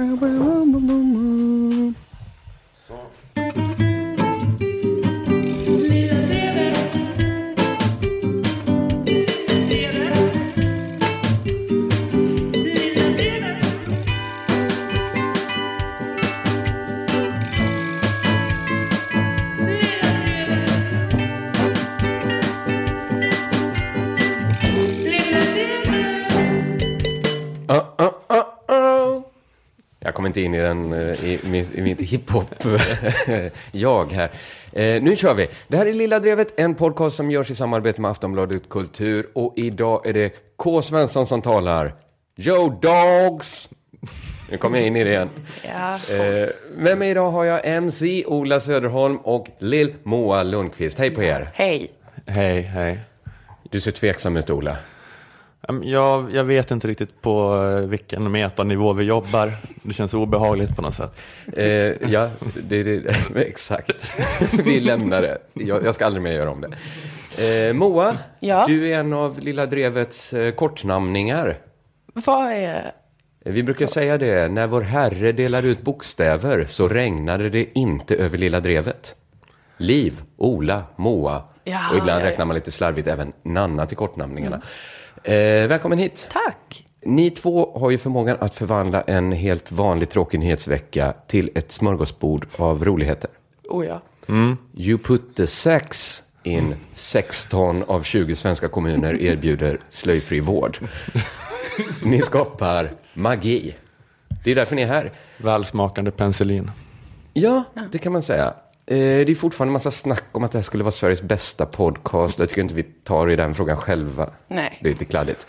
Uh, 0.00 1.90
inte 30.30 30.40
in 30.40 30.54
i, 30.54 30.58
den, 30.58 30.92
eh, 30.92 31.24
i, 31.24 31.40
mitt, 31.44 31.74
i 31.74 31.82
mitt 31.82 32.00
hiphop-jag 32.00 34.12
här. 34.12 34.30
Eh, 34.72 35.02
nu 35.02 35.16
kör 35.16 35.34
vi. 35.34 35.48
Det 35.68 35.76
här 35.76 35.86
är 35.86 35.92
Lilla 35.92 36.18
Drevet, 36.18 36.60
en 36.60 36.74
podcast 36.74 37.16
som 37.16 37.30
görs 37.30 37.50
i 37.50 37.54
samarbete 37.54 38.00
med 38.00 38.10
Aftonbladet 38.10 38.68
Kultur. 38.68 39.26
Och 39.34 39.54
idag 39.56 40.06
är 40.06 40.12
det 40.12 40.34
K. 40.56 40.82
Svensson 40.82 41.26
som 41.26 41.42
talar. 41.42 41.94
Yo 42.36 42.80
dogs! 42.82 43.68
Nu 44.50 44.56
kommer 44.56 44.78
jag 44.78 44.86
in 44.86 44.96
i 44.96 45.04
det 45.04 45.10
igen. 45.10 45.28
Ja. 45.62 45.94
Eh, 45.94 46.48
med 46.76 46.98
mig 46.98 47.10
idag 47.10 47.30
har 47.30 47.44
jag 47.44 47.60
MC 47.64 48.24
Ola 48.26 48.60
Söderholm 48.60 49.16
och 49.16 49.46
Lill 49.58 49.94
Moa 50.02 50.42
Lundqvist. 50.42 50.98
Hej 50.98 51.10
på 51.10 51.22
er! 51.22 51.48
Hej. 51.54 51.90
Hej, 52.26 52.60
hej. 52.60 53.00
Du 53.70 53.80
ser 53.80 53.90
tveksam 53.90 54.36
ut 54.36 54.50
Ola. 54.50 54.76
Jag, 55.82 56.30
jag 56.34 56.44
vet 56.44 56.70
inte 56.70 56.88
riktigt 56.88 57.22
på 57.22 57.54
eh, 57.78 57.88
vilken 57.88 58.30
metanivå 58.30 58.92
vi 58.92 59.04
jobbar. 59.04 59.52
Det 59.82 59.92
känns 59.92 60.14
obehagligt 60.14 60.76
på 60.76 60.82
något 60.82 60.94
sätt. 60.94 61.24
Eh, 61.56 61.64
ja, 62.10 62.30
det, 62.68 62.82
det, 62.82 63.14
exakt. 63.36 64.06
Vi 64.64 64.80
lämnar 64.80 65.22
det. 65.22 65.38
Jag, 65.52 65.84
jag 65.84 65.94
ska 65.94 66.06
aldrig 66.06 66.22
mer 66.22 66.32
göra 66.32 66.50
om 66.50 66.60
det. 66.60 66.68
Eh, 67.68 67.72
Moa, 67.72 68.16
Ja? 68.40 68.64
du 68.68 68.92
är 68.92 68.98
en 68.98 69.12
av 69.12 69.40
Lilla 69.40 69.66
Drevets 69.66 70.32
eh, 70.32 70.52
kortnamningar. 70.54 71.58
Vad 72.14 72.52
är... 72.52 72.92
Eh, 73.44 73.52
Vi 73.52 73.62
brukar 73.62 73.86
säga 73.86 74.18
det, 74.18 74.48
när 74.52 74.66
vår 74.66 74.80
Herre 74.82 75.32
delar 75.32 75.62
ut 75.62 75.82
bokstäver 75.82 76.64
så 76.64 76.88
regnade 76.88 77.50
det 77.50 77.78
inte 77.78 78.16
över 78.16 78.38
Lilla 78.38 78.60
Drevet. 78.60 79.14
Liv, 79.76 80.22
Ola, 80.36 80.82
Moa 80.96 81.42
Ja, 81.64 81.78
och 81.90 81.96
ibland 81.96 82.20
ja, 82.20 82.24
ja. 82.24 82.30
räknar 82.30 82.44
man 82.44 82.54
lite 82.54 82.70
slarvigt 82.72 83.08
även 83.08 83.32
Nanna 83.42 83.86
till 83.86 83.96
kortnamningarna. 83.96 84.60
Eh, 85.22 85.34
välkommen 85.68 85.98
hit. 85.98 86.28
Tack. 86.32 86.84
Ni 87.02 87.30
två 87.30 87.78
har 87.78 87.90
ju 87.90 87.98
förmågan 87.98 88.36
att 88.40 88.54
förvandla 88.54 89.02
en 89.02 89.32
helt 89.32 89.72
vanlig 89.72 90.08
tråkig 90.10 90.40
nyhetsvecka 90.40 91.14
till 91.26 91.50
ett 91.54 91.72
smörgåsbord 91.72 92.46
av 92.56 92.84
roligheter. 92.84 93.30
Oh 93.68 93.86
ja. 93.86 94.00
You 94.74 94.98
put 94.98 95.36
the 95.36 95.46
sex 95.46 96.22
in 96.42 96.74
16 96.94 97.82
av 97.82 98.02
20 98.02 98.36
svenska 98.36 98.68
kommuner 98.68 99.22
erbjuder 99.22 99.80
slöjfri 99.90 100.40
vård. 100.40 100.78
Ni 102.04 102.22
skapar 102.22 102.92
magi. 103.14 103.76
Det 104.44 104.50
är 104.50 104.54
därför 104.54 104.76
ni 104.76 104.82
är 104.82 104.86
här. 104.86 105.12
Välsmakande 105.38 106.10
penicillin. 106.10 106.70
Ja, 107.32 107.64
det 107.92 107.98
kan 107.98 108.12
man 108.12 108.22
säga. 108.22 108.54
Eh, 108.90 108.96
Det 108.96 109.30
är 109.32 109.34
fortfarande 109.34 109.68
en 109.70 109.72
massa 109.72 109.90
snack 109.90 110.24
om 110.32 110.44
att 110.44 110.52
det 110.52 110.58
här 110.58 110.62
skulle 110.62 110.84
vara 110.84 110.92
Sveriges 110.92 111.22
bästa 111.22 111.66
podcast. 111.66 112.38
Jag 112.38 112.48
tycker 112.48 112.62
inte 112.62 112.74
vi 112.74 112.82
tar 112.82 113.30
i 113.30 113.36
den 113.36 113.54
frågan 113.54 113.76
själva. 113.76 114.30
Nej. 114.48 114.78
Det 114.82 114.88
är 114.88 114.92
lite 114.92 115.04
kladdigt. 115.04 115.46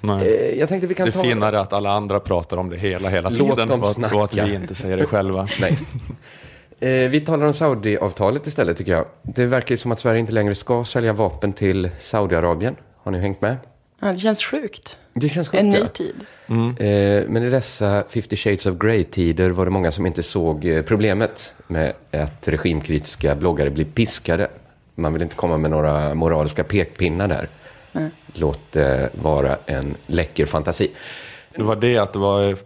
Nej. 0.00 0.50
Eh, 0.52 0.58
Jag 0.58 0.68
tänkte 0.68 0.86
vi 0.86 0.94
kan 0.94 1.06
Det 1.06 1.12
ta... 1.12 1.20
är 1.20 1.24
finare 1.24 1.60
att 1.60 1.72
alla 1.72 1.90
andra 1.92 2.20
pratar 2.20 2.56
om 2.56 2.70
det 2.70 2.76
hela, 2.76 3.08
hela 3.08 3.28
Låt 3.28 3.38
tiden. 3.38 3.68
dem 3.68 3.82
och 4.14 4.24
att, 4.24 4.34
vi 4.34 4.54
inte 4.54 4.74
säger 4.74 4.96
det 4.96 5.06
själva. 5.06 5.48
Nej. 5.60 5.78
Eh, 6.80 7.10
vi 7.10 7.20
talar 7.20 7.46
om 7.46 7.54
Saudi-avtalet 7.54 8.46
istället 8.46 8.76
tycker 8.76 8.92
jag. 8.92 9.04
Det 9.22 9.44
verkar 9.46 9.72
ju 9.72 9.76
som 9.76 9.92
att 9.92 10.00
Sverige 10.00 10.20
inte 10.20 10.32
längre 10.32 10.54
ska 10.54 10.84
sälja 10.84 11.12
vapen 11.12 11.52
till 11.52 11.90
Saudiarabien. 11.98 12.76
Har 13.02 13.12
ni 13.12 13.18
hängt 13.18 13.40
med? 13.40 13.56
Ja, 14.00 14.12
det 14.12 14.18
känns 14.18 14.44
sjukt. 14.44 14.98
Det 15.12 15.28
känns 15.28 15.48
sjukt, 15.48 15.60
En 15.60 15.70
ny 15.70 15.78
ja. 15.78 15.86
tid. 15.86 16.14
Eh, 16.78 17.28
men 17.28 17.42
i 17.42 17.50
dessa 17.50 18.04
50 18.08 18.36
shades 18.36 18.66
of 18.66 18.74
Grey-tider 18.74 19.50
var 19.50 19.64
det 19.64 19.70
många 19.70 19.92
som 19.92 20.06
inte 20.06 20.22
såg 20.22 20.64
eh, 20.64 20.82
problemet 20.82 21.54
med 21.66 21.92
att 22.10 22.48
regimkritiska 22.48 23.34
bloggare 23.34 23.70
blir 23.70 23.84
piskade. 23.84 24.48
Man 24.94 25.12
vill 25.12 25.22
inte 25.22 25.34
komma 25.34 25.58
med 25.58 25.70
några 25.70 26.14
moraliska 26.14 26.64
pekpinnar 26.64 27.28
där. 27.28 27.48
Låt 28.34 28.72
det 28.72 29.10
vara 29.12 29.56
en 29.66 29.96
läcker 30.06 30.46
fantasi. 30.46 30.90
Det 31.56 31.62
var 31.62 31.76
det 31.76 31.98
att 31.98 32.12
det 32.12 32.18
var 32.18 32.48
eh, 32.48 32.56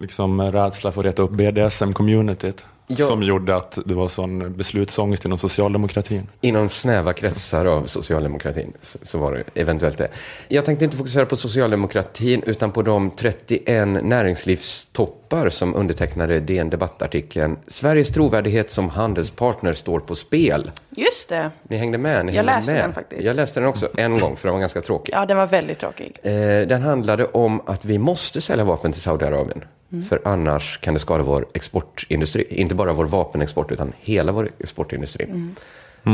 liksom 0.00 0.42
rädsla 0.42 0.92
för 0.92 1.00
att 1.00 1.06
reta 1.06 1.22
upp 1.22 1.30
BDSM-communityt. 1.30 2.64
Ja. 2.98 3.06
Som 3.06 3.22
gjorde 3.22 3.56
att 3.56 3.78
det 3.84 3.94
var 3.94 4.08
sån 4.08 4.56
beslutsångest 4.56 5.24
inom 5.24 5.38
socialdemokratin. 5.38 6.26
Inom 6.40 6.68
snäva 6.68 7.12
kretsar 7.12 7.64
av 7.66 7.86
socialdemokratin 7.86 8.72
så, 8.82 8.98
så 9.02 9.18
var 9.18 9.32
det 9.32 9.60
eventuellt 9.60 9.98
det. 9.98 10.08
Jag 10.48 10.64
tänkte 10.64 10.84
inte 10.84 10.96
fokusera 10.96 11.26
på 11.26 11.36
socialdemokratin 11.36 12.42
utan 12.46 12.72
på 12.72 12.82
de 12.82 13.10
31 13.10 13.88
näringslivstoppar 14.04 15.50
som 15.50 15.74
undertecknade 15.74 16.40
DN 16.40 16.70
Debattartikeln 16.70 17.56
Sveriges 17.66 18.08
trovärdighet 18.08 18.70
som 18.70 18.88
handelspartner 18.88 19.72
står 19.74 20.00
på 20.00 20.14
spel. 20.14 20.70
Just 20.90 21.28
det. 21.28 21.50
Ni 21.62 21.76
hängde 21.76 21.98
med? 21.98 22.26
Ni 22.26 22.32
Jag 22.32 22.36
hängde 22.36 22.52
läste 22.56 22.72
med. 22.72 22.84
den 22.84 22.92
faktiskt. 22.92 23.24
Jag 23.24 23.36
läste 23.36 23.60
den 23.60 23.68
också 23.68 23.88
en 23.96 24.18
gång 24.18 24.36
för 24.36 24.48
den 24.48 24.52
var 24.52 24.60
ganska 24.60 24.80
tråkig. 24.80 25.12
Ja, 25.14 25.26
den 25.26 25.36
var 25.36 25.46
väldigt 25.46 25.78
tråkig. 25.78 26.18
Eh, 26.22 26.32
den 26.68 26.82
handlade 26.82 27.24
om 27.26 27.60
att 27.66 27.84
vi 27.84 27.98
måste 27.98 28.40
sälja 28.40 28.64
vapen 28.64 28.92
till 28.92 29.02
Saudiarabien. 29.02 29.64
För 30.08 30.20
annars 30.24 30.78
kan 30.80 30.94
det 30.94 31.00
skada 31.00 31.22
vår 31.24 31.46
exportindustri. 31.54 32.46
Inte 32.50 32.74
bara 32.74 32.92
vår 32.92 33.04
vapenexport 33.04 33.72
utan 33.72 33.92
hela 34.00 34.32
vår 34.32 34.50
exportindustri. 34.58 35.26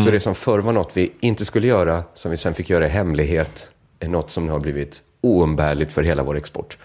Så 0.05 0.11
det 0.11 0.21
som 0.21 0.35
förr 0.35 0.59
var 0.59 0.73
något 0.73 0.91
vi 0.97 1.13
inte 1.21 1.45
skulle 1.45 1.67
göra, 1.67 2.03
som 2.15 2.31
vi 2.31 2.37
sen 2.37 2.55
fick 2.55 2.71
göra 2.71 2.87
i 2.87 2.89
hemlighet, 2.89 3.69
är 4.01 4.09
något 4.09 4.31
som 4.31 4.47
nu 4.47 4.53
har 4.53 4.59
blivit 4.59 5.03
oumbärligt 5.21 5.93
för 5.93 6.03
hela 6.03 6.23
vår 6.23 6.37
export. 6.37 6.79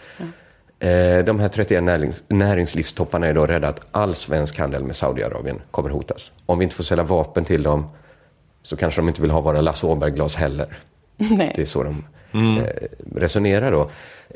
Eh, 0.79 1.25
de 1.25 1.39
här 1.39 1.49
31 1.49 1.83
närings- 1.83 2.21
näringslivstopparna 2.27 3.27
är 3.27 3.33
då 3.33 3.45
rädda 3.45 3.67
att 3.67 3.87
all 3.91 4.15
svensk 4.15 4.59
handel 4.59 4.83
med 4.83 4.95
Saudiarabien 4.95 5.61
kommer 5.71 5.89
hotas. 5.89 6.31
Om 6.45 6.59
vi 6.59 6.63
inte 6.63 6.75
får 6.75 6.83
sälja 6.83 7.03
vapen 7.03 7.45
till 7.45 7.63
dem 7.63 7.89
så 8.63 8.75
kanske 8.75 9.01
de 9.01 9.07
inte 9.07 9.21
vill 9.21 9.31
ha 9.31 9.41
våra 9.41 9.61
Lasse 9.61 9.87
Åberg-glas 9.87 10.35
heller. 10.35 10.67
Nej. 11.17 11.53
Det 11.55 11.61
är 11.61 11.65
så 11.65 11.83
de 11.83 12.03
eh, 12.59 12.63
resonerar 13.15 13.71
då. 13.71 13.89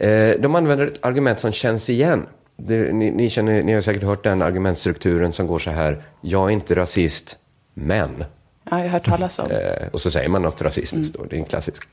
Eh, 0.06 0.40
de 0.40 0.56
använder 0.56 0.88
ett 0.88 1.06
argument 1.06 1.40
som 1.40 1.52
känns 1.52 1.90
igen. 1.90 2.26
Det, 2.58 2.94
ni, 2.94 3.12
ni, 3.12 3.30
känner, 3.30 3.64
ni 3.64 3.74
har 3.74 3.82
säkert 3.82 4.04
hört 4.04 4.24
den 4.24 4.42
argumentstrukturen 4.42 5.34
som 5.34 5.48
går 5.48 5.60
så 5.60 5.72
här. 5.72 6.04
Jag 6.22 6.50
är 6.50 6.54
inte 6.54 6.76
rasist, 6.76 7.38
men. 7.74 8.24
Ja, 8.70 8.78
jag 8.78 8.78
har 8.78 8.90
hört 8.90 9.06
talas 9.06 9.40
om. 9.40 9.52
Eh, 9.52 9.88
och 9.92 10.02
så 10.02 10.12
säger 10.12 10.30
man 10.30 10.42
något 10.42 10.62
rasistiskt 10.62 11.18
då. 11.18 11.26
Det 11.26 11.36
är 11.36 11.40
en 11.40 11.46
klassisk. 11.46 11.84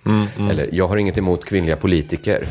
Eller, 0.50 0.69
jag 0.73 0.89
har 0.89 0.97
inget 0.97 1.19
emot 1.19 1.45
kvinnliga 1.45 1.77
politiker. 1.77 2.47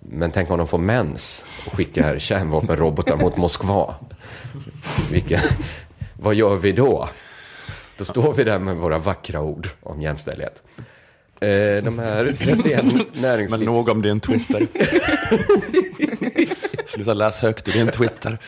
Men 0.00 0.30
tänk 0.30 0.50
om 0.50 0.58
de 0.58 0.68
får 0.68 0.78
mens 0.78 1.44
och 1.66 1.74
skickar 1.74 2.18
kärnvapenrobotar 2.18 3.16
mot 3.16 3.36
Moskva. 3.36 3.94
Vilka, 5.12 5.40
vad 6.20 6.34
gör 6.34 6.56
vi 6.56 6.72
då? 6.72 7.08
Då 7.96 8.04
står 8.04 8.34
vi 8.34 8.44
där 8.44 8.58
med 8.58 8.76
våra 8.76 8.98
vackra 8.98 9.40
ord 9.40 9.68
om 9.82 10.02
jämställdhet. 10.02 10.62
Eh, 11.40 11.84
de 11.84 11.98
här 11.98 12.34
31 12.38 12.84
näringslivs... 13.12 13.50
Men 13.50 13.60
nog 13.60 13.88
om 13.88 14.02
din 14.02 14.20
Twitter. 14.20 14.66
Sluta 16.98 17.14
läsa 17.14 17.46
högt 17.46 17.68
ur 17.68 17.72
din 17.72 17.88
Twitter. 17.88 18.38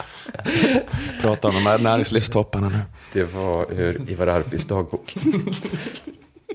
Prata 1.21 1.49
om 1.49 1.55
de 1.55 1.67
här 1.67 1.79
näringslivstopparna 1.79 2.69
nu. 2.69 2.79
Det 3.13 3.35
var 3.35 3.73
ur 3.73 4.11
Ivar 4.11 4.27
Arpis 4.27 4.65
dagbok. 4.65 5.15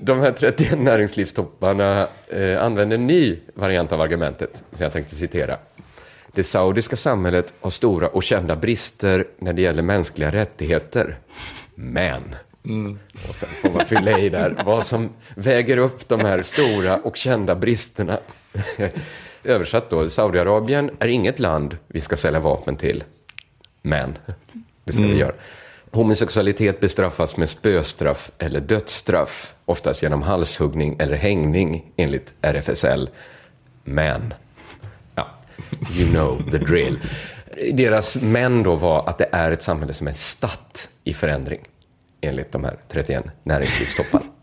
De 0.00 0.20
här 0.20 0.32
31 0.32 0.78
näringslivstopparna 0.78 2.08
eh, 2.28 2.62
använder 2.62 2.94
en 2.94 3.06
ny 3.06 3.38
variant 3.54 3.92
av 3.92 4.00
argumentet, 4.00 4.64
som 4.72 4.84
jag 4.84 4.92
tänkte 4.92 5.14
citera. 5.14 5.58
Det 6.32 6.42
saudiska 6.42 6.96
samhället 6.96 7.54
har 7.60 7.70
stora 7.70 8.08
och 8.08 8.22
kända 8.22 8.56
brister 8.56 9.24
när 9.38 9.52
det 9.52 9.62
gäller 9.62 9.82
mänskliga 9.82 10.32
rättigheter. 10.32 11.18
Men, 11.74 12.22
och 13.28 13.34
sen 13.34 13.48
får 13.48 13.70
man 13.70 13.86
fylla 13.86 14.18
i 14.18 14.28
där, 14.28 14.56
vad 14.64 14.86
som 14.86 15.10
väger 15.34 15.76
upp 15.76 16.08
de 16.08 16.20
här 16.20 16.42
stora 16.42 16.96
och 16.96 17.16
kända 17.16 17.54
bristerna. 17.54 18.18
Översatt 19.46 19.90
då, 19.90 20.08
Saudiarabien 20.08 20.90
är 20.98 21.08
inget 21.08 21.38
land 21.38 21.76
vi 21.86 22.00
ska 22.00 22.16
sälja 22.16 22.40
vapen 22.40 22.76
till. 22.76 23.04
Men, 23.82 24.18
det 24.84 24.92
ska 24.92 25.02
vi 25.02 25.16
göra. 25.16 25.34
Homosexualitet 25.90 26.80
bestraffas 26.80 27.36
med 27.36 27.50
spöstraff 27.50 28.30
eller 28.38 28.60
dödsstraff, 28.60 29.54
oftast 29.64 30.02
genom 30.02 30.22
halshuggning 30.22 30.96
eller 30.98 31.16
hängning 31.16 31.92
enligt 31.96 32.34
RFSL. 32.40 33.08
Men, 33.84 34.34
ja, 35.14 35.28
you 35.98 36.10
know 36.10 36.50
the 36.50 36.58
drill. 36.58 36.98
Deras 37.72 38.16
men 38.16 38.62
då 38.62 38.74
var 38.74 39.08
att 39.08 39.18
det 39.18 39.28
är 39.32 39.52
ett 39.52 39.62
samhälle 39.62 39.94
som 39.94 40.08
är 40.08 40.12
statt 40.12 40.88
i 41.04 41.14
förändring, 41.14 41.60
enligt 42.20 42.52
de 42.52 42.64
här 42.64 42.76
31 42.88 43.24
näringslivstopparna. 43.42 44.24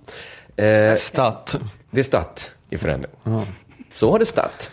Eh, 0.56 0.96
Stat. 0.96 1.60
det 1.92 2.00
är 2.00 2.04
statt 2.04 2.56
i 2.70 2.78
förändring. 2.78 3.12
Så 3.94 4.12
har 4.12 4.20
det 4.20 4.26
statt. 4.26 4.72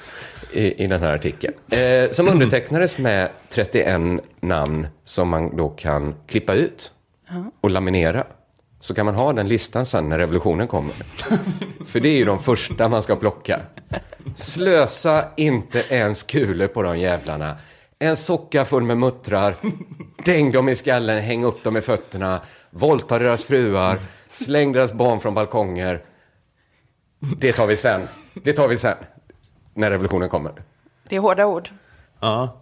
I, 0.52 0.85
i 0.85 0.87
den 0.87 1.00
här 1.00 1.14
artikeln. 1.14 1.55
Eh, 1.70 2.11
som 2.11 2.29
undertecknades 2.29 2.99
med 2.99 3.29
31 3.49 4.00
namn 4.41 4.87
som 5.05 5.29
man 5.29 5.56
då 5.56 5.69
kan 5.69 6.14
klippa 6.26 6.55
ut 6.55 6.93
och 7.61 7.70
laminera. 7.70 8.26
Så 8.81 8.94
kan 8.94 9.06
man 9.06 9.14
ha 9.14 9.32
den 9.32 9.49
listan 9.49 9.87
sen 9.87 10.08
när 10.08 10.19
revolutionen 10.19 10.69
kommer. 10.69 10.94
För 11.87 12.00
det 12.00 12.08
är 12.08 12.17
ju 12.17 12.25
de 12.25 12.38
första 12.38 12.88
man 12.88 13.02
ska 13.02 13.17
plocka. 13.17 13.61
Slösa 14.37 15.29
inte 15.37 15.85
ens 15.88 16.23
kulor 16.23 16.67
på 16.67 16.82
de 16.82 16.99
jävlarna. 16.99 17.56
En 17.99 18.17
socka 18.17 18.64
full 18.64 18.82
med 18.82 18.99
muttrar. 18.99 19.55
Däng 20.25 20.52
dem 20.52 20.69
i 20.69 20.76
skallen, 20.76 21.23
häng 21.23 21.44
upp 21.44 21.64
dem 21.64 21.76
i 21.76 21.81
fötterna. 21.81 22.41
Våldta 22.70 23.19
deras 23.19 23.44
fruar. 23.44 23.99
Släng 24.31 24.73
deras 24.73 24.93
barn 24.93 25.20
från 25.20 25.35
balkonger. 25.35 26.05
Det 27.38 27.52
tar 27.52 27.67
vi 27.67 27.76
sen. 27.76 28.00
Det 28.35 28.52
tar 28.52 28.69
vi 28.69 28.76
sen. 28.76 28.97
När 29.75 29.91
revolutionen 29.91 30.29
kommer. 30.29 30.53
Det 31.09 31.17
är 31.17 31.21
hårda 31.21 31.47
ord. 31.47 31.69
Ja. 32.21 32.57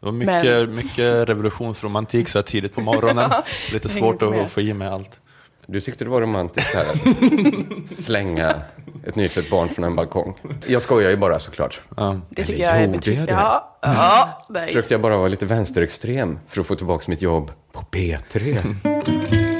Det 0.00 0.06
var 0.06 0.12
mycket, 0.12 0.68
mycket 0.68 1.28
revolutionsromantik 1.28 2.28
så 2.28 2.38
här 2.38 2.42
tidigt 2.42 2.74
på 2.74 2.80
morgonen. 2.80 3.30
Lite 3.72 3.88
svårt 3.88 4.22
att 4.22 4.50
få 4.50 4.60
i 4.60 4.74
mig 4.74 4.88
allt. 4.88 5.20
Du 5.66 5.80
tyckte 5.80 6.04
det 6.04 6.10
var 6.10 6.20
romantiskt 6.20 6.74
här 6.74 6.84
att 6.84 7.90
slänga 7.98 8.60
ett 9.06 9.14
nyfött 9.16 9.50
barn 9.50 9.68
från 9.68 9.84
en 9.84 9.96
balkong. 9.96 10.34
Jag 10.66 10.82
skojar 10.82 11.10
ju 11.10 11.16
bara 11.16 11.38
såklart. 11.38 11.80
Ja. 11.96 12.20
Det 12.30 12.44
tycker 12.44 12.62
Eller 12.62 12.64
jag 12.64 12.76
är 12.76 12.80
gjorde 12.80 12.92
jag 12.92 13.00
betryggande. 13.00 13.32
det? 13.32 13.38
Ja, 13.38 13.78
ja, 13.82 14.46
nej. 14.48 14.66
Försökte 14.66 14.94
jag 14.94 15.00
bara 15.00 15.16
vara 15.16 15.28
lite 15.28 15.46
vänsterextrem 15.46 16.38
för 16.48 16.60
att 16.60 16.66
få 16.66 16.74
tillbaka 16.74 17.04
mitt 17.08 17.22
jobb 17.22 17.52
på 17.72 17.80
P3. 17.80 19.54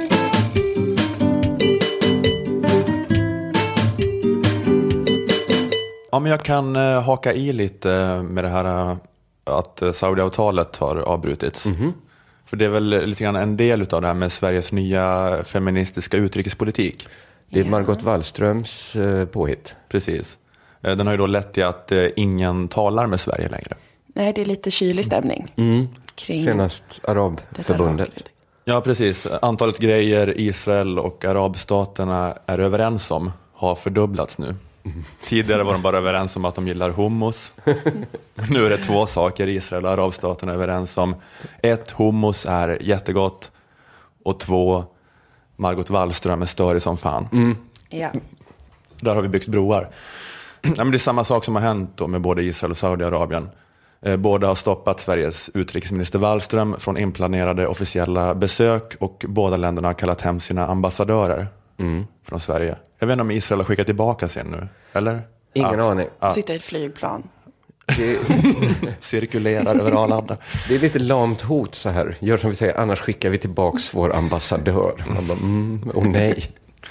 Ja, 6.18 6.22
men 6.22 6.30
jag 6.30 6.42
kan 6.42 6.76
eh, 6.76 7.02
haka 7.02 7.32
i 7.32 7.52
lite 7.52 8.22
med 8.22 8.44
det 8.44 8.48
här 8.48 8.90
eh, 8.90 8.96
att 9.44 9.82
eh, 9.82 9.92
Saudiavtalet 9.92 10.76
har 10.76 10.96
avbrutits. 10.96 11.66
För 12.46 12.56
det 12.56 12.64
är 12.64 12.68
väl 12.68 12.88
lite 13.08 13.24
grann 13.24 13.36
en 13.36 13.56
del 13.56 13.80
av 13.80 14.00
det 14.00 14.06
här 14.06 14.14
med 14.14 14.32
Sveriges 14.32 14.72
nya 14.72 15.36
feministiska 15.44 16.16
utrikespolitik. 16.16 17.08
Det 17.50 17.60
är 17.60 17.64
Margot 17.64 18.02
Wallströms 18.02 18.96
eh, 18.96 19.24
påhitt. 19.26 19.74
Precis. 19.88 20.38
Eh, 20.82 20.96
Den 20.96 21.06
har 21.06 21.14
ju 21.14 21.18
då 21.18 21.26
lett 21.26 21.52
till 21.52 21.64
att 21.64 21.92
eh, 21.92 22.06
ingen 22.16 22.68
talar 22.68 23.06
med 23.06 23.20
Sverige 23.20 23.48
längre. 23.48 23.74
nej, 24.06 24.32
det 24.32 24.40
är 24.40 24.44
lite 24.44 24.70
kylig 24.70 25.04
stämning. 25.04 25.52
Kring 26.14 26.40
Senast 26.40 27.00
Arabförbundet. 27.04 28.24
Ja, 28.64 28.80
precis. 28.80 29.26
Antalet 29.42 29.78
grejer 29.78 30.40
Israel 30.40 30.98
och 30.98 31.24
arabstaterna 31.24 32.34
är 32.46 32.58
överens 32.58 33.10
om 33.10 33.32
har 33.52 33.74
fördubblats 33.74 34.38
nu. 34.38 34.54
Tidigare 35.24 35.62
var 35.62 35.72
de 35.72 35.82
bara 35.82 35.98
överens 35.98 36.36
om 36.36 36.44
att 36.44 36.54
de 36.54 36.66
gillar 36.68 36.90
hummus. 36.90 37.52
Nu 38.50 38.66
är 38.66 38.70
det 38.70 38.78
två 38.78 39.06
saker 39.06 39.48
Israel 39.48 39.84
och 39.84 39.90
arabstaterna 39.90 40.52
är 40.52 40.56
överens 40.56 40.98
om. 40.98 41.14
Ett, 41.62 41.90
hummus 41.90 42.46
är 42.46 42.82
jättegott. 42.82 43.50
Och 44.24 44.40
två, 44.40 44.84
Margot 45.56 45.90
Wallström 45.90 46.42
är 46.42 46.46
störig 46.46 46.82
som 46.82 46.96
fan. 46.96 47.56
Ja. 47.88 48.10
Där 49.00 49.14
har 49.14 49.22
vi 49.22 49.28
byggt 49.28 49.48
broar. 49.48 49.88
Ja, 50.62 50.70
men 50.76 50.90
det 50.90 50.96
är 50.96 50.98
samma 50.98 51.24
sak 51.24 51.44
som 51.44 51.54
har 51.54 51.62
hänt 51.62 51.90
då 51.94 52.06
med 52.06 52.20
både 52.20 52.42
Israel 52.42 52.70
och 52.70 52.78
Saudiarabien. 52.78 53.48
Eh, 54.02 54.16
Båda 54.16 54.46
har 54.46 54.54
stoppat 54.54 55.00
Sveriges 55.00 55.50
utrikesminister 55.54 56.18
Wallström 56.18 56.76
från 56.78 56.98
inplanerade 56.98 57.66
officiella 57.66 58.34
besök 58.34 58.96
och 59.00 59.24
båda 59.28 59.56
länderna 59.56 59.88
har 59.88 59.94
kallat 59.94 60.20
hem 60.20 60.40
sina 60.40 60.66
ambassadörer 60.66 61.46
från 62.24 62.40
Sverige. 62.40 62.76
Jag 62.98 63.06
vet 63.06 63.14
inte 63.14 63.22
om 63.22 63.30
Israel 63.30 63.60
har 63.60 63.64
skickat 63.64 63.86
tillbaka 63.86 64.28
sin 64.28 64.46
nu, 64.46 64.68
eller? 64.92 65.22
Ingen 65.52 65.78
ja. 65.78 65.90
aning. 65.90 66.08
Sitta 66.34 66.52
i 66.52 66.56
ett 66.56 66.62
flygplan. 66.62 67.28
Det, 67.96 68.18
Cirkulerar 69.00 69.74
över 69.80 69.92
Arlanda. 70.04 70.36
det 70.68 70.74
är 70.74 70.78
lite 70.78 70.98
lamt 70.98 71.42
hot 71.42 71.74
så 71.74 71.88
här. 71.88 72.16
Gör 72.20 72.36
som 72.36 72.50
vi 72.50 72.56
säger, 72.56 72.80
annars 72.80 73.00
skickar 73.00 73.30
vi 73.30 73.38
tillbaks 73.38 73.94
vår 73.94 74.16
ambassadör. 74.16 75.04
Man 75.06 75.26
bara, 75.26 75.38
mm, 75.38 75.90
åh 75.94 76.08
nej. 76.08 76.50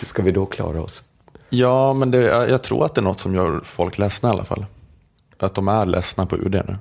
Hur 0.00 0.06
ska 0.06 0.22
vi 0.22 0.30
då 0.30 0.46
klara 0.46 0.82
oss? 0.82 1.02
Ja, 1.50 1.92
men 1.92 2.10
det, 2.10 2.20
jag 2.50 2.62
tror 2.62 2.84
att 2.84 2.94
det 2.94 3.00
är 3.00 3.02
något 3.02 3.20
som 3.20 3.34
gör 3.34 3.60
folk 3.64 3.98
ledsna 3.98 4.28
i 4.28 4.32
alla 4.32 4.44
fall. 4.44 4.66
Att 5.38 5.54
de 5.54 5.68
är 5.68 5.86
ledsna 5.86 6.26
på 6.26 6.36
UD 6.36 6.52
nu, 6.52 6.78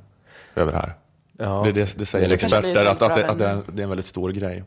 över 0.56 0.72
det 0.72 0.78
här. 0.78 0.94
Ja. 1.38 1.62
Det, 1.66 1.72
det, 1.72 1.98
det 1.98 2.06
säger 2.06 2.28
Det 2.28 2.34
experter, 2.34 2.86
att, 2.86 3.02
att, 3.02 3.18
att 3.18 3.38
det, 3.38 3.48
är, 3.48 3.62
det 3.68 3.82
är 3.82 3.84
en 3.84 3.90
väldigt 3.90 4.06
stor 4.06 4.32
grej. 4.32 4.64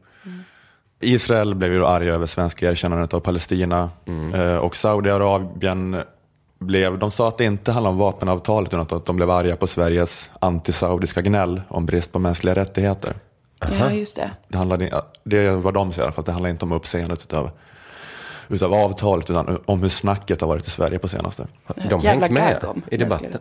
Israel 1.03 1.55
blev 1.55 1.73
ju 1.73 1.79
då 1.79 1.87
arga 1.87 2.15
över 2.15 2.27
svenska 2.27 2.71
erkännandet 2.71 3.15
av 3.15 3.21
Palestina 3.21 3.91
eh, 4.35 4.57
och 4.57 4.77
Saudiarabien 4.77 6.03
blev, 6.59 6.99
de 6.99 7.11
sa 7.11 7.29
att 7.29 7.39
det 7.39 7.45
inte 7.45 7.73
handlade 7.73 7.93
om 7.93 7.99
vapenavtalet 7.99 8.69
utan 8.69 8.81
att 8.81 9.07
de 9.07 9.17
blev 9.17 9.31
arga 9.31 9.57
på 9.57 9.67
Sveriges 9.67 10.31
antisaudiska 10.41 11.23
gnäll 11.23 11.61
om 11.69 11.87
brist 11.87 12.13
på 12.13 12.19
mänskliga 12.19 12.55
rättigheter. 12.55 13.15
Ja, 13.79 13.91
just 13.91 14.17
det. 14.17 14.31
Det, 14.49 14.59
handlade, 14.59 15.03
det 15.25 15.51
var 15.51 15.73
de 15.73 15.93
säger 15.93 16.03
i 16.03 16.05
alla 16.05 16.13
fall, 16.13 16.23
att 16.23 16.27
det 16.27 16.33
handlar 16.33 16.51
inte 16.51 16.65
om 16.65 16.73
uppsägandet 16.73 17.23
utav, 17.23 17.51
utav 18.49 18.75
avtalet 18.75 19.31
utan 19.31 19.59
om 19.65 19.83
hur 19.83 19.89
snacket 19.89 20.41
har 20.41 20.49
varit 20.49 20.67
i 20.67 20.71
Sverige 20.71 20.99
på 20.99 21.09
senaste. 21.09 21.47
De 21.89 21.93
har 21.93 22.01
hängt 22.01 22.31
med 22.31 22.65
om 22.65 22.83
i 22.91 22.97
debatten. 22.97 23.41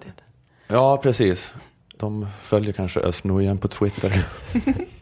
Ja, 0.68 0.98
precis. 0.98 1.54
De 1.98 2.28
följer 2.42 2.74
kanske 2.74 3.00
Özz 3.00 3.22
på 3.62 3.68
Twitter. 3.68 4.24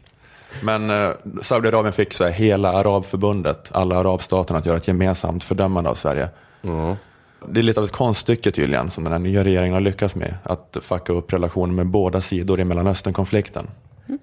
Men 0.64 0.90
eh, 0.90 1.12
Saudiarabien 1.42 1.94
fick 1.94 2.14
så 2.14 2.24
här, 2.24 2.32
hela 2.32 2.72
arabförbundet, 2.72 3.70
alla 3.74 3.96
arabstaterna, 3.96 4.60
att 4.60 4.66
göra 4.66 4.78
ett 4.78 4.88
gemensamt 4.88 5.44
fördömande 5.44 5.90
av 5.90 5.96
Sverige. 5.96 6.30
Det 7.48 7.60
är 7.60 7.64
lite 7.64 7.80
av 7.80 7.84
ett 7.84 7.92
konststycke 7.92 8.52
tydligen, 8.52 8.90
som 8.90 9.04
den 9.04 9.14
här 9.14 9.20
nya 9.20 9.44
regeringen 9.44 9.74
har 9.74 9.82
lyckats 9.82 10.16
med. 10.16 10.36
Att 10.44 10.78
fucka 10.82 11.14
upp 11.14 11.34
relationen 11.34 11.76
med 11.76 11.88
båda 11.88 12.22
sidor 12.22 12.60
i 12.60 12.64
Mellanöstern-konflikten. 12.64 13.68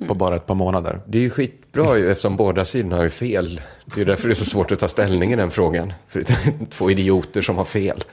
På 0.09 0.15
bara 0.15 0.37
ett 0.37 0.47
par 0.47 0.55
månader. 0.55 1.01
Det 1.07 1.19
är 1.19 1.23
ju 1.23 1.31
skitbra 1.31 1.97
ju, 1.99 2.11
eftersom 2.11 2.37
båda 2.37 2.65
sidorna 2.65 2.97
har 2.97 3.03
ju 3.03 3.11
fel. 3.11 3.61
Det 3.95 4.01
är 4.01 4.05
därför 4.05 4.29
det 4.29 4.33
är 4.33 4.35
så 4.35 4.45
svårt 4.45 4.73
att 4.73 4.79
ta 4.79 4.89
ställning 4.89 5.33
i 5.33 5.37
den 5.37 5.51
frågan. 5.51 5.93
För 6.09 6.21
det 6.21 6.31
är 6.31 6.67
två 6.71 6.91
idioter 6.91 7.43
som 7.43 7.57
har 7.57 7.65
fel. 7.65 8.05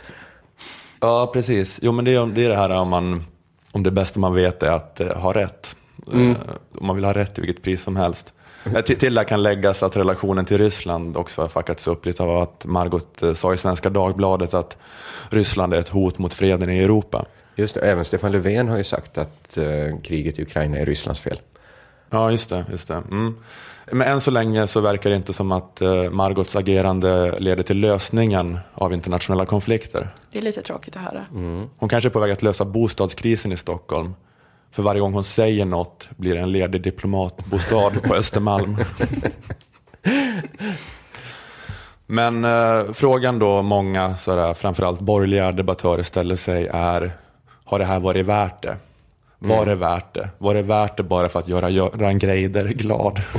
Ja, 1.00 1.32
precis. 1.34 1.80
Jo, 1.84 1.92
men 1.92 2.06
det 2.06 2.14
är, 2.14 2.26
det 2.26 2.46
är 2.46 2.50
det 2.50 2.56
här 2.56 2.70
om, 2.70 2.90
man, 2.90 3.24
om 3.72 3.84
det 3.84 3.92
bästa 3.92 4.20
man 4.20 4.34
vet 4.34 4.64
är 4.64 4.72
att 4.72 5.00
eh, 5.00 5.08
ha 5.08 5.34
rätt. 5.34 5.76
Eh, 6.12 6.38
om 6.80 6.88
man 6.88 6.96
vill 6.96 7.06
ha 7.06 7.14
rätt 7.14 7.34
till 7.34 7.44
vilket 7.44 7.64
pris 7.64 7.84
som 7.84 7.96
helst. 7.96 8.34
Eh, 8.66 8.82
Till, 8.82 9.14
det 9.14 9.24
kan 9.24 9.44
läggas 9.44 9.84
att 9.84 9.98
relationen 9.98 10.46
till 10.46 10.58
Ryssland 10.58 11.18
också 11.18 11.42
har 11.42 11.48
fuckats 11.48 11.88
upp 11.88 12.06
lite 12.06 12.24
av 12.24 12.38
att 12.38 12.66
Margot 12.66 13.24
eh, 13.24 13.34
sa 13.34 13.54
i 13.54 13.58
Svenska 13.58 13.90
Dagbladet 13.90 14.54
att 14.54 14.78
Ryssland 15.30 15.74
är 15.74 15.78
ett 15.78 15.90
hot 15.90 16.18
mot 16.18 16.34
freden 16.34 16.70
i 16.70 16.80
Europa. 16.80 17.26
Just 17.56 17.76
det, 17.76 17.82
även 17.82 18.06
Stefan 18.06 18.32
Löfven 18.32 18.68
har 18.68 18.78
ju 18.78 18.84
sagt 18.84 19.18
att 19.18 19.58
eh, 19.58 20.00
kriget 20.04 20.40
i 20.40 20.42
Ukraina 20.42 20.78
är 20.78 20.86
Rysslands 20.86 21.22
fel. 21.22 21.40
Ja, 22.10 22.32
just 22.32 22.50
det. 22.50 22.66
Just 22.72 22.88
det. 22.88 22.94
Mm. 23.12 23.36
Men 23.92 24.02
än 24.08 24.22
så 24.22 24.32
länge 24.32 24.68
så 24.68 24.82
verkar 24.82 25.10
det 25.10 25.16
inte 25.16 25.34
som 25.34 25.52
att 25.52 25.82
eh, 25.82 26.10
Margots 26.10 26.56
agerande 26.56 27.40
leder 27.40 27.64
till 27.64 27.80
lösningen 27.80 28.60
av 28.74 28.94
internationella 28.94 29.46
konflikter. 29.46 30.10
Det 30.32 30.40
är 30.40 30.44
lite 30.44 30.62
tråkigt 30.62 30.96
att 30.96 31.02
höra. 31.02 31.26
Hon 31.78 31.90
kanske 31.90 32.08
är 32.08 32.12
på 32.12 32.20
väg 32.20 32.32
att 32.32 32.42
lösa 32.42 32.66
bostadskrisen 32.66 33.52
i 33.52 33.58
Stockholm. 33.58 34.14
För 34.74 34.84
varje 34.84 35.02
gång 35.02 35.14
hon 35.14 35.24
säger 35.24 35.66
något 35.66 36.08
blir 36.18 36.36
det 36.36 36.42
en 36.42 36.52
ledig 36.52 36.82
diplomatbostad 36.82 37.90
på 37.90 38.16
Östermalm. 38.16 38.78
Men 42.06 42.46
eh, 42.46 42.84
frågan 42.94 43.40
då 43.40 43.62
många, 43.62 44.18
sådär, 44.18 44.54
framförallt 44.54 45.00
borgerliga 45.00 45.52
debattörer 45.52 46.04
ställer 46.04 46.36
sig 46.36 46.68
är, 46.74 47.12
har 47.66 47.80
det 47.80 47.86
här 47.86 48.00
varit 48.00 48.26
värt 48.26 48.62
det? 48.62 48.78
Var 49.40 49.66
det 49.66 49.76
värt 49.76 50.14
det? 50.14 50.30
Var 50.38 50.54
det 50.54 50.62
värt 50.62 50.98
det 50.98 51.04
bara 51.04 51.30
för 51.30 51.40
att 51.40 51.48
göra 51.48 51.70
Göran 51.70 52.20
Greider 52.20 52.68
glad? 52.68 53.22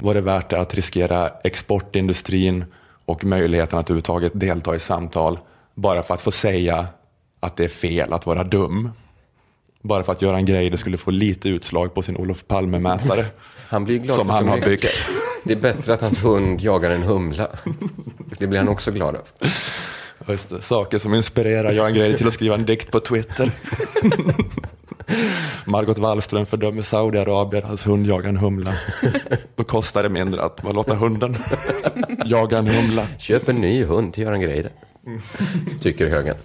Var 0.00 0.14
det 0.14 0.20
värt 0.20 0.50
det 0.50 0.60
att 0.60 0.74
riskera 0.74 1.28
exportindustrin 1.44 2.64
och 3.04 3.24
möjligheten 3.24 3.78
att 3.78 3.86
överhuvudtaget 3.86 4.32
delta 4.34 4.74
i 4.74 4.78
samtal 4.78 5.38
bara 5.74 6.02
för 6.02 6.14
att 6.14 6.20
få 6.20 6.30
säga 6.30 6.86
att 7.40 7.56
det 7.56 7.64
är 7.64 7.68
fel 7.68 8.12
att 8.12 8.26
vara 8.26 8.44
dum? 8.44 8.90
Bara 9.82 10.02
för 10.02 10.12
att 10.12 10.22
Göran 10.22 10.44
Greider 10.44 10.76
skulle 10.76 10.96
få 10.98 11.10
lite 11.10 11.48
utslag 11.48 11.94
på 11.94 12.02
sin 12.02 12.16
Olof 12.16 12.44
Palme-mätare. 12.46 13.24
Han 13.68 13.84
blir 13.84 13.98
glad 13.98 14.16
Som 14.16 14.28
han 14.28 14.48
har 14.48 14.56
mycket. 14.56 14.68
byggt. 14.68 15.00
Det 15.44 15.52
är 15.52 15.56
bättre 15.56 15.94
att 15.94 16.00
hans 16.00 16.24
hund 16.24 16.60
jagar 16.60 16.90
en 16.90 17.02
humla. 17.02 17.48
Det 18.38 18.46
blir 18.46 18.58
han 18.58 18.68
också 18.68 18.90
glad 18.90 19.16
av. 19.16 19.22
Just 20.28 20.48
det, 20.48 20.62
saker 20.62 20.98
som 20.98 21.14
inspirerar 21.14 21.72
Göran 21.72 21.94
Greider 21.94 22.16
till 22.18 22.26
att 22.26 22.34
skriva 22.34 22.54
en 22.54 22.64
dikt 22.66 22.90
på 22.90 23.00
Twitter. 23.00 23.52
Margot 25.64 25.98
Wallström 25.98 26.46
fördömer 26.46 26.82
Saudiarabien, 26.82 27.64
hans 27.64 27.86
hund 27.86 28.06
jagar 28.06 28.28
en 28.28 28.36
humla. 28.36 28.74
Då 29.56 29.64
kostar 29.64 30.02
det 30.02 30.08
mindre 30.08 30.42
att 30.42 30.62
bara 30.62 30.72
låta 30.72 30.94
hunden 30.94 31.36
jaga 32.24 32.58
en 32.58 32.66
humla. 32.66 33.06
Köp 33.18 33.48
en 33.48 33.56
ny 33.56 33.84
hund 33.84 34.14
till 34.14 34.22
Göran 34.22 34.40
Greider. 34.40 34.70
Tycker 35.80 36.06
högern. 36.06 36.36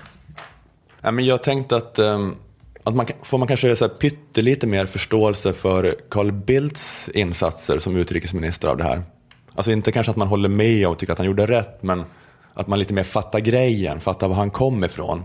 Ja, 1.05 1.12
men 1.12 1.25
jag 1.25 1.43
tänkte 1.43 1.77
att, 1.77 2.00
ehm, 2.00 2.36
att 2.83 2.95
man, 2.95 3.05
får 3.22 3.38
man 3.38 3.48
kanske 3.48 3.75
så 3.75 3.86
här 3.86 3.93
pyttelite 3.93 4.67
mer 4.67 4.86
förståelse 4.86 5.53
för 5.53 5.95
Carl 6.10 6.31
Bildts 6.31 7.10
insatser 7.10 7.79
som 7.79 7.95
utrikesminister 7.95 8.67
av 8.67 8.77
det 8.77 8.83
här. 8.83 9.01
Alltså 9.55 9.72
inte 9.72 9.91
kanske 9.91 10.12
att 10.12 10.17
man 10.17 10.27
håller 10.27 10.50
med 10.50 10.88
och 10.88 10.98
tycker 10.98 11.13
att 11.13 11.19
han 11.19 11.27
gjorde 11.27 11.45
rätt, 11.45 11.83
men 11.83 12.03
Att 12.55 12.67
man 12.67 12.79
lite 12.79 12.93
mer 12.93 13.03
fattar 13.03 13.39
grejen, 13.39 14.00
fattar 14.00 14.27
var 14.27 14.36
han 14.36 14.51
kommer 14.51 14.88
ifrån. 14.88 15.24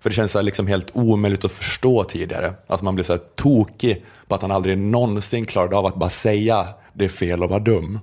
För 0.00 0.10
det 0.10 0.16
känns 0.16 0.32
så 0.32 0.38
här 0.38 0.42
liksom 0.42 0.66
helt 0.66 0.90
omöjligt 0.92 1.44
att 1.44 1.52
förstå 1.52 2.04
tidigare. 2.04 2.54
Att 2.66 2.82
man 2.82 2.94
blir 2.94 3.04
så 3.04 3.12
här 3.12 3.20
tokig 3.36 4.04
på 4.28 4.34
att 4.34 4.42
han 4.42 4.50
aldrig 4.50 4.78
någonsin 4.78 5.44
klarade 5.44 5.76
av 5.76 5.86
att 5.86 5.94
bara 5.96 6.10
säga 6.10 6.68
det 6.92 7.04
är 7.04 7.08
fel 7.08 7.42
att 7.42 7.50
vara 7.50 7.60
dum. 7.60 7.98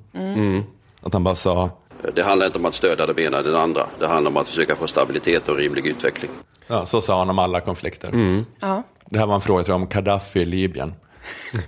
Att 1.02 1.14
han 1.14 1.24
bara 1.24 1.36
sa, 1.36 1.70
Det 2.16 2.24
handlar 2.24 2.46
inte 2.46 2.58
om 2.58 2.66
att 2.66 2.76
stödja 2.76 3.06
det 3.06 3.22
ena 3.22 3.38
eller 3.40 3.52
det 3.52 3.60
andra. 3.60 3.88
Det 4.00 4.08
handlar 4.08 4.32
om 4.32 4.38
att 4.38 4.48
försöka 4.48 4.76
få 4.76 4.88
stabilitet 4.88 5.50
och 5.50 5.58
rimlig 5.58 5.88
utveckling. 5.88 6.32
Ja, 6.68 6.86
så 6.86 7.02
sa 7.02 7.20
han 7.20 7.30
om 7.30 7.40
alla 7.40 7.60
konflikter. 7.60 8.38
Ja. 8.60 8.84
Det 9.10 9.20
här 9.20 9.26
var 9.26 9.36
en 9.36 9.42
fråga 9.42 9.64
jag, 9.68 9.76
om 9.76 9.88
Gaddafi 9.88 10.40
i 10.40 10.46
Libyen. 10.46 10.94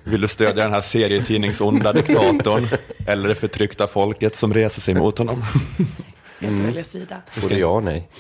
Vill 0.04 0.22
du 0.22 0.28
stödja 0.28 0.64
den 0.64 0.74
här 0.74 0.82
serietidningsonda 0.82 1.94
diktatorn 1.94 2.68
eller 3.08 3.30
det 3.30 3.36
förtryckta 3.36 3.88
folket 3.88 4.36
som 4.36 4.54
reser 4.54 4.82
sig 4.82 4.96
mot 4.96 5.18
honom? 5.18 5.44
Inte 6.40 6.64
välja 6.64 6.84
sida. 6.84 7.22
Både 7.42 7.60
ja 7.60 7.68
och 7.68 7.84
nej. 7.84 8.10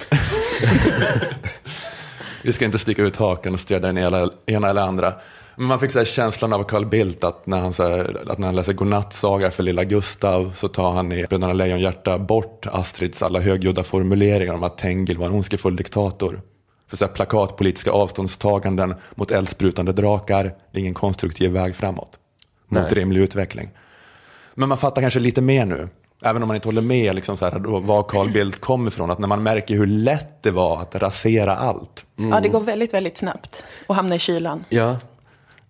Vi 2.44 2.54
ska 2.54 2.66
inte 2.66 2.80
sticka 2.80 3.02
ut 3.02 3.16
haken 3.16 3.54
och 3.54 3.60
stödja 3.60 3.88
den 3.88 3.98
ena, 3.98 4.30
ena 4.46 4.70
eller 4.70 4.82
andra. 4.82 5.14
Men 5.56 5.68
man 5.68 5.80
fick 5.80 5.92
så 5.92 5.98
här 5.98 6.06
känslan 6.06 6.54
av 6.54 6.64
Carl 6.64 6.86
Bildt 6.86 7.24
att 7.24 7.48
när 7.48 7.60
han, 7.60 7.74
så 7.74 7.84
här, 7.84 8.24
att 8.28 8.38
när 8.38 8.48
han 8.48 8.56
läser 8.56 8.74
godnattsaga 8.74 9.52
för 9.52 9.64
lilla 9.64 9.84
Gustav 9.84 10.52
så 10.56 10.68
tar 10.68 10.92
han 10.92 11.12
i 11.12 11.26
Bröderna 11.30 11.54
Lejonhjärta 11.54 12.18
bort 12.18 12.68
Astrids 12.68 13.22
alla 13.22 13.40
högljudda 13.40 13.84
formuleringar 13.84 14.54
om 14.54 14.64
att 14.64 14.78
Tengil 14.78 15.18
var 15.18 15.26
en 15.26 15.34
ondskefull 15.34 15.76
diktator. 15.76 16.42
För 16.88 16.98
så 16.98 17.06
här 17.06 17.14
plakatpolitiska 17.14 17.92
avståndstaganden 17.92 18.96
mot 19.16 19.32
eldsprutande 19.32 19.92
drakar, 19.92 20.44
det 20.44 20.78
är 20.78 20.80
ingen 20.80 20.94
konstruktiv 20.94 21.52
väg 21.52 21.76
framåt. 21.76 22.20
Mot 22.68 22.82
Nej. 22.82 22.94
rimlig 22.94 23.22
utveckling. 23.22 23.70
Men 24.54 24.70
man 24.70 24.78
fattar 24.78 25.02
kanske 25.02 25.20
lite 25.20 25.42
mer 25.42 25.66
nu. 25.66 25.90
Även 26.22 26.44
om 26.44 26.48
man 26.48 26.56
inte 26.56 26.68
håller 26.68 26.82
med 26.82 27.16
liksom 27.16 27.38
så 27.38 27.46
här, 27.46 27.60
då, 27.60 27.80
var 27.80 28.04
Carl 28.04 28.32
Bildt 28.32 28.62
kom 28.62 28.88
ifrån. 28.88 29.12
Att 29.12 29.20
när 29.20 29.28
man 29.28 29.44
märker 29.44 29.76
hur 29.76 29.88
lätt 29.88 30.44
det 30.44 30.52
var 30.52 30.82
att 30.82 30.96
rasera 30.96 31.56
allt. 31.56 32.06
Ja, 32.16 32.40
det 32.40 32.50
går 32.50 32.60
väldigt, 32.60 32.94
väldigt 32.94 33.18
snabbt 33.18 33.64
att 33.88 33.96
hamna 33.96 34.16
i 34.16 34.20
kylan. 34.20 34.64
Ja, 34.70 34.98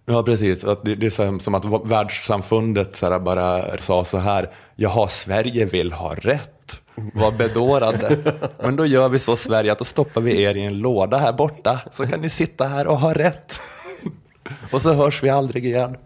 Ja, 0.10 0.24
precis. 0.24 0.64
Att 0.64 0.86
det, 0.86 1.06
är 1.06 1.40
som 1.40 1.56
att 1.56 1.92
världssamfundet 1.92 2.96
så 2.96 3.20
bara 3.20 3.78
sa 3.78 4.06
så 4.06 4.18
här. 4.18 4.50
Jaha, 4.76 5.08
Sverige 5.08 5.66
vill 5.66 5.94
ha 5.94 6.16
rätt. 6.16 6.57
Var 7.14 7.32
bedårade. 7.32 8.18
Men 8.64 8.76
då 8.76 8.86
gör 8.86 9.10
vi 9.10 9.20
så 9.20 9.36
Sverige 9.36 9.72
att 9.72 9.80
då 9.80 9.86
stoppar 9.86 10.22
vi 10.22 10.42
er 10.42 10.56
i 10.58 10.62
en 10.66 10.78
låda 10.80 11.18
här 11.18 11.34
borta. 11.34 11.80
Så 11.94 12.06
kan 12.08 12.20
ni 12.22 12.30
sitta 12.30 12.66
här 12.68 12.88
och 12.88 13.00
ha 13.00 13.14
rätt. 13.14 13.60
Och 14.72 14.82
så 14.82 14.94
hörs 14.94 15.24
vi 15.24 15.30
aldrig 15.30 15.66
igen. 15.66 15.98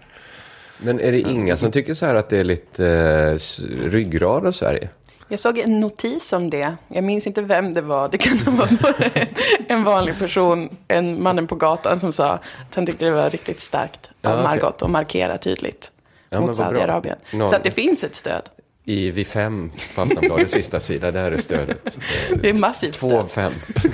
men 0.77 0.99
är 0.99 1.11
det 1.11 1.19
inga 1.19 1.57
som 1.57 1.71
tycker 1.71 1.93
så 1.93 2.05
här 2.05 2.15
att 2.15 2.29
det 2.29 2.37
är 2.37 2.43
lite 2.43 2.87
eh, 2.87 3.63
ryggrad 3.89 4.47
av 4.47 4.51
Sverige? 4.51 4.89
Jag 5.27 5.39
såg 5.39 5.57
en 5.57 5.79
notis 5.79 6.33
om 6.33 6.49
det. 6.49 6.75
Jag 6.87 7.03
minns 7.03 7.27
inte 7.27 7.41
vem 7.41 7.73
det 7.73 7.81
var. 7.81 8.09
Det 8.09 8.17
kan 8.17 8.37
ha 8.37 8.51
varit 8.51 8.81
en- 9.15 9.27
en 9.67 9.83
vanlig 9.83 10.19
person, 10.19 10.69
en 10.87 11.23
mannen 11.23 11.47
på 11.47 11.55
gatan 11.55 11.99
som 11.99 12.11
sa 12.11 12.29
att 12.29 12.75
han 12.75 12.85
tyckte 12.85 13.05
det 13.05 13.11
var 13.11 13.29
riktigt 13.29 13.59
starkt 13.59 14.09
av 14.23 14.31
Ja. 14.37 14.43
Margot 14.43 14.81
att 14.81 14.89
markera 14.89 15.37
tydligt 15.37 15.91
Ja, 16.29 16.41
mot. 16.41 16.55
Saudiarabien. 16.55 17.17
Så 17.31 17.55
att 17.55 17.63
det 17.63 17.71
finns 17.71 18.03
ett 18.03 18.15
stöd. 18.15 18.41
I 18.85 19.11
vid 19.11 19.27
fem 19.27 19.71
på 19.95 20.01
Aftonbladets 20.01 20.51
sista 20.51 20.79
sida, 20.79 21.11
där 21.11 21.31
är 21.31 21.37
stödet. 21.37 21.97
Det 22.41 22.49
är 22.49 22.59
massivt 22.59 22.93
Två 22.93 23.19
av 23.19 23.27
fem. 23.27 23.53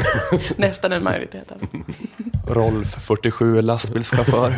Nästan 0.55 0.91
en 0.91 1.03
majoritet. 1.03 1.51
Rolf, 2.47 2.95
47, 3.01 3.61
lastbilschaufför. 3.61 4.55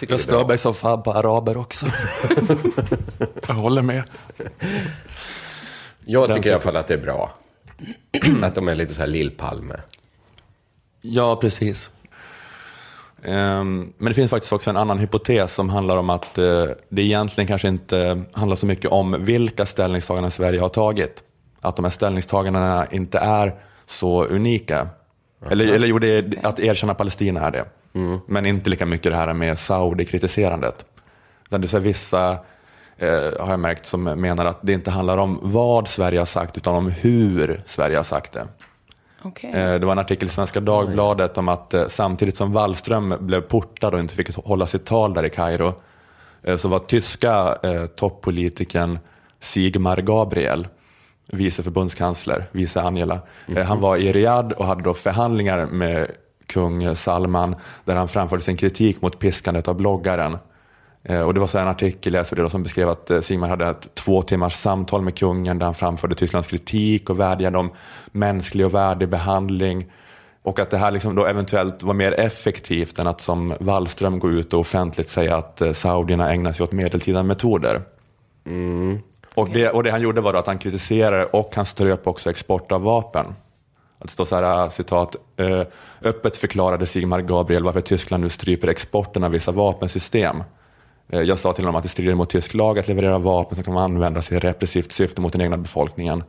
Jag 0.00 0.08
bra. 0.08 0.18
stör 0.18 0.46
mig 0.46 0.58
som 0.58 0.74
fan 0.74 1.02
på 1.02 1.12
araber 1.12 1.56
också. 1.56 1.86
Jag 3.46 3.54
håller 3.54 3.82
med. 3.82 4.02
Jag 6.04 6.28
Den 6.28 6.36
tycker 6.36 6.50
i 6.50 6.52
alla 6.52 6.62
fall 6.62 6.76
att 6.76 6.86
det 6.86 6.94
är 6.94 6.98
bra. 6.98 7.34
Att 8.42 8.54
de 8.54 8.68
är 8.68 8.74
lite 8.74 8.94
så 8.94 9.00
här 9.00 9.08
Lill-Palme. 9.08 9.80
Ja, 11.00 11.36
precis. 11.36 11.90
Ehm, 13.22 13.92
Men 13.98 14.08
det 14.08 14.14
finns 14.14 14.30
faktiskt 14.30 14.52
också 14.52 14.70
en 14.70 14.76
annan 14.76 14.98
hypotes 14.98 15.54
som 15.54 15.70
handlar 15.70 15.96
om 15.96 16.10
att 16.10 16.38
eh, 16.38 16.64
det 16.88 17.02
egentligen 17.02 17.48
kanske 17.48 17.68
inte 17.68 18.22
handlar 18.32 18.56
så 18.56 18.66
mycket 18.66 18.90
om 18.90 19.16
vilka 19.24 19.66
ställningstaganden 19.66 20.30
Sverige 20.30 20.60
har 20.60 20.68
tagit. 20.68 21.22
Att 21.60 21.76
de 21.76 21.84
här 21.84 21.92
ställningstagandena 21.92 22.86
inte 22.90 23.18
är 23.18 23.54
så 23.86 24.24
unika. 24.24 24.88
Eller, 25.50 25.72
eller 25.72 25.88
jo, 25.88 25.98
det 25.98 26.34
att 26.42 26.60
erkänna 26.60 26.94
Palestina 26.94 27.40
är 27.40 27.50
det. 27.50 27.64
Men 28.26 28.46
inte 28.46 28.70
lika 28.70 28.86
mycket 28.86 29.12
det 29.12 29.16
här 29.16 29.32
med 29.32 29.58
Saudi-kritiserandet. 29.58 30.84
Utan 31.46 31.60
det 31.60 31.74
är 31.74 31.80
vissa, 31.80 32.30
eh, 32.96 33.08
har 33.40 33.50
jag 33.50 33.60
märkt, 33.60 33.86
som 33.86 34.02
menar 34.04 34.46
att 34.46 34.58
det 34.62 34.72
inte 34.72 34.90
handlar 34.90 35.18
om 35.18 35.38
vad 35.42 35.88
Sverige 35.88 36.18
har 36.18 36.26
sagt, 36.26 36.56
utan 36.56 36.74
om 36.74 36.90
hur 36.90 37.60
Sverige 37.66 37.96
har 37.96 38.04
sagt 38.04 38.32
det. 38.32 38.46
Okej. 39.28 39.50
Eh, 39.50 39.74
Det 39.80 39.86
var 39.86 39.92
en 39.92 39.98
artikel 39.98 40.28
i 40.28 40.30
Svenska 40.30 40.60
Dagbladet 40.60 41.38
om 41.38 41.48
att 41.48 41.74
eh, 41.74 41.86
samtidigt 41.88 42.36
som 42.36 42.52
Wallström 42.52 43.14
blev 43.20 43.40
portad 43.40 43.94
och 43.94 44.00
inte 44.00 44.14
fick 44.14 44.36
hålla 44.36 44.66
sitt 44.66 44.84
tal 44.86 45.14
där 45.14 45.24
i 45.24 45.30
Kairo 45.30 45.74
eh, 46.42 46.56
så 46.56 46.68
var 46.68 46.78
tyska 46.78 47.56
toppolitikern 47.96 48.98
Sigmar 49.40 49.96
Gabriel, 49.96 50.68
vice 51.26 51.62
förbundskansler, 51.62 52.48
vice 52.52 52.80
Angela. 52.82 53.18
Eh, 53.56 53.64
Han 53.66 53.80
var 53.80 53.96
i 53.96 54.12
Riyadh 54.12 54.54
och 54.56 54.66
hade 54.66 54.82
då 54.82 54.94
förhandlingar 54.94 55.66
med 55.66 56.10
kung 56.46 56.96
Salman 56.96 57.56
där 57.84 57.96
han 57.96 58.08
framförde 58.08 58.42
sin 58.42 58.56
kritik 58.56 59.02
mot 59.02 59.18
piskandet 59.18 59.68
av 59.68 59.74
bloggaren. 59.74 60.38
Eh, 61.02 61.20
Och 61.20 61.34
det 61.34 61.40
var 61.40 61.46
så 61.46 61.58
en 61.58 61.68
artikel 61.68 62.14
jag 62.14 62.20
läste 62.20 62.50
som 62.50 62.62
beskrev 62.62 62.88
att 62.88 63.10
eh, 63.10 63.20
Sigmar 63.20 63.48
hade 63.48 63.66
ett 63.66 63.94
två 63.94 64.22
timmars 64.22 64.54
samtal 64.54 65.02
med 65.02 65.18
kungen 65.18 65.58
där 65.58 65.66
han 65.66 65.74
framförde 65.74 66.14
Tysklands 66.14 66.48
kritik 66.48 67.10
och 67.10 67.20
vädjade 67.20 67.58
om 67.58 67.70
mänsklig 68.06 68.66
och 68.66 68.74
värdig 68.74 69.08
behandling. 69.08 69.92
Och 70.42 70.58
att 70.58 70.70
det 70.70 70.78
här 70.78 70.90
liksom 70.90 71.14
då 71.14 71.26
eventuellt 71.26 71.82
var 71.82 71.94
mer 71.94 72.12
effektivt 72.20 72.98
än 72.98 73.06
att 73.06 73.20
som 73.20 73.54
Wallström 73.60 74.18
gå 74.18 74.30
ut 74.30 74.54
och 74.54 74.60
offentligt 74.60 75.08
säga 75.08 75.36
att 75.36 75.60
eh, 75.60 75.72
saudierna 75.72 76.32
ägnar 76.32 76.52
sig 76.52 76.64
åt 76.64 76.72
medeltida 76.72 77.22
metoder. 77.22 77.82
Och, 79.34 79.48
det, 79.48 79.70
och 79.70 79.82
det 79.82 79.90
han 79.90 80.00
gjorde 80.02 80.20
var 80.20 80.32
då 80.32 80.38
att 80.38 80.46
han 80.46 80.58
kritiserade 80.58 81.24
och 81.24 81.52
han 81.56 81.66
ströp 81.66 82.06
också 82.06 82.30
export 82.30 82.72
av 82.72 82.82
vapen. 82.82 83.26
Att 83.98 84.10
står 84.10 84.24
så 84.24 84.36
här, 84.36 84.68
citat, 84.68 85.16
öppet 86.02 86.36
förklarade 86.36 86.86
Sigmar 86.86 87.20
Gabriel 87.20 87.64
varför 87.64 87.80
Tyskland 87.80 88.22
nu 88.22 88.28
stryper 88.28 88.68
exporten 88.68 89.24
av 89.24 89.30
vissa 89.30 89.52
vapensystem. 89.52 90.42
Eh, 91.08 91.20
Jag 91.20 91.38
sa 91.38 91.52
till 91.52 91.64
honom 91.64 91.76
att 91.76 91.82
det 91.82 91.88
strider 91.88 92.14
mot 92.14 92.30
tysk 92.30 92.54
lag 92.54 92.78
att 92.78 92.88
leverera 92.88 93.18
vapen 93.18 93.54
som 93.54 93.64
kan 93.64 93.78
användas 93.78 94.32
i 94.32 94.38
repressivt 94.38 94.92
syfte 94.92 95.20
mot 95.20 95.32
den 95.32 95.40
egna 95.42 95.56
befolkningen. 95.56 96.22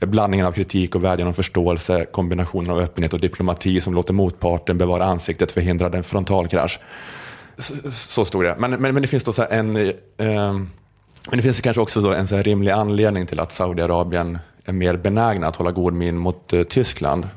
Eh, 0.00 0.08
Blandningen 0.08 0.46
av 0.46 0.52
kritik 0.52 0.94
och 0.94 1.04
vädjan 1.04 1.28
om 1.28 1.34
förståelse, 1.34 2.06
kombinationen 2.12 2.70
av 2.70 2.78
öppenhet 2.78 3.12
och 3.12 3.20
diplomati 3.20 3.80
som 3.80 3.94
låter 3.94 4.14
motparten 4.14 4.78
bevara 4.78 5.04
ansiktet 5.04 5.52
förhindrar 5.52 5.94
en 5.96 6.04
frontalkrasch. 6.04 6.78
Så, 7.58 7.74
så 7.92 8.24
stod 8.24 8.44
det. 8.44 8.56
Men, 8.58 8.70
men, 8.70 8.94
men 8.94 9.02
det 9.02 9.08
finns 9.08 9.24
då 9.24 9.32
så 9.32 9.42
här 9.42 9.50
en... 9.50 9.76
Eh, 9.76 9.92
men 11.30 11.36
det 11.36 11.42
finns 11.42 11.60
kanske 11.60 11.80
också 11.80 12.14
en 12.14 12.28
så 12.28 12.36
här 12.36 12.42
rimlig 12.42 12.70
anledning 12.70 13.26
till 13.26 13.40
att 13.40 13.52
Saudiarabien 13.52 14.38
är 14.64 14.72
mer 14.72 14.96
benägna 14.96 15.46
att 15.46 15.56
hålla 15.56 15.70
god 15.70 15.92
min 15.92 16.18
mot 16.18 16.52
eh, 16.52 16.62
Tyskland 16.62 17.28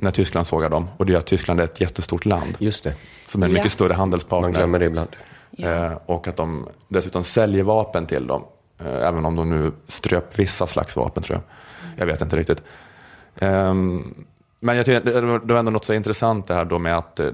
när 0.00 0.10
Tyskland 0.10 0.46
sågar 0.46 0.70
dem. 0.70 0.88
Och 0.96 1.06
det 1.06 1.12
är 1.14 1.16
att 1.16 1.26
Tyskland 1.26 1.60
är 1.60 1.64
ett 1.64 1.80
jättestort 1.80 2.24
land 2.24 2.56
Just 2.58 2.84
det, 2.84 2.94
som 3.26 3.42
är 3.42 3.46
en 3.46 3.52
Ja. 3.52 3.58
mycket 3.58 3.72
större 3.72 3.88
man 3.88 3.96
handelspartner. 3.98 4.50
glömmer 4.50 4.78
det 4.78 4.84
ibland. 4.84 5.08
Eh, 5.58 5.92
och 6.06 6.28
att 6.28 6.36
de 6.36 6.68
dessutom 6.88 7.24
säljer 7.24 7.64
vapen 7.64 8.06
till 8.06 8.26
dem. 8.26 8.44
Eh, 8.80 9.08
även 9.08 9.24
om 9.26 9.36
de 9.36 9.50
nu 9.50 9.72
ströp 9.88 10.38
vissa 10.38 10.66
slags 10.66 10.96
vapen 10.96 11.22
tror 11.22 11.38
jag. 11.38 11.42
Jag 12.02 12.06
vet 12.12 12.20
inte 12.20 12.36
riktigt. 12.36 12.62
Ehm, 13.38 14.14
men 14.60 14.76
jag 14.76 14.86
tycker, 14.86 15.00
det 15.12 15.20
var- 15.54 15.58
ändå 15.58 15.70
något 15.72 15.84
så 15.84 15.94
intressant 15.94 16.46
det 16.46 16.54
här 16.54 16.64
då 16.64 16.78
med 16.78 16.98
att 16.98 17.20
eh, 17.20 17.28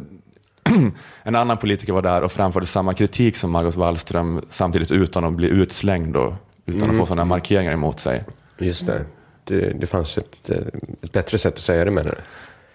en 1.22 1.34
annan 1.34 1.56
politiker 1.56 1.92
var 1.92 2.02
där 2.02 2.22
och 2.22 2.32
framförde 2.32 2.66
samma 2.66 2.94
kritik 2.94 3.36
som 3.36 3.50
Margot 3.50 3.74
Wallström 3.76 4.40
samtidigt 4.50 4.90
utan 4.90 5.24
att 5.24 5.32
bli 5.32 5.48
utslängd 5.48 6.16
och 6.16 6.32
utan 6.66 6.90
att 6.90 6.96
få 6.96 7.06
sådana 7.06 7.24
markeringar 7.24 7.72
emot 7.72 8.00
sig. 8.00 8.24
Just 8.58 8.86
det. 8.86 9.04
Det, 9.44 9.72
det 9.80 9.86
fanns 9.86 10.18
ett, 10.18 10.50
eh, 10.50 10.56
ett 11.02 11.12
bättre 11.12 11.38
sätt 11.38 11.54
att 11.54 11.58
säga 11.60 11.84
det 11.84 11.90
menar 11.90 12.10
du? 12.10 12.16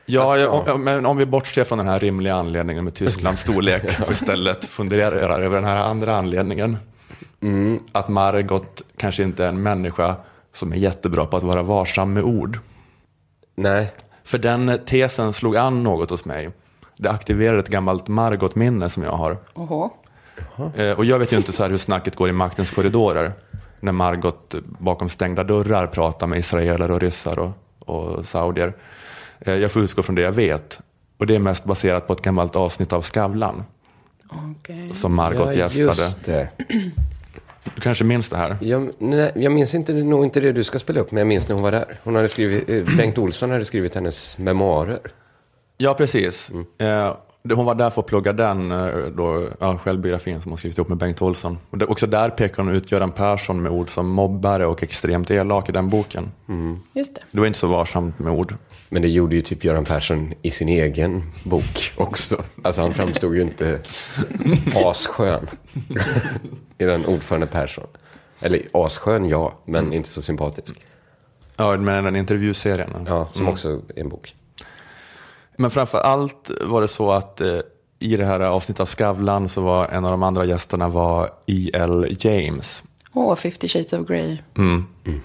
Ja, 0.06 0.38
ja, 0.38 0.74
om, 0.74 0.84
men 0.84 1.06
om 1.06 1.18
vi 1.18 1.26
bortser 1.26 1.64
från 1.64 1.78
den 1.78 1.88
här 1.88 2.00
rimliga 2.00 2.36
anledningen 2.36 2.84
med 2.84 2.94
Tysklands 2.94 3.42
storlek 3.48 4.00
och 4.06 4.12
istället 4.12 4.66
funderar 4.66 5.40
över 5.40 5.56
den 5.56 5.66
här 5.66 5.78
andra 5.78 6.16
anledningen. 6.16 6.78
Att 7.92 8.10
Margot 8.10 8.82
kanske 8.98 9.24
inte 9.24 9.46
är 9.46 9.50
en 9.50 9.64
människa 9.64 10.16
som 10.54 10.72
är 10.72 10.78
jättebra 10.78 11.26
på 11.26 11.38
att 11.38 11.44
vara 11.44 11.62
varsam 11.62 12.14
med 12.14 12.24
ord. 12.24 12.60
Nej, 13.56 13.94
För 14.24 14.38
den 14.38 14.80
tesen 14.86 15.34
slog 15.34 15.58
an 15.58 15.84
något 15.84 16.10
hos 16.10 16.26
mig. 16.26 16.50
Det 16.98 17.10
aktiverade 17.10 17.60
ett 17.60 17.70
gammalt 17.70 18.08
Margot-minne 18.08 18.90
som 18.90 19.04
jag 19.04 19.12
har. 19.12 19.38
Oho. 19.54 19.90
Eh, 20.76 20.92
och 20.92 21.06
jag 21.06 21.20
vet 21.20 21.34
ju 21.34 21.38
inte 21.38 21.52
så 21.52 21.64
här 21.64 21.70
hur 21.70 21.78
snacket 21.78 22.16
går 22.16 22.30
i 22.30 22.32
maktens 22.32 22.72
korridorer. 22.72 23.34
När 23.80 23.92
Margot 23.92 24.56
bakom 24.64 25.10
stängda 25.10 25.44
dörrar 25.44 25.88
pratar 25.88 26.28
med 26.28 26.40
israeler 26.40 26.92
och 26.92 27.00
ryssar 27.00 27.40
och, 27.40 27.52
och 27.80 28.26
saudier. 28.26 28.74
Eh, 29.46 29.54
jag 29.56 29.72
får 29.72 29.82
utgå 29.84 30.04
från 30.04 30.16
det 30.16 30.22
jag 30.22 30.32
vet. 30.32 30.80
Och 31.18 31.28
det 31.28 31.36
är 31.36 31.40
mest 31.40 31.64
baserat 31.64 32.08
på 32.08 32.14
ett 32.14 32.22
gammalt 32.22 32.56
avsnitt 32.56 32.94
av 32.94 33.02
Skavlan. 33.02 33.64
Okej. 34.30 34.94
Som 34.94 35.14
Margot 35.14 35.56
ja, 35.56 35.70
gästade. 35.70 36.50
Du 37.76 37.82
kanske 37.82 38.04
minns 38.04 38.30
det 38.30 38.38
här? 38.38 38.58
Jag, 38.62 38.92
nej, 38.98 39.32
jag 39.36 39.52
minns 39.52 39.76
inte, 39.76 39.94
nog 39.94 40.24
inte 40.24 40.40
det 40.40 40.52
du 40.52 40.64
ska 40.64 40.80
spela 40.80 41.00
upp, 41.00 41.12
men 41.12 41.18
jag 41.18 41.28
minns 41.28 41.48
när 41.48 41.54
hon 41.56 41.64
var 41.64 41.72
där. 41.72 42.00
Hon 42.04 42.16
hade 42.16 42.28
skrivit, 42.28 42.70
eh, 42.70 42.84
Bengt 42.98 43.18
Olsson 43.18 43.52
hade 43.52 43.66
skrivit 43.66 43.96
hennes 43.96 44.38
memoarer. 44.38 45.00
Ja, 45.78 45.94
precis. 45.94 46.50
Eh, 46.52 46.64
det- 46.78 47.14
hon 47.50 47.66
var 47.66 47.76
där 47.76 47.90
för 47.90 48.02
att 48.02 48.08
plugga 48.08 48.34
den 48.34 48.72
eh, 48.72 48.88
då, 49.16 49.48
ja, 49.60 49.78
självbiografin 49.78 50.42
som 50.42 50.52
hon 50.52 50.58
skrivit 50.58 50.78
ihop 50.78 50.90
med 50.90 50.98
Bengt 50.98 51.22
Olsson. 51.22 51.58
Och 51.70 51.78
det, 51.78 51.86
också 51.86 52.08
där 52.08 52.30
pekar 52.30 52.64
hon 52.64 52.74
ut 52.74 52.92
Göran 52.92 53.12
Persson 53.12 53.62
med 53.62 53.72
ord 53.72 53.90
som 53.90 54.10
mobbare 54.10 54.66
och 54.66 54.84
extremt 54.84 55.32
elak 55.32 55.70
i 55.70 55.72
den 55.72 55.90
boken. 55.90 56.32
Just 56.94 57.16
det. 57.16 57.22
Det 57.32 57.40
var 57.40 57.48
inte 57.48 57.60
så 57.60 57.68
varsamt 57.68 58.20
med 58.20 58.34
ord. 58.34 58.56
Men 58.90 59.02
det 59.02 59.08
gjorde 59.08 59.36
ju 59.36 59.42
typ 59.42 59.64
Göran 59.64 59.86
Persson 59.86 60.34
i 60.42 60.52
sin 60.52 60.70
egen 60.70 61.24
bok 61.44 61.92
också. 61.96 62.44
Alltså 62.64 62.82
han 62.82 62.94
framstod 62.94 63.36
ju 63.36 63.42
inte 63.42 63.80
asskön 64.76 65.48
i 66.78 66.86
den 66.86 67.06
ordförande 67.06 67.48
Persson. 67.48 67.88
Eller 68.40 68.62
asskön, 68.74 69.30
ja, 69.30 69.54
men 69.66 69.94
inte 69.94 70.10
så 70.10 70.22
sympatisk. 70.22 70.76
Ja, 71.58 71.78
men 71.78 72.04
den 72.04 72.16
intervjuserien. 72.16 72.90
Ja, 73.08 73.30
som 73.34 73.48
också 73.48 73.82
är 73.96 74.00
en 74.02 74.10
bok. 74.10 74.36
Men 75.58 75.72
framför 75.72 75.98
allt 75.98 76.52
var 76.62 76.82
det 76.82 76.88
så 76.88 77.12
att 77.12 77.42
eh, 77.42 77.60
i 78.00 78.18
det 78.18 78.26
här 78.26 78.40
avsnittet 78.40 78.80
av 78.80 78.86
Skavlan 78.86 79.50
så 79.50 79.62
var 79.62 79.88
en 79.88 80.06
av 80.06 80.12
de 80.12 80.24
andra 80.24 80.46
gästerna 80.46 80.90
var 80.90 81.30
E.L. 81.46 82.16
James. 82.20 82.84
Åh, 83.14 83.36
50 83.36 83.68
shades 83.68 83.94
of 83.94 84.08
Grey. 84.08 84.38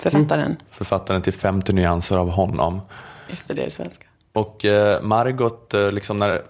Författaren. 0.00 0.56
Författaren 0.70 1.23
till 1.23 1.32
50 1.32 1.73
nyanser 1.73 2.16
av 2.16 2.30
honom. 2.30 2.80
Just 3.30 3.49
det, 3.49 3.54
det 3.54 3.62
är 3.62 3.64
det 3.64 3.70
svenska. 3.70 4.04
Och 4.32 4.64
eh, 4.64 5.02
Margot, 5.02 5.75
eh, 5.75 5.92
liksom 5.92 6.18
när, 6.18 6.42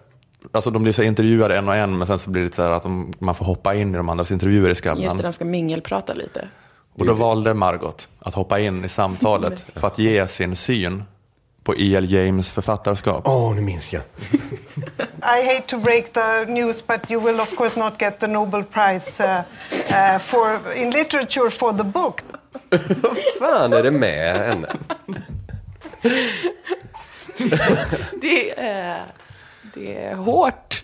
alltså 0.53 0.71
de 0.71 0.83
blir 0.83 0.93
så 0.93 1.03
intervjuade 1.03 1.59
en 1.59 1.69
och 1.69 1.75
en, 1.77 1.99
men 1.99 2.07
sen 2.07 2.19
så 2.19 2.31
blir 2.31 2.43
det 2.43 2.55
så 2.55 2.63
här 2.63 2.71
att 2.71 2.83
de, 2.83 3.13
man 3.19 3.35
får 3.35 3.45
hoppa 3.45 3.75
in 3.75 3.95
i 3.95 3.97
de 3.97 4.09
andras 4.09 4.31
intervjuer 4.31 4.67
i 4.67 4.69
Just 4.69 4.83
det, 4.83 4.89
Skavlan. 4.91 5.17
de 5.17 5.33
ska 5.33 5.45
mingelprata 5.45 6.15
lite. 6.15 6.49
Och 6.95 7.07
då 7.07 7.15
valde 7.15 7.55
Margot 7.55 8.09
att 8.19 8.35
hoppa 8.35 8.61
in 8.61 8.85
i 8.85 8.89
samtalet 8.89 9.61
för 9.75 9.87
att 9.87 9.99
ge 9.99 10.27
sin 10.27 10.57
syn 10.57 11.05
på 11.69 11.75
E.L. 11.77 12.13
James 12.13 12.51
författarskap. 12.51 13.29
Åh, 13.29 13.55
nu 13.55 13.61
minns 13.61 13.93
jag. 13.93 14.03
I 15.23 15.47
hate 15.47 15.63
to 15.67 15.79
break 15.79 16.13
the 16.13 16.53
news, 16.53 16.87
but 16.87 17.11
you 17.11 17.21
will 17.25 17.41
of 17.41 17.57
course 17.57 17.81
not 17.81 17.93
get 18.03 18.21
the 18.21 18.27
Nobel 18.27 18.65
Prize 18.65 19.25
uh, 19.25 19.41
uh, 19.91 20.19
for 20.19 20.77
in 20.77 20.91
literature 20.91 21.51
for 21.51 21.73
the 21.73 21.85
book. 21.85 22.21
fan 23.39 23.73
är 23.73 23.83
det 23.83 23.91
med 23.91 24.37
henne? 24.37 24.69
Det 28.21 28.59
är, 28.61 29.03
det 29.75 29.97
är 29.97 30.15
hårt 30.15 30.83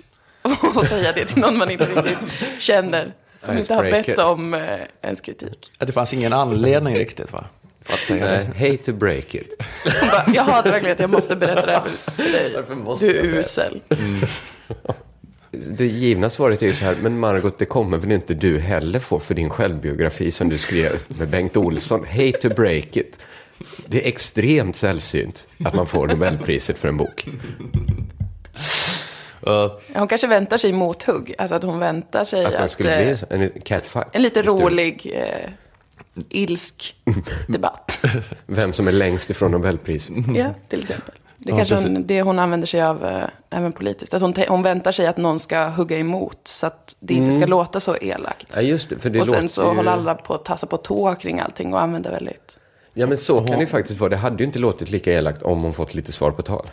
att 0.76 0.88
säga 0.88 1.12
det 1.12 1.24
till 1.24 1.38
någon 1.38 1.58
man 1.58 1.70
inte 1.70 1.86
riktigt 1.86 2.18
känner. 2.58 3.14
Som 3.40 3.58
inte 3.58 3.74
har 3.74 3.82
bett 3.82 4.18
om 4.18 4.54
eh, 4.54 4.80
ens 5.02 5.20
kritik. 5.20 5.72
Det 5.78 5.92
fanns 5.92 6.12
ingen 6.12 6.32
anledning 6.32 6.96
riktigt 6.96 7.32
va? 7.32 7.44
Att 7.88 7.98
säga 7.98 8.26
det. 8.26 8.48
Nej, 8.58 8.70
hate 8.70 8.84
to 8.84 8.92
break 8.92 9.34
it. 9.34 9.56
Hon 10.00 10.08
bara, 10.10 10.24
jag 10.34 10.42
hatar 10.42 10.70
verkligen 10.70 10.92
att 10.94 11.00
jag 11.00 11.10
måste 11.10 11.36
berätta 11.36 11.66
det 11.66 11.72
här 11.72 11.80
för 11.88 12.22
dig. 12.22 12.52
Varför 12.54 12.74
måste 12.74 13.06
Du 13.06 13.18
är 13.18 13.24
usel. 13.24 13.80
Det 15.50 15.86
givna 15.86 16.30
svaret 16.30 16.62
är 16.62 16.66
ju 16.66 16.74
så 16.74 16.84
här, 16.84 16.96
men 17.02 17.18
Margot, 17.18 17.58
det 17.58 17.64
kommer 17.64 17.98
väl 17.98 18.12
inte 18.12 18.34
du 18.34 18.58
heller 18.58 19.00
få 19.00 19.18
för 19.20 19.34
din 19.34 19.50
självbiografi 19.50 20.30
som 20.30 20.48
du 20.48 20.58
skrev 20.58 20.92
med 21.08 21.28
Bengt 21.28 21.56
Olsson. 21.56 22.04
Hate 22.06 22.32
to 22.32 22.48
break 22.48 22.96
it. 22.96 23.18
Det 23.86 24.04
är 24.04 24.08
extremt 24.08 24.76
sällsynt 24.76 25.46
att 25.64 25.74
man 25.74 25.86
får 25.86 26.06
Nobelpriset 26.08 26.78
för 26.78 26.88
en 26.88 26.96
bok. 26.96 27.26
Uh, 29.46 29.66
Hon 29.94 30.08
kanske 30.08 30.26
väntar 30.26 30.58
sig 30.58 30.72
mothugg. 30.72 31.34
Alltså 31.38 31.54
att 31.54 31.62
hon 31.62 31.78
väntar 31.78 32.24
sig 32.24 32.44
Att 32.44 32.52
att... 32.52 32.58
den 32.58 32.68
skulle 32.68 33.00
eh, 33.00 33.06
bli 33.06 33.16
så- 33.16 33.26
en 33.30 33.50
catfight. 33.64 34.06
En 34.12 34.22
lite 34.22 34.42
rolig, 34.42 35.12
eh, 35.14 35.50
ilsk 36.28 36.94
debatt. 37.48 38.04
Vem 38.46 38.72
som 38.72 38.88
är 38.88 38.92
längst 38.92 39.30
ifrån 39.30 39.50
Nobelpriset. 39.50 40.16
Ja, 40.34 40.54
till 40.68 40.80
exempel. 40.80 41.14
Det 41.38 41.50
är 41.50 41.52
Ja, 41.52 41.56
kanske 41.56 41.88
hon, 41.88 42.06
det 42.06 42.22
hon 42.22 42.38
använder 42.38 42.66
sig 42.66 42.82
av 42.82 43.04
eh, 43.04 43.24
även 43.50 43.72
politiskt. 43.72 44.14
Att 44.14 44.22
hon, 44.22 44.34
hon 44.48 44.62
väntar 44.62 44.92
sig 44.92 45.06
att 45.06 45.16
någon 45.16 45.40
ska 45.40 45.66
hugga 45.66 45.98
emot 45.98 46.38
så 46.44 46.66
att 46.66 46.96
det 47.00 47.14
inte 47.14 47.32
ska 47.32 47.46
låta 47.46 47.80
så 47.80 47.96
elakt. 47.96 48.46
Ja, 48.54 48.60
just 48.60 48.90
det. 48.90 48.98
För 48.98 49.10
det 49.10 49.20
och 49.20 49.26
sen 49.26 49.48
så 49.48 49.62
ju... 49.62 49.66
håller 49.66 49.90
alla 49.90 50.14
på 50.14 50.34
att 50.34 50.44
tassa 50.44 50.66
på 50.66 50.76
tå 50.76 51.14
kring 51.14 51.40
allting 51.40 51.74
och 51.74 51.80
använder 51.80 52.10
väldigt... 52.10 52.58
Ja, 52.94 53.06
men 53.06 53.18
så 53.18 53.40
kan 53.40 53.56
det 53.56 53.60
ju 53.60 53.66
faktiskt 53.66 54.00
vara. 54.00 54.10
Det 54.10 54.16
hade 54.16 54.36
ju 54.36 54.44
inte 54.44 54.58
låtit 54.58 54.90
lika 54.90 55.12
elakt 55.12 55.42
om 55.42 55.62
hon 55.62 55.74
fått 55.74 55.94
lite 55.94 56.12
svar 56.12 56.30
på 56.30 56.42
tal. 56.42 56.70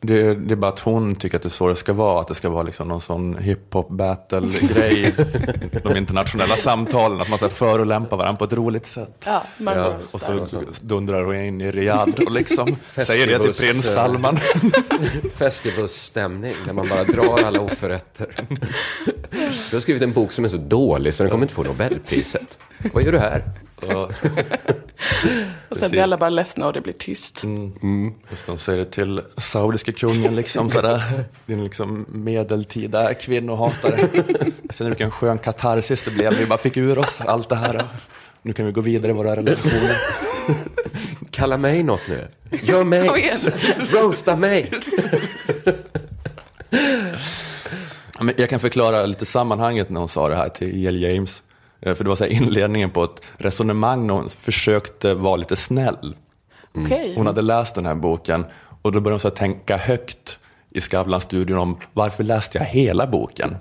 Det, 0.00 0.34
det 0.34 0.54
är 0.54 0.56
bara 0.56 0.68
att 0.72 0.78
hon 0.78 1.14
tycker 1.14 1.36
att 1.36 1.42
det 1.42 1.48
är 1.48 1.50
så 1.50 1.68
det 1.68 1.76
ska 1.76 1.92
vara. 1.92 2.20
Att 2.20 2.28
det 2.28 2.34
ska 2.34 2.50
vara 2.50 2.62
liksom 2.62 2.88
någon 2.88 3.00
sån 3.00 3.36
hiphop 3.38 3.88
battle-grej. 3.88 5.14
de 5.82 5.96
internationella 5.96 6.56
samtalen. 6.56 7.20
Att 7.20 7.28
man 7.28 7.38
så 7.38 7.48
förolämpar 7.48 8.16
varandra 8.16 8.38
på 8.38 8.44
ett 8.44 8.52
roligt 8.52 8.86
sätt. 8.86 9.24
Ja, 9.26 9.42
man 9.56 9.76
Ja, 9.78 9.92
Och 10.12 10.20
så. 10.20 10.46
dundrar 10.82 11.24
hon 11.24 11.36
in 11.36 11.60
i 11.60 11.70
Riyadh 11.70 12.22
och 12.26 12.32
liksom 12.32 12.76
säger 13.06 13.26
det 13.26 13.38
till 13.38 13.52
prins 13.52 13.88
eh, 13.88 13.94
Salman. 13.94 14.36
Festivalsstämning 15.34 16.54
där 16.66 16.72
man 16.72 16.88
bara 16.88 17.04
drar 17.04 17.44
alla 17.44 17.60
oförrätter. 17.60 18.46
Du 19.70 19.76
har 19.76 19.80
skrivit 19.80 20.02
en 20.02 20.12
bok 20.12 20.32
som 20.32 20.44
är 20.44 20.48
så 20.48 20.56
dålig 20.56 21.14
så 21.14 21.22
den 21.22 21.30
kommer 21.30 21.44
inte 21.44 21.54
få 21.54 21.62
Nobelpriset. 21.62 22.58
Vad 22.92 23.02
gör 23.02 23.12
du 23.12 23.18
här? 23.18 23.42
Och, 23.82 24.12
Och 25.68 25.76
sen 25.76 25.90
blir 25.90 26.02
alla 26.02 26.16
bara 26.16 26.30
ledsna 26.30 26.66
och 26.66 26.72
det 26.72 26.80
blir 26.80 26.92
tyst. 26.92 27.44
just 28.30 28.46
de 28.46 28.58
säger 28.58 28.78
det 28.78 28.84
till 28.84 29.20
saudiska 29.36 29.92
kungen 29.92 30.36
liksom 30.36 30.70
sådär. 30.70 31.24
Din 31.46 31.64
liksom 31.64 32.06
medeltida 32.08 33.14
kvinnohatare. 33.14 34.08
Sen 34.70 34.86
vilken 34.86 35.10
skön 35.10 35.38
katarsis 35.38 36.02
det 36.02 36.10
blev. 36.10 36.34
Vi 36.38 36.46
bara 36.46 36.58
fick 36.58 36.76
ur 36.76 36.98
oss 36.98 37.20
allt 37.20 37.48
det 37.48 37.56
här. 37.56 37.84
Nu 38.42 38.52
kan 38.52 38.66
vi 38.66 38.72
gå 38.72 38.80
vidare 38.80 39.10
i 39.12 39.14
våra 39.14 39.36
relationer. 39.36 39.96
Kalla 41.30 41.56
mig 41.56 41.82
något 41.82 42.08
nu. 42.08 42.28
Gör 42.62 42.84
mig. 42.84 43.10
Roasta 43.92 44.36
mig. 44.36 44.70
Jag 48.36 48.50
kan 48.50 48.60
förklara 48.60 49.06
lite 49.06 49.26
sammanhanget 49.26 49.90
när 49.90 50.00
hon 50.00 50.08
sa 50.08 50.28
det 50.28 50.36
här 50.36 50.48
till 50.48 50.84
E.L. 50.84 51.02
James. 51.02 51.42
Eh, 51.80 51.94
För 51.94 52.04
det 52.04 52.08
var 52.08 52.16
så 52.16 52.24
här 52.24 52.30
inledningen 52.30 52.90
på 52.90 53.04
ett 53.04 53.20
resonemang 53.36 54.06
när 54.06 54.14
hon 54.14 54.28
försökte 54.28 55.14
vara 55.14 55.36
lite 55.36 55.56
snäll. 55.56 56.16
Okej. 56.74 57.12
Hon 57.16 57.26
hade 57.26 57.42
läst 57.42 57.74
den 57.74 57.86
här 57.86 57.94
boken 57.94 58.44
och 58.82 58.92
då 58.92 59.00
började 59.00 59.14
hon 59.14 59.20
så 59.20 59.30
tänka 59.30 59.76
högt 59.76 60.38
i 60.70 60.80
Skavlan-studion 60.80 61.58
om 61.58 61.76
varför 61.92 62.24
läste 62.24 62.58
jag 62.58 62.64
hela 62.64 63.06
boken? 63.06 63.56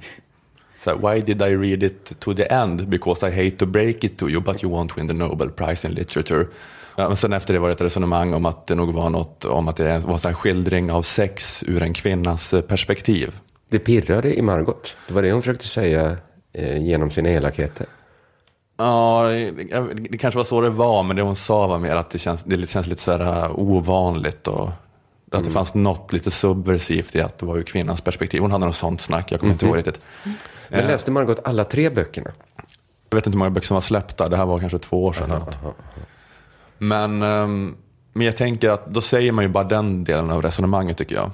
Så 0.80 0.89
här, 0.89 0.97
Why 1.13 1.21
did 1.21 1.41
I 1.41 1.56
read 1.56 1.84
it 1.84 2.19
to 2.19 2.34
the 2.34 2.43
end? 2.53 2.88
Because 2.88 3.27
I 3.30 3.45
hate 3.45 3.58
to 3.58 3.65
break 3.65 4.03
it 4.03 4.17
to 4.17 4.30
you 4.30 4.41
but 4.41 4.63
you 4.63 4.73
won't 4.73 4.97
win 4.97 5.08
the 5.08 5.13
Nobel 5.13 5.49
Prize 5.49 5.88
in 5.88 5.93
Literature. 5.93 6.45
Men 6.95 7.15
sen 7.15 7.34
efter 7.34 7.53
det 7.53 7.60
var 7.60 7.67
det 7.67 7.73
ett 7.73 7.82
resonemang 7.82 8.34
om 8.34 8.45
att 8.45 8.67
det 8.67 8.75
nog 8.75 8.93
var 8.93 9.10
något 9.10 9.45
om 9.45 9.67
att 9.67 9.75
det 9.75 9.99
var 9.99 10.17
så 10.17 10.27
här 10.27 10.36
skildring 10.36 10.91
av 10.91 11.01
sex 11.01 11.63
ur 11.67 11.82
en 11.82 11.93
kvinnas 11.93 12.53
eh, 12.53 12.62
perspektiv. 12.62 13.34
Det 13.69 13.80
pirrade 13.80 14.38
i 14.38 14.41
Margot. 14.41 14.97
Det 15.08 15.13
var 15.13 15.21
det 15.21 15.32
hon 15.32 15.41
försökte 15.41 15.67
säga 15.67 16.17
eh, 16.53 16.84
genom 16.84 17.12
sina 17.12 17.30
elakheter. 17.30 17.88
Ja, 18.78 19.24
det, 19.24 19.52
det 20.10 20.18
kanske 20.18 20.38
var 20.38 20.44
så 20.46 20.62
det 20.62 20.70
var, 20.70 21.04
men 21.04 21.16
det 21.16 21.22
hon 21.22 21.36
sa 21.36 21.68
var 21.68 21.80
mer 21.80 21.96
att 21.96 22.10
det 22.10 22.20
känns, 22.20 22.44
det 22.44 22.70
känns 22.70 22.88
lite 22.88 23.02
så 23.02 23.12
här 23.12 23.46
uh, 23.46 23.60
ovanligt 23.60 24.48
och 24.48 24.70
att 25.32 25.44
det 25.44 25.50
fanns 25.50 25.74
något 25.74 26.13
lite 26.13 26.32
subversivt 26.32 27.16
i 27.16 27.22
att 27.22 27.38
det 27.38 27.46
var 27.46 27.58
ur 27.58 27.63
kvinnans 27.63 28.02
perspektiv. 28.02 28.42
Hon 28.42 28.52
hade 28.52 28.66
något 28.66 28.76
sånt 28.76 29.02
snack, 29.02 29.32
jag 29.32 29.40
kommer 29.40 29.54
inte 29.54 29.66
ihåg 29.66 29.78
riktigt. 29.78 30.02
Men 30.70 30.88
läste 30.88 31.12
Margot 31.12 31.40
alla 31.44 31.63
tre 31.63 31.90
böckerna? 31.90 32.32
Jag 33.10 33.16
vet 33.16 33.28
inte 33.28 33.36
hur 33.36 33.40
många 33.40 33.52
böcker 33.52 33.68
som 33.68 33.74
var 33.76 33.82
släppta, 33.82 34.30
det 34.30 34.38
här 34.38 34.46
var 34.46 34.58
kanske 34.58 34.78
två 34.78 35.06
år 35.06 35.13
sedan. 35.13 35.32
eller 35.32 35.40
något. 35.40 35.58
Men, 36.78 37.22
ehm, 37.22 37.76
men 38.13 38.26
jag 38.26 38.38
tänker 38.38 38.70
att 38.70 38.86
då 38.86 39.02
säger 39.02 39.32
man 39.32 39.44
ju 39.44 39.50
bara 39.50 39.63
den 39.63 40.04
delen 40.04 40.32
av 40.32 40.42
resonemanget 40.42 40.98
tycker 40.98 41.16
jag. 41.16 41.32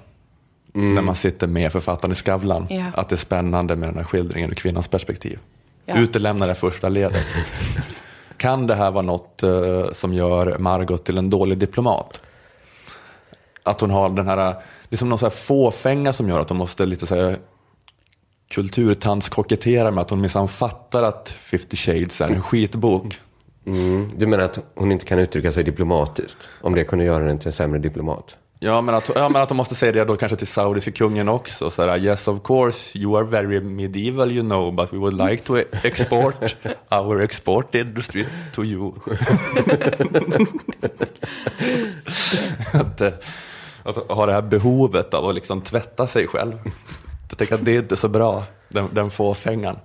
När 0.76 1.02
man 1.02 1.16
sitter 1.16 1.48
med 1.48 1.72
författaren 1.72 2.12
i 2.12 2.16
Skavlan. 2.16 2.68
Ja. 2.70 2.86
Att 2.96 3.10
det 3.10 3.16
är 3.16 3.18
spännande 3.18 3.76
med 3.76 3.90
den 3.90 3.98
här 3.98 4.04
skildringen 4.04 4.50
ur 4.50 4.56
kvinnans 4.56 4.88
perspektiv. 4.88 5.40
Ja. 5.86 5.98
Utelämna 5.98 6.48
det 6.48 6.56
första 6.56 6.90
ledet. 6.90 7.26
kan 8.38 8.68
det 8.68 8.76
här 8.76 8.92
vara 8.92 9.06
något 9.06 9.44
eh, 9.44 9.92
som 9.94 10.14
gör 10.14 10.58
Margot 10.58 11.06
till 11.06 11.18
en 11.18 11.30
dålig 11.30 11.58
diplomat? 11.58 12.22
Att 13.64 13.82
hon 13.82 13.90
har 13.90 14.10
den 14.10 14.28
här, 14.28 14.56
liksom 14.90 15.10
någon 15.10 15.20
så 15.20 15.26
här 15.26 15.32
fåfänga 15.32 16.14
som 16.14 16.30
gör 16.30 16.40
att 16.40 16.50
hon 16.50 16.58
måste 16.58 16.86
lite 16.86 17.08
så 17.08 17.16
här 17.16 17.38
kulturtandskokettera 18.54 19.92
med 19.92 20.02
att 20.02 20.10
hon 20.10 20.22
minsann 20.22 20.48
fattar 20.48 21.04
att 21.04 21.30
50 21.30 21.76
shades 21.78 22.22
är 22.22 22.28
en 22.28 22.42
skitbok. 22.42 23.20
Mm. 23.66 24.12
Du 24.18 24.28
menar 24.28 24.44
att 24.44 24.60
hon 24.76 24.92
inte 24.92 25.06
kan 25.06 25.20
uttrycka 25.20 25.52
sig 25.52 25.64
diplomatiskt? 25.64 26.50
Om 26.62 26.76
det 26.76 26.84
kunde 26.84 27.06
göra 27.06 27.26
den 27.26 27.40
till 27.40 27.48
en 27.48 27.54
sämre 27.54 27.80
diplomat? 27.80 28.36
Ja 28.64 28.82
men, 28.82 28.96
att, 28.96 29.12
ja, 29.16 29.30
men 29.30 29.42
att 29.42 29.50
de 29.50 29.58
måste 29.58 29.76
säga 29.76 29.92
det 29.92 30.06
då 30.06 30.16
kanske 30.16 30.36
till 30.36 30.48
saudiska 30.48 30.92
kungen 30.92 31.30
också. 31.30 31.70
Så 31.70 31.82
här, 31.82 31.98
yes 31.98 32.28
of 32.28 32.44
course, 32.44 32.98
you 32.98 33.18
are 33.18 33.26
very 33.26 33.62
medieval 33.62 34.32
you 34.32 34.44
know, 34.44 34.74
but 34.74 34.94
we 34.94 34.98
would 34.98 35.30
like 35.30 35.44
to 35.44 35.58
export 35.84 36.56
our 36.90 37.22
export 37.22 37.76
industry 37.76 38.26
to 38.56 38.64
you. 38.64 38.92
att, 42.74 43.02
eh, 43.02 43.14
att 43.84 43.96
ha 43.96 44.26
det 44.26 44.34
här 44.34 44.42
behovet 44.42 45.14
av 45.14 45.26
att 45.26 45.36
liksom 45.36 45.62
tvätta 45.62 46.08
sig 46.08 46.28
själv. 46.28 46.54
Jag 47.30 47.38
tänker 47.38 47.56
att 47.56 47.66
det 47.66 47.76
är 47.76 47.80
inte 47.80 47.98
så 47.98 48.08
bra, 48.08 48.44
den, 48.70 48.90
den 48.94 49.12
fåfängan. 49.12 49.80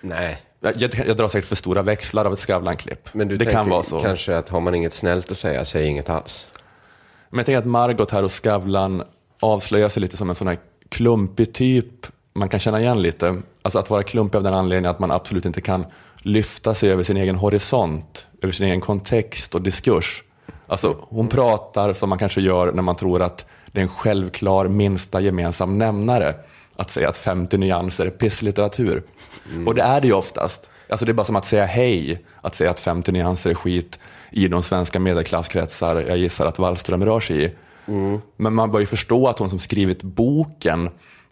Nej, 0.00 0.42
Jag, 0.60 0.76
jag, 0.76 0.90
jag 1.06 1.16
drar 1.16 1.28
säkert 1.28 1.48
för 1.48 1.56
stora 1.56 1.82
växlar 1.82 2.24
av 2.24 2.32
ett 2.32 2.38
Skavlan-klipp. 2.38 3.08
Men 3.12 3.28
du 3.28 3.36
det 3.36 3.44
tänker 3.44 3.60
kan 3.60 3.70
vara 3.70 3.82
så. 3.82 4.00
kanske 4.00 4.36
att 4.36 4.48
har 4.48 4.60
man 4.60 4.74
inget 4.74 4.92
snällt 4.92 5.30
att 5.30 5.38
säga, 5.38 5.64
säg 5.64 5.86
inget 5.86 6.10
alls. 6.10 6.46
Men 7.30 7.38
jag 7.38 7.46
tänker 7.46 7.58
att 7.58 7.66
Margot 7.66 8.10
här 8.10 8.22
och 8.22 8.32
Skavlan 8.32 9.02
avslöjar 9.40 9.88
sig 9.88 10.02
lite 10.02 10.16
som 10.16 10.28
en 10.28 10.34
sån 10.34 10.46
här 10.46 10.58
klumpig 10.88 11.52
typ 11.52 12.06
man 12.32 12.48
kan 12.48 12.60
känna 12.60 12.80
igen 12.80 13.02
lite. 13.02 13.42
Alltså 13.62 13.78
att 13.78 13.90
vara 13.90 14.02
klumpig 14.02 14.38
av 14.38 14.42
den 14.42 14.54
anledningen 14.54 14.90
att 14.90 14.98
man 14.98 15.10
absolut 15.10 15.44
inte 15.44 15.60
kan 15.60 15.86
lyfta 16.22 16.74
sig 16.74 16.90
över 16.90 17.04
sin 17.04 17.16
egen 17.16 17.36
horisont, 17.36 18.26
över 18.42 18.52
sin 18.52 18.66
egen 18.66 18.80
kontext 18.80 19.54
och 19.54 19.62
diskurs. 19.62 20.24
Alltså 20.66 20.96
hon 21.00 21.28
pratar 21.28 21.92
som 21.92 22.08
man 22.08 22.18
kanske 22.18 22.40
gör 22.40 22.72
när 22.72 22.82
man 22.82 22.96
tror 22.96 23.22
att 23.22 23.46
det 23.66 23.80
är 23.80 23.82
en 23.82 23.88
självklar 23.88 24.68
minsta 24.68 25.20
gemensam 25.20 25.78
nämnare 25.78 26.34
att 26.76 26.90
säga 26.90 27.08
att 27.08 27.16
50 27.16 27.58
nyanser 27.58 28.06
är 28.06 28.10
pisslitteratur. 28.10 29.02
Och 29.66 29.74
det 29.74 29.82
är 29.82 30.00
det 30.00 30.06
ju 30.06 30.12
oftast. 30.12 30.70
Alltså 30.90 31.04
det 31.06 31.12
är 31.12 31.14
bara 31.14 31.24
som 31.24 31.36
att 31.36 31.44
säga 31.44 31.64
hej, 31.64 32.24
att 32.40 32.54
säga 32.54 32.70
att 32.70 32.80
50 32.80 33.12
nyanser 33.12 33.50
är 33.50 33.54
skit 33.54 33.98
i 34.32 34.48
de 34.48 34.62
svenska 34.62 35.00
medelklasskretsar 35.00 36.04
jag 36.08 36.18
gissar 36.18 36.46
att 36.46 36.58
Wallström 36.58 37.04
rör 37.04 37.20
sig 37.20 37.44
i. 37.44 37.50
Men 38.36 38.54
man 38.54 38.70
bör 38.70 38.80
ju 38.80 38.86
förstå 38.86 39.28
att 39.28 39.38
hon 39.38 39.50
som 39.50 39.58
skrivit 39.58 40.02
boken 40.02 40.90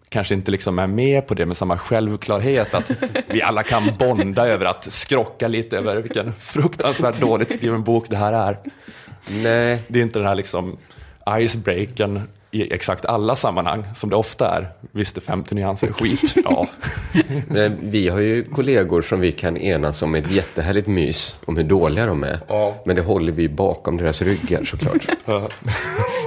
kanske 0.09 0.35
inte 0.35 0.51
liksom 0.51 0.79
är 0.79 0.87
med 0.87 1.27
på 1.27 1.35
det 1.35 1.47
med 1.47 1.57
samma 1.57 1.79
självklarhet 1.79 2.75
att 2.75 2.91
vi 3.29 3.43
alla 3.43 3.63
kan 3.63 3.91
bonda 3.99 4.49
över 4.49 4.67
att 4.67 4.93
skrocka 4.93 5.49
lite 5.49 5.79
över 5.79 5.97
vilken 5.97 6.35
fruktansvärt 6.35 7.21
dåligt 7.21 7.53
skriven 7.53 7.83
bok 7.85 8.05
det 8.11 8.17
här 8.17 8.33
är. 8.33 8.59
Nej, 9.29 9.83
Det 9.89 9.99
är 9.99 10.03
inte 10.03 10.19
den 10.19 10.29
här 10.29 10.35
liksom 10.35 10.77
icebreakern 11.39 12.23
i 12.51 12.73
exakt 12.73 13.05
alla 13.05 13.37
sammanhang 13.37 13.85
som 13.97 14.11
det 14.11 14.17
ofta 14.17 14.57
är. 14.57 14.73
Visst 14.93 15.17
är 15.17 15.21
50 15.21 15.55
nyanser 15.55 15.93
skit? 15.93 16.35
Ja. 16.45 16.69
vi 17.81 18.09
har 18.09 18.21
ju 18.21 18.45
kollegor 18.45 19.03
som 19.03 19.21
vi 19.21 19.33
kan 19.33 19.57
enas 19.57 20.03
om 20.03 20.15
ett 20.15 20.31
jättehärligt 20.31 20.87
mys 20.87 21.37
om 21.45 21.57
hur 21.57 21.65
dåliga 21.65 22.07
de 22.07 22.25
är. 22.25 22.41
Ja. 22.49 22.83
Men 22.85 22.97
det 22.97 23.03
håller 23.03 23.33
vi 23.33 23.49
bakom 23.49 23.97
deras 23.97 24.23
ryggar 24.23 24.65
såklart. 24.65 25.09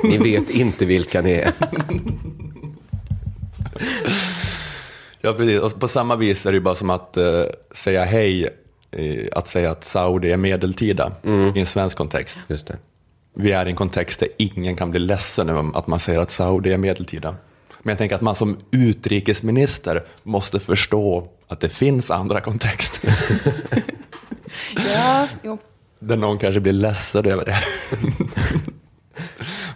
Ni 0.04 0.18
vet 0.18 0.50
inte 0.50 0.86
vilka 0.86 1.22
ni 1.22 1.32
är. 1.32 1.54
Ja, 5.22 5.34
precis. 5.34 5.60
Och 5.60 5.80
på 5.80 5.88
samma 5.88 6.16
vis 6.16 6.46
är 6.46 6.52
det 6.52 6.56
ju 6.56 6.62
bara 6.62 6.76
som 6.76 6.90
att 6.90 7.18
eh, 7.18 7.42
säga 7.72 8.04
hej, 8.04 8.48
eh, 8.92 9.28
att 9.32 9.48
säga 9.48 9.72
att 9.72 9.84
Saudi 9.84 10.32
är 10.32 10.38
medeltida 10.38 11.12
i 11.56 11.60
en 11.60 11.66
svensk 11.66 11.98
kontext. 11.98 12.40
Just 12.48 12.68
det. 12.68 12.78
Vi 13.34 13.52
är 13.52 13.66
i 13.66 13.70
en 13.70 13.76
kontext 13.76 14.20
där 14.20 14.30
ingen 14.38 14.76
kan 14.76 14.92
bli 14.92 15.00
ledsen 15.00 15.50
över 15.50 15.78
att 15.78 15.88
man 15.88 16.00
säger 16.00 16.20
att 16.20 16.32
Saudi 16.32 16.74
är 16.74 16.78
medeltida. 16.78 17.36
Men 17.82 17.92
jag 17.92 17.98
tänker 17.98 18.16
att 18.16 18.22
man 18.22 18.36
som 18.36 18.58
utrikesminister 18.72 20.04
måste 20.24 20.60
förstå 20.60 21.28
att 21.48 21.60
det 21.60 21.70
finns 21.70 22.12
andra 22.12 22.40
kontexter 22.42 23.16
Ja, 24.96 25.28
jo. 25.44 25.58
där 26.00 26.18
någon 26.18 26.38
kanske 26.38 26.60
blir 26.60 26.74
ledsen 26.74 27.26
över 27.26 27.46
det. 27.46 27.64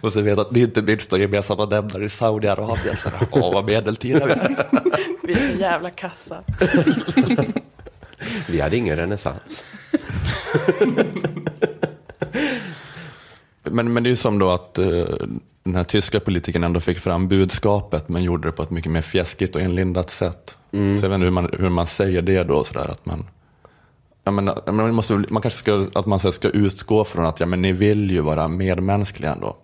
Och 0.00 0.12
så 0.12 0.20
vet 0.20 0.38
att 0.38 0.50
det 0.50 0.60
inte 0.60 0.82
minsta 0.82 1.18
gemensamma 1.18 1.64
nämnare 1.66 2.04
i 2.04 2.08
Saudiarabien. 2.08 2.96
Så 2.96 3.08
här, 3.08 3.28
Åh, 3.30 3.54
vad 3.54 3.64
medeltida 3.64 4.26
vi 4.26 4.32
är. 4.32 4.66
Vi 5.26 5.32
är 5.32 5.52
så 5.52 5.58
jävla 5.58 5.90
kassa. 5.90 6.42
Vi 8.48 8.60
hade 8.60 8.76
ingen 8.76 8.96
renässans. 8.96 9.64
Men, 13.70 13.92
men 13.92 14.02
det 14.02 14.08
är 14.08 14.10
ju 14.10 14.16
som 14.16 14.38
då 14.38 14.50
att 14.50 14.78
eh, 14.78 15.04
den 15.64 15.74
här 15.74 15.84
tyska 15.84 16.20
politikern 16.20 16.64
ändå 16.64 16.80
fick 16.80 16.98
fram 16.98 17.28
budskapet 17.28 18.08
men 18.08 18.22
gjorde 18.22 18.48
det 18.48 18.52
på 18.52 18.62
ett 18.62 18.70
mycket 18.70 18.92
mer 18.92 19.02
fjäskigt 19.02 19.56
och 19.56 19.62
inlindat 19.62 20.10
sätt. 20.10 20.54
Så 20.70 20.76
jag 20.76 20.94
vet 20.94 21.04
inte 21.04 21.24
hur 21.24 21.30
man, 21.30 21.50
hur 21.58 21.68
man 21.68 21.86
säger 21.86 22.22
det 22.22 22.42
då, 22.42 22.64
sådär 22.64 22.88
att 22.90 23.06
man 23.06 23.24
jag 24.26 24.34
menar, 24.34 24.72
man, 24.72 24.94
måste, 24.94 25.14
man 25.14 25.42
kanske 25.42 25.58
ska, 25.58 25.86
att 25.94 26.06
man 26.06 26.20
ska 26.20 26.48
utgå 26.48 27.04
från 27.04 27.26
att 27.26 27.40
ja, 27.40 27.46
men 27.46 27.62
ni 27.62 27.72
vill 27.72 28.10
ju 28.10 28.20
vara 28.20 28.48
medmänskliga 28.48 29.32
ändå. 29.32 29.56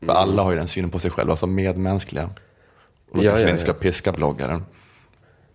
För 0.00 0.12
alla 0.12 0.42
har 0.42 0.50
ju 0.50 0.56
den 0.56 0.68
synen 0.68 0.90
på 0.90 0.98
sig 0.98 1.10
själva 1.10 1.36
som 1.36 1.54
medmänskliga. 1.54 2.30
Och 3.10 3.18
då 3.18 3.24
Ja, 3.24 3.30
kanske 3.30 3.44
ja, 3.44 3.50
inte 3.50 3.62
ska 3.62 3.70
ja. 3.70 3.74
piska 3.74 4.12
bloggaren. 4.12 4.64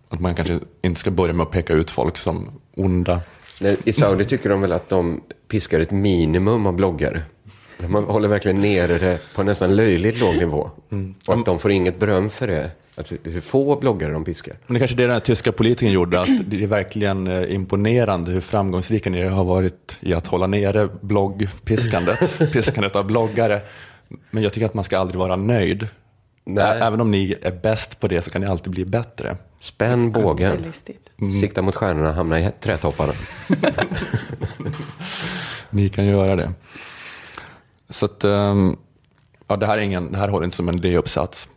Att 0.08 0.20
man 0.20 0.34
kanske 0.34 0.60
inte 0.82 1.00
ska 1.00 1.10
börja 1.10 1.32
med 1.32 1.44
att 1.44 1.50
peka 1.50 1.72
ut 1.72 1.90
folk 1.90 2.16
som 2.16 2.50
onda. 2.76 3.20
Nej, 3.60 3.76
I 3.84 3.92
Saudi 3.92 4.24
tycker 4.24 4.48
de 4.48 4.60
väl 4.60 4.72
att 4.72 4.88
de 4.88 5.20
piskar 5.48 5.80
ett 5.80 5.90
minimum 5.90 6.66
av 6.66 6.74
bloggare. 6.74 7.22
Man 7.88 8.04
håller 8.04 8.28
verkligen 8.28 8.58
nere 8.58 8.98
det 8.98 9.34
på 9.34 9.40
en 9.40 9.46
nästan 9.46 9.76
löjligt 9.76 10.20
låg 10.20 10.36
nivå. 10.36 10.70
Och 11.28 11.34
att 11.34 11.44
de 11.44 11.58
får 11.58 11.70
inget 11.70 11.98
beröm 11.98 12.30
för 12.30 12.46
det. 12.46 12.70
Att 12.96 13.12
hur 13.22 13.40
få 13.40 13.76
bloggare 13.76 14.12
de 14.12 14.24
piskar. 14.24 14.56
Men 14.66 14.74
det 14.74 14.78
är 14.78 14.80
kanske 14.80 14.96
det 14.96 15.02
den 15.02 15.12
här 15.12 15.20
tyska 15.20 15.52
politikern 15.52 15.90
gjorde, 15.90 16.20
att 16.20 16.28
det 16.46 16.62
är 16.62 16.66
verkligen 16.66 17.26
eh, 17.26 17.54
imponerande 17.54 18.30
hur 18.30 18.40
framgångsrika 18.40 19.10
ni 19.10 19.22
har 19.22 19.44
varit 19.44 19.96
i 20.00 20.14
att 20.14 20.26
hålla 20.26 20.46
nere 20.46 20.88
bloggpiskandet, 21.00 22.38
piskandet 22.52 22.96
av 22.96 23.06
bloggare. 23.06 23.60
Men 24.30 24.42
jag 24.42 24.52
tycker 24.52 24.66
att 24.66 24.74
man 24.74 24.84
ska 24.84 24.98
aldrig 24.98 25.18
vara 25.18 25.36
nöjd. 25.36 25.88
Nej. 26.44 26.80
Även 26.82 27.00
om 27.00 27.10
ni 27.10 27.36
är 27.42 27.52
bäst 27.52 28.00
på 28.00 28.08
det 28.08 28.22
så 28.22 28.30
kan 28.30 28.40
ni 28.40 28.46
alltid 28.46 28.72
bli 28.72 28.84
bättre. 28.84 29.36
Spänn 29.60 30.06
är 30.06 30.10
bågen. 30.10 30.62
listigt. 30.62 31.10
Sikta 31.40 31.62
mot 31.62 31.74
stjärnorna, 31.74 32.12
hamna 32.12 32.40
i 32.40 32.50
trädtopparna. 32.60 33.12
Ni 35.70 35.88
kan 35.88 36.06
göra 36.06 36.36
det. 36.36 36.52
Så 37.90 38.04
att, 38.04 38.24
ehm, 38.24 38.76
ja, 39.48 39.56
det 39.56 39.66
här, 39.66 39.78
är 39.78 39.82
ingen, 39.82 40.12
det 40.12 40.18
här 40.18 40.28
håller 40.28 40.44
inte 40.44 40.56
som 40.56 40.68
en 40.68 40.80
D-uppsats. 40.80 41.48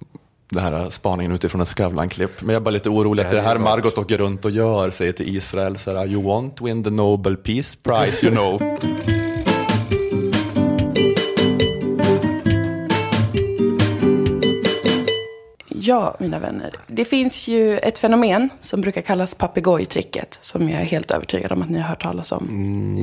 Det 0.49 0.59
här 0.59 0.71
är 0.71 0.89
spaningen 0.89 1.31
utifrån 1.31 1.61
en 1.61 1.67
Skavlan-klipp. 1.67 2.41
Men 2.41 2.49
jag 2.53 2.61
är 2.61 2.63
bara 2.63 2.71
lite 2.71 2.89
orolig 2.89 3.23
att 3.23 3.29
det 3.29 3.35
Det 3.35 3.41
här. 3.41 3.57
Margot 3.57 3.97
åker 3.97 4.17
runt 4.17 4.45
och 4.45 4.51
gör, 4.51 4.91
säger 4.91 5.11
till 5.11 5.37
Israel 5.37 5.77
så 5.77 5.97
här, 5.97 6.07
you 6.07 6.23
won't 6.23 6.63
win 6.65 6.83
the 6.83 6.89
Nobel 6.89 7.37
Peace 7.37 7.77
Prize, 7.83 8.25
you 8.25 8.35
know. 8.35 8.77
Ja, 15.85 16.15
mina 16.19 16.39
vänner. 16.39 16.75
Det 16.87 17.05
finns 17.05 17.47
ju 17.47 17.77
ett 17.79 17.99
fenomen 17.99 18.49
som 18.61 18.81
brukar 18.81 19.01
kallas 19.01 19.35
papegojtricket. 19.35 20.37
Som 20.41 20.69
jag 20.69 20.81
är 20.81 20.85
helt 20.85 21.11
övertygad 21.11 21.51
om 21.51 21.61
att 21.61 21.69
ni 21.69 21.79
har 21.79 21.89
hört 21.89 22.01
talas 22.03 22.31
om 22.31 22.47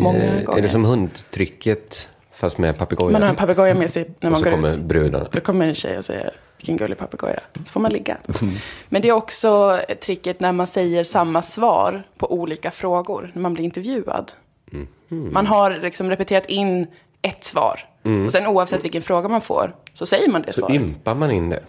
många 0.02 0.18
Eh, 0.18 0.44
gånger. 0.44 0.58
Är 0.58 0.62
det 0.62 0.68
som 0.68 0.84
hundtricket 0.84 2.08
fast 2.40 2.58
med 2.58 2.78
papegoja? 2.78 3.12
Man 3.12 3.22
har 3.22 3.28
en 3.28 3.36
papegoja 3.36 3.74
med 3.74 3.90
sig 3.90 4.02
när 4.20 4.28
Och 4.28 4.32
man 4.32 4.36
så 4.38 4.44
går 4.44 4.50
kommer 4.50 4.74
ut. 4.74 4.80
brudarna. 4.80 5.26
Då 5.32 5.40
kommer 5.40 5.68
en 5.68 5.74
tjej 5.74 5.98
och 5.98 6.04
säger 6.04 6.30
vilken 6.56 6.76
gullig 6.76 6.98
papegoja. 6.98 7.38
Så 7.64 7.72
får 7.72 7.80
man 7.80 7.92
ligga. 7.92 8.16
Mm. 8.42 8.54
Men 8.88 9.02
det 9.02 9.08
är 9.08 9.12
också 9.12 9.80
tricket 10.02 10.40
när 10.40 10.52
man 10.52 10.66
säger 10.66 11.04
samma 11.04 11.42
svar 11.42 12.02
på 12.18 12.32
olika 12.32 12.70
frågor 12.70 13.30
när 13.34 13.42
man 13.42 13.54
blir 13.54 13.64
intervjuad. 13.64 14.32
Mm. 14.72 15.32
Man 15.32 15.46
har 15.46 15.70
liksom 15.70 16.10
repeterat 16.10 16.46
in 16.46 16.86
ett 17.22 17.44
svar. 17.44 17.80
Och 18.26 18.32
sen 18.32 18.46
oavsett 18.46 18.84
vilken 18.84 19.02
fråga 19.02 19.28
man 19.28 19.40
får 19.40 19.74
så 19.94 20.06
säger 20.06 20.28
man 20.28 20.42
det 20.42 20.46
Mm. 20.46 20.52
Så 20.52 20.60
svaret. 20.60 20.74
ympar 20.76 21.14
man 21.14 21.30
in 21.30 21.50
det. 21.50 21.60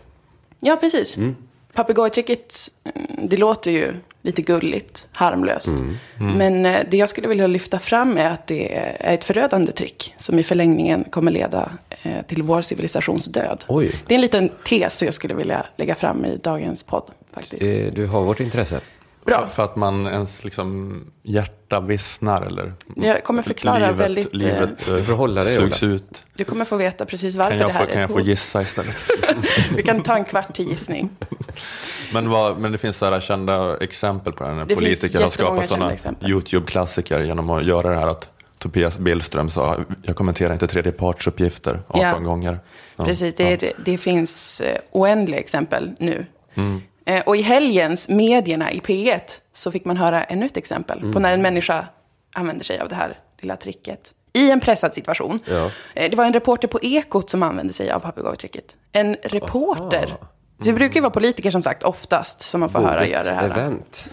Ja, 0.60 0.78
precis. 0.82 1.18
Mm. 1.18 1.36
Papegojtricket, 1.74 2.70
mm, 2.84 3.28
det 3.30 3.38
låter 3.38 3.72
ju 3.72 3.94
lite 4.22 4.42
gulligt, 4.42 5.08
harmlöst. 5.12 5.68
Mm. 5.68 5.98
Men 6.38 6.66
eh, 6.66 6.80
det 6.92 6.98
jag 6.98 7.10
skulle 7.10 7.28
vilja 7.28 7.48
lyfta 7.48 7.80
fram 7.80 8.18
är 8.18 8.30
att 8.30 8.48
det 8.48 8.76
är 8.76 9.14
ett 9.14 9.24
förödande 9.24 9.72
trick 9.72 10.14
som 10.18 10.40
i 10.40 10.44
förlängningen 10.44 11.04
kommer 11.04 11.32
leda 11.32 11.72
eh, 12.02 12.22
till 12.28 12.44
vår 12.44 12.62
civilisations 12.62 13.26
död. 13.26 13.64
Oj. 13.68 13.96
Det 14.08 14.14
är 14.14 14.16
en 14.16 14.22
liten 14.22 14.50
tes 14.66 15.04
jag 15.04 15.14
skulle 15.14 15.34
vilja 15.34 15.66
lägga 15.76 15.96
fram 15.96 16.26
i 16.26 16.38
dagens 16.38 16.84
podd. 16.84 17.12
Faktiskt. 17.34 17.64
Eh, 17.64 17.94
Du 17.94 18.06
har 18.08 18.22
vårt 18.22 18.40
intresse. 18.40 18.82
Bra. 19.26 19.48
För 19.48 19.64
att 19.64 19.76
man 19.76 20.08
ens 20.08 20.44
liksom 20.44 21.02
hjärta 21.24 21.80
vissnar 21.80 22.42
eller 22.42 22.74
Jag 22.96 23.24
kommer 23.24 23.42
förklara 23.42 23.78
livet, 23.78 23.96
väldigt... 23.98 24.36
livet 24.36 24.88
eh, 24.88 24.96
Du 24.96 25.04
får 25.04 25.14
hålla 25.14 25.44
dig, 25.44 25.56
sugs 25.56 25.84
ut. 25.84 26.24
Du 26.36 26.44
kommer 26.44 26.66
få 26.66 26.76
veta 26.76 27.06
precis 27.06 27.36
varför 27.36 27.52
Kan 27.52 27.60
det 27.60 27.64
jag, 27.66 27.74
här 27.74 27.86
få, 27.86 27.90
är 27.90 27.94
kan 27.94 28.02
jag 28.02 28.10
få 28.10 28.20
gissa 28.20 28.62
istället? 28.62 29.04
Vi 29.76 29.84
kan 29.84 30.02
ta 30.04 30.16
en 30.18 30.26
kvart 30.26 30.56
till 30.56 30.68
gissning. 30.70 31.10
Men, 32.14 32.30
vad, 32.30 32.58
men 32.60 32.72
det 32.72 32.78
finns 32.78 32.98
så 32.98 33.06
här 33.06 33.20
kända 33.20 33.78
exempel 33.78 34.34
på 34.34 34.44
det 34.44 34.50
här 34.50 34.56
när 34.56 34.66
Det 34.66 34.76
politiker 34.76 35.22
har 35.22 35.30
skapat 35.30 35.70
sådana. 35.70 35.96
YouTube-klassiker 36.22 37.20
genom 37.20 37.50
att 37.50 37.64
göra 37.66 37.90
det 37.90 37.98
här 38.00 38.08
att 38.08 38.30
Tobias 38.58 38.98
Billström 38.98 39.50
sa, 39.50 39.78
jag 40.04 40.16
kommenterar 40.16 40.54
inte 40.54 40.68
tredjepartsuppgifter 40.68 41.80
18 41.88 42.02
Ja. 42.02 42.20
gånger. 42.20 42.60
Ja. 42.96 43.06
Precis, 43.06 43.36
det, 43.36 43.56
det, 43.56 43.74
det 43.86 43.98
finns 43.98 44.62
eh, 44.62 44.78
oändliga 44.92 45.40
exempel 45.40 45.92
nu. 46.00 46.26
Mm. 46.56 46.82
Eh, 47.06 47.24
och 47.26 47.36
i 47.36 47.42
helgens, 47.42 48.10
medierna 48.10 48.72
i 48.72 48.80
P1, 48.80 49.20
så 49.54 49.72
fick 49.72 49.86
man 49.86 49.98
höra 49.98 50.24
ännu 50.24 50.46
ett 50.46 50.58
exempel 50.58 51.00
på 51.00 51.06
när 51.06 51.18
Mm. 51.18 51.26
en 51.34 51.42
människa 51.42 51.86
använder 52.34 52.66
sig 52.66 52.80
av 52.80 52.90
det 52.90 52.96
här 52.96 53.20
lilla 53.40 53.56
tricket. 53.56 54.12
I 54.34 54.52
en 54.52 54.60
pressad 54.60 54.94
situation. 54.94 55.40
Ja. 55.46 55.72
Eh, 55.94 56.10
det 56.10 56.16
var 56.16 56.26
en 56.26 56.34
reporter 56.34 56.68
på 56.68 56.80
Ekot 56.82 57.30
som 57.30 57.44
använde 57.44 57.74
sig 57.74 57.92
av 57.92 58.00
papegojtricket. 58.00 58.66
En 58.92 59.16
reporter. 59.24 60.16
Det 60.64 60.74
brukar 60.74 60.96
ju 60.96 61.02
vara 61.02 61.12
politiker 61.12 61.52
som 61.52 61.62
sagt, 61.62 61.84
oftast, 61.84 62.42
som 62.42 62.60
man 62.60 62.70
får 62.70 62.80
höra 62.80 63.08
göra 63.08 63.24
det 63.24 63.32
här. 63.32 63.50
event. 63.50 64.10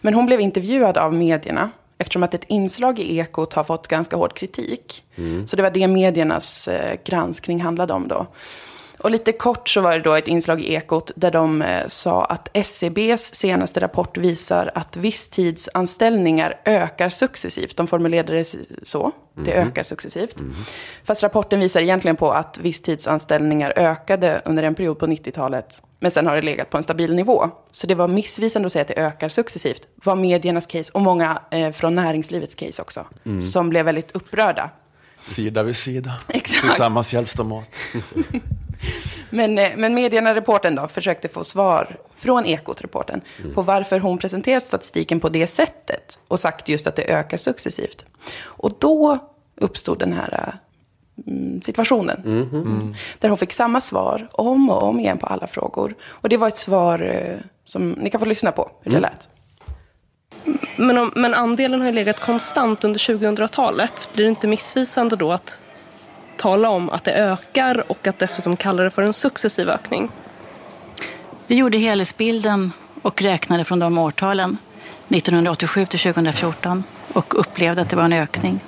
Men 0.00 0.14
hon 0.14 0.26
blev 0.26 0.40
intervjuad 0.40 0.98
av 0.98 1.14
medierna 1.14 1.70
eftersom 1.98 2.22
att 2.22 2.34
ett 2.34 2.44
inslag 2.44 2.98
i 2.98 3.18
Ekot 3.18 3.52
har 3.52 3.64
fått 3.64 3.86
ganska 3.86 4.16
hård 4.16 4.34
kritik. 4.34 5.04
Så 5.46 5.56
det 5.56 5.62
var 5.62 5.70
det 5.70 5.86
mediernas 5.86 6.68
eh, 6.68 6.98
granskning 7.04 7.60
handlade 7.60 7.92
om 7.92 8.08
då. 8.08 8.26
Och 9.02 9.10
lite 9.10 9.32
kort 9.32 9.68
så 9.68 9.80
var 9.80 9.92
det 9.92 10.00
då 10.00 10.14
ett 10.14 10.28
inslag 10.28 10.60
i 10.60 10.74
Ekot 10.74 11.10
där 11.14 11.30
de 11.30 11.62
eh, 11.62 11.86
sa 11.86 12.24
att 12.24 12.48
SCBs 12.52 13.34
senaste 13.34 13.80
rapport 13.80 14.18
visar 14.18 14.70
att 14.74 14.96
visstidsanställningar 14.96 16.60
ökar 16.64 17.08
successivt. 17.08 17.76
De 17.76 17.86
formulerade 17.86 18.32
det 18.32 18.54
så. 18.82 19.12
Det 19.44 19.52
ökar 19.52 19.82
successivt. 19.82 20.36
Fast 21.04 21.22
rapporten 21.22 21.60
visar 21.60 21.80
egentligen 21.80 22.16
på 22.16 22.32
att 22.32 22.58
visstidsanställningar 22.62 23.72
ökade 23.76 24.42
under 24.44 24.62
en 24.62 24.74
period 24.74 24.98
på 24.98 25.06
90-talet. 25.06 25.82
Men 25.98 26.10
sen 26.10 26.26
har 26.26 26.36
det 26.36 26.42
legat 26.42 26.70
på 26.70 26.76
en 26.76 26.82
stabil 26.82 27.14
nivå. 27.14 27.50
Så 27.70 27.86
det 27.86 27.94
var 27.94 28.08
missvisande 28.08 28.66
att 28.66 28.72
säga 28.72 28.82
att 28.82 28.88
det 28.88 28.98
ökar 28.98 29.28
successivt. 29.28 29.82
var 30.04 30.16
mediernas 30.16 30.66
case 30.66 30.90
och 30.94 31.00
många 31.00 31.42
eh, 31.50 31.70
från 31.70 31.94
näringslivets 31.94 32.54
case 32.54 32.82
också. 32.82 33.06
Som 33.52 33.68
blev 33.68 33.84
väldigt 33.84 34.10
upprörda. 34.16 34.70
Sida 35.24 35.62
vid 35.62 35.76
sida. 35.76 36.12
Exakt. 36.28 36.66
Tillsammans 36.66 37.12
hjälps 37.12 37.32
de 37.32 37.52
åt. 37.52 37.68
Men, 39.30 39.58
eh, 39.58 39.70
men 39.76 39.94
medierna, 39.94 40.34
reporten 40.34 40.74
då, 40.74 40.88
försökte 40.88 41.28
få 41.28 41.44
svar 41.44 41.96
från 42.16 42.46
Ekot-reporten 42.46 43.20
på 43.54 43.62
varför 43.62 44.00
hon 44.00 44.18
presenterat 44.18 44.66
statistiken 44.66 45.20
på 45.20 45.28
det 45.28 45.46
sättet 45.46 46.18
och 46.28 46.40
sagt 46.40 46.68
just 46.68 46.86
att 46.86 46.96
det 46.96 47.12
ökar 47.12 47.36
successivt. 47.36 48.04
Och 48.42 48.72
då 48.78 49.18
uppstod 49.56 49.98
den 49.98 50.12
här 50.12 50.54
mm, 51.26 51.62
situationen. 51.62 52.22
Där 53.18 53.28
hon 53.28 53.38
fick 53.38 53.52
samma 53.52 53.80
svar 53.80 54.28
om 54.32 54.70
och 54.70 54.82
om 54.82 55.00
igen 55.00 55.18
på 55.18 55.26
alla 55.26 55.46
frågor. 55.46 55.94
Och 56.02 56.28
det 56.28 56.36
var 56.36 56.48
ett 56.48 56.56
svar 56.56 57.00
eh, 57.00 57.38
som 57.64 57.90
ni 57.90 58.10
kan 58.10 58.20
få 58.20 58.26
lyssna 58.26 58.52
på 58.52 58.70
hur 58.82 58.92
det 58.92 59.00
lät. 59.00 59.28
Men, 60.76 60.98
om, 60.98 61.12
men 61.16 61.34
andelen 61.34 61.80
har 61.80 61.86
ju 61.86 61.92
legat 61.92 62.20
konstant 62.20 62.84
under 62.84 63.00
2000-talet. 63.00 64.08
Blir 64.12 64.24
det 64.24 64.28
inte 64.28 64.46
missvisande 64.46 65.16
då 65.16 65.32
att 65.32 65.58
tala 66.40 66.68
om 66.68 66.90
att 66.90 67.04
det 67.04 67.12
ökar 67.12 67.90
och 67.90 68.06
att 68.06 68.18
dessutom 68.18 68.56
kalla 68.56 68.82
det 68.82 68.90
för 68.90 69.02
en 69.02 69.12
successiv 69.12 69.70
ökning? 69.70 70.08
Vi 71.46 71.54
gjorde 71.54 71.78
helhetsbilden 71.78 72.72
och 73.02 73.22
räknade 73.22 73.64
från 73.64 73.78
de 73.78 73.98
årtalen, 73.98 74.58
1987 75.08 75.86
till 75.86 75.98
2014, 75.98 76.84
och 77.12 77.40
upplevde 77.40 77.82
att 77.82 77.90
det 77.90 77.96
var 77.96 78.04
en 78.04 78.12
ökning. 78.12 78.60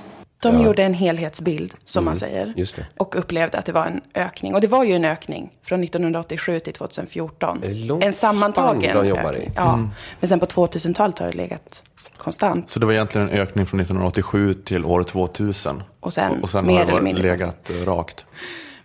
De 0.43 0.61
gjorde 0.61 0.83
en 0.83 0.95
helhetsbild, 0.95 1.75
som 1.85 2.05
man 2.05 2.17
säger. 2.17 2.53
just 2.57 2.77
det. 2.77 2.87
Och 2.97 3.17
upplevde 3.17 3.59
att 3.59 3.67
det 3.67 3.73
var 3.73 3.87
en 3.87 4.01
ökning. 4.15 4.55
Och 4.55 4.61
det 4.61 4.67
var 4.67 4.85
ju 4.85 4.93
en 4.93 5.05
ökning 5.05 5.51
från 5.63 5.85
1987 5.85 6.61
till 6.61 6.73
2014. 6.73 7.59
Det 7.61 7.67
är 7.67 7.87
långt 7.87 8.05
en 8.05 8.13
sammantagen 8.13 8.97
ökning. 8.97 9.53
Ja. 9.57 9.79
Men 10.21 10.29
sen 10.29 10.41
på 10.41 10.47
2000-talet 10.47 11.19
har 11.19 11.27
det 11.27 11.33
legat 11.33 11.83
konstant. 12.17 12.71
Så 12.71 12.81
det 12.81 12.87
var 12.87 12.93
egentligen 12.93 13.29
en 13.29 13.39
ökning 13.39 13.67
från 13.67 13.81
1987 13.81 14.55
till 14.55 14.85
år 14.85 15.03
2000. 15.03 15.83
Och 16.01 16.13
sen 16.13 16.43
och 16.43 16.51
sen 16.51 16.67
mer 16.67 16.85
har 16.85 16.95
det 16.95 17.01
mindre 17.01 17.23
legat 17.23 17.71
eh, 17.71 17.75
rakt. 17.75 18.25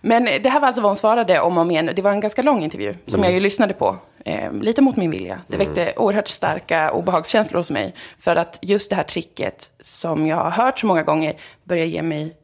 Men 0.00 0.24
det 0.24 0.48
här 0.48 0.60
var 0.60 0.66
alltså 0.66 0.82
vad 0.82 0.90
hon 0.90 0.96
svarade 0.96 1.40
om 1.40 1.56
och 1.56 1.62
om 1.62 1.70
igen. 1.70 1.90
Det 1.96 2.02
var 2.02 2.10
en 2.10 2.20
ganska 2.20 2.42
lång 2.42 2.62
intervju 2.62 2.94
som 3.06 3.24
jag 3.24 3.32
ju 3.32 3.40
lyssnade 3.40 3.74
på. 3.74 3.96
Eh, 4.24 4.52
lite 4.52 4.82
mot 4.82 4.96
min 4.96 5.10
vilja. 5.10 5.40
Det 5.46 5.56
väckte 5.56 5.92
oerhört 5.96 6.28
starka 6.28 6.90
obehagskänslor 6.90 7.58
hos 7.58 7.70
mig. 7.70 7.94
För 8.18 8.36
att 8.36 8.58
just 8.62 8.90
det 8.90 8.96
här 8.96 9.02
tricket 9.02 9.70
som 9.80 10.26
jag 10.26 10.36
har 10.36 10.50
hört 10.50 10.78
så 10.78 10.86
många 10.86 11.02
gånger 11.02 11.40
börjar 11.64 11.84
ge 11.84 12.02
mig 12.02 12.36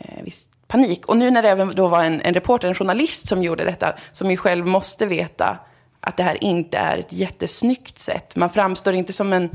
eh, 0.00 0.22
viss 0.24 0.46
panik. 0.66 1.06
Och 1.06 1.16
nu 1.16 1.30
när 1.30 1.42
det 1.42 1.48
även 1.48 1.72
då 1.74 1.88
var 1.88 2.04
en, 2.04 2.20
en 2.20 2.34
reporter, 2.34 2.68
en 2.68 2.74
journalist 2.74 3.28
som 3.28 3.42
gjorde 3.42 3.64
detta, 3.64 3.92
som 4.12 4.30
ju 4.30 4.36
själv 4.36 4.66
måste 4.66 5.06
veta 5.06 5.58
att 6.00 6.16
det 6.16 6.22
här 6.22 6.44
inte 6.44 6.78
är 6.78 6.98
ett 6.98 7.12
jättesnyggt 7.12 7.98
sätt. 7.98 8.36
Man 8.36 8.50
framstår 8.50 8.94
inte 8.94 9.12
som 9.12 9.32
en 9.32 9.50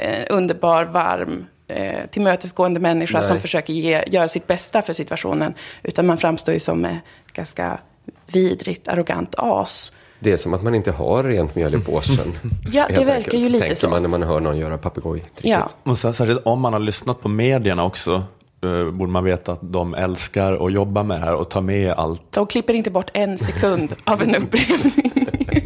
eh, 0.00 0.26
underbar, 0.30 0.84
varm, 0.84 1.46
eh, 1.68 2.06
tillmötesgående 2.10 2.80
människa 2.80 3.18
Nej. 3.18 3.28
som 3.28 3.40
försöker 3.40 3.72
ge, 3.72 4.04
göra 4.06 4.28
sitt 4.28 4.46
bästa 4.46 4.82
för 4.82 4.92
situationen. 4.92 5.54
Utan 5.82 6.06
man 6.06 6.18
framstår 6.18 6.54
ju 6.54 6.60
som 6.60 6.84
ett 6.84 6.98
ganska 7.32 7.78
vidrigt, 8.26 8.88
arrogant 8.88 9.34
as. 9.38 9.92
Det 10.22 10.32
är 10.32 10.36
som 10.36 10.54
att 10.54 10.62
man 10.62 10.74
inte 10.74 10.92
har 10.92 11.22
rent 11.22 11.54
mjöl 11.54 11.74
i 11.74 11.78
påsen. 11.84 12.32
Ja, 12.72 12.86
det 12.88 12.94
verkar 12.94 13.14
enkelt, 13.16 13.34
ju 13.34 13.48
lite 13.48 13.58
tänker 13.58 13.74
så. 13.74 13.88
man 13.90 14.02
när 14.02 14.08
man 14.08 14.22
hör 14.22 14.40
någon 14.40 14.58
göra 14.58 14.78
papegojtricket. 14.78 15.44
Ja, 15.44 15.68
Och 15.82 15.98
så, 15.98 16.12
särskilt 16.12 16.40
om 16.44 16.60
man 16.60 16.72
har 16.72 16.80
lyssnat 16.80 17.20
på 17.20 17.28
medierna 17.28 17.84
också, 17.84 18.22
eh, 18.64 18.90
borde 18.90 19.12
man 19.12 19.24
veta 19.24 19.52
att 19.52 19.58
de 19.62 19.94
älskar 19.94 20.66
att 20.66 20.72
jobba 20.72 21.02
med 21.02 21.20
det 21.20 21.24
här 21.24 21.34
och 21.34 21.48
ta 21.50 21.60
med 21.60 21.92
allt. 21.92 22.22
de 22.30 22.46
klipper 22.46 22.74
inte 22.74 22.90
bort 22.90 23.10
en 23.14 23.38
sekund 23.38 23.94
av 24.04 24.22
en 24.22 24.34
upprepning. 24.34 25.19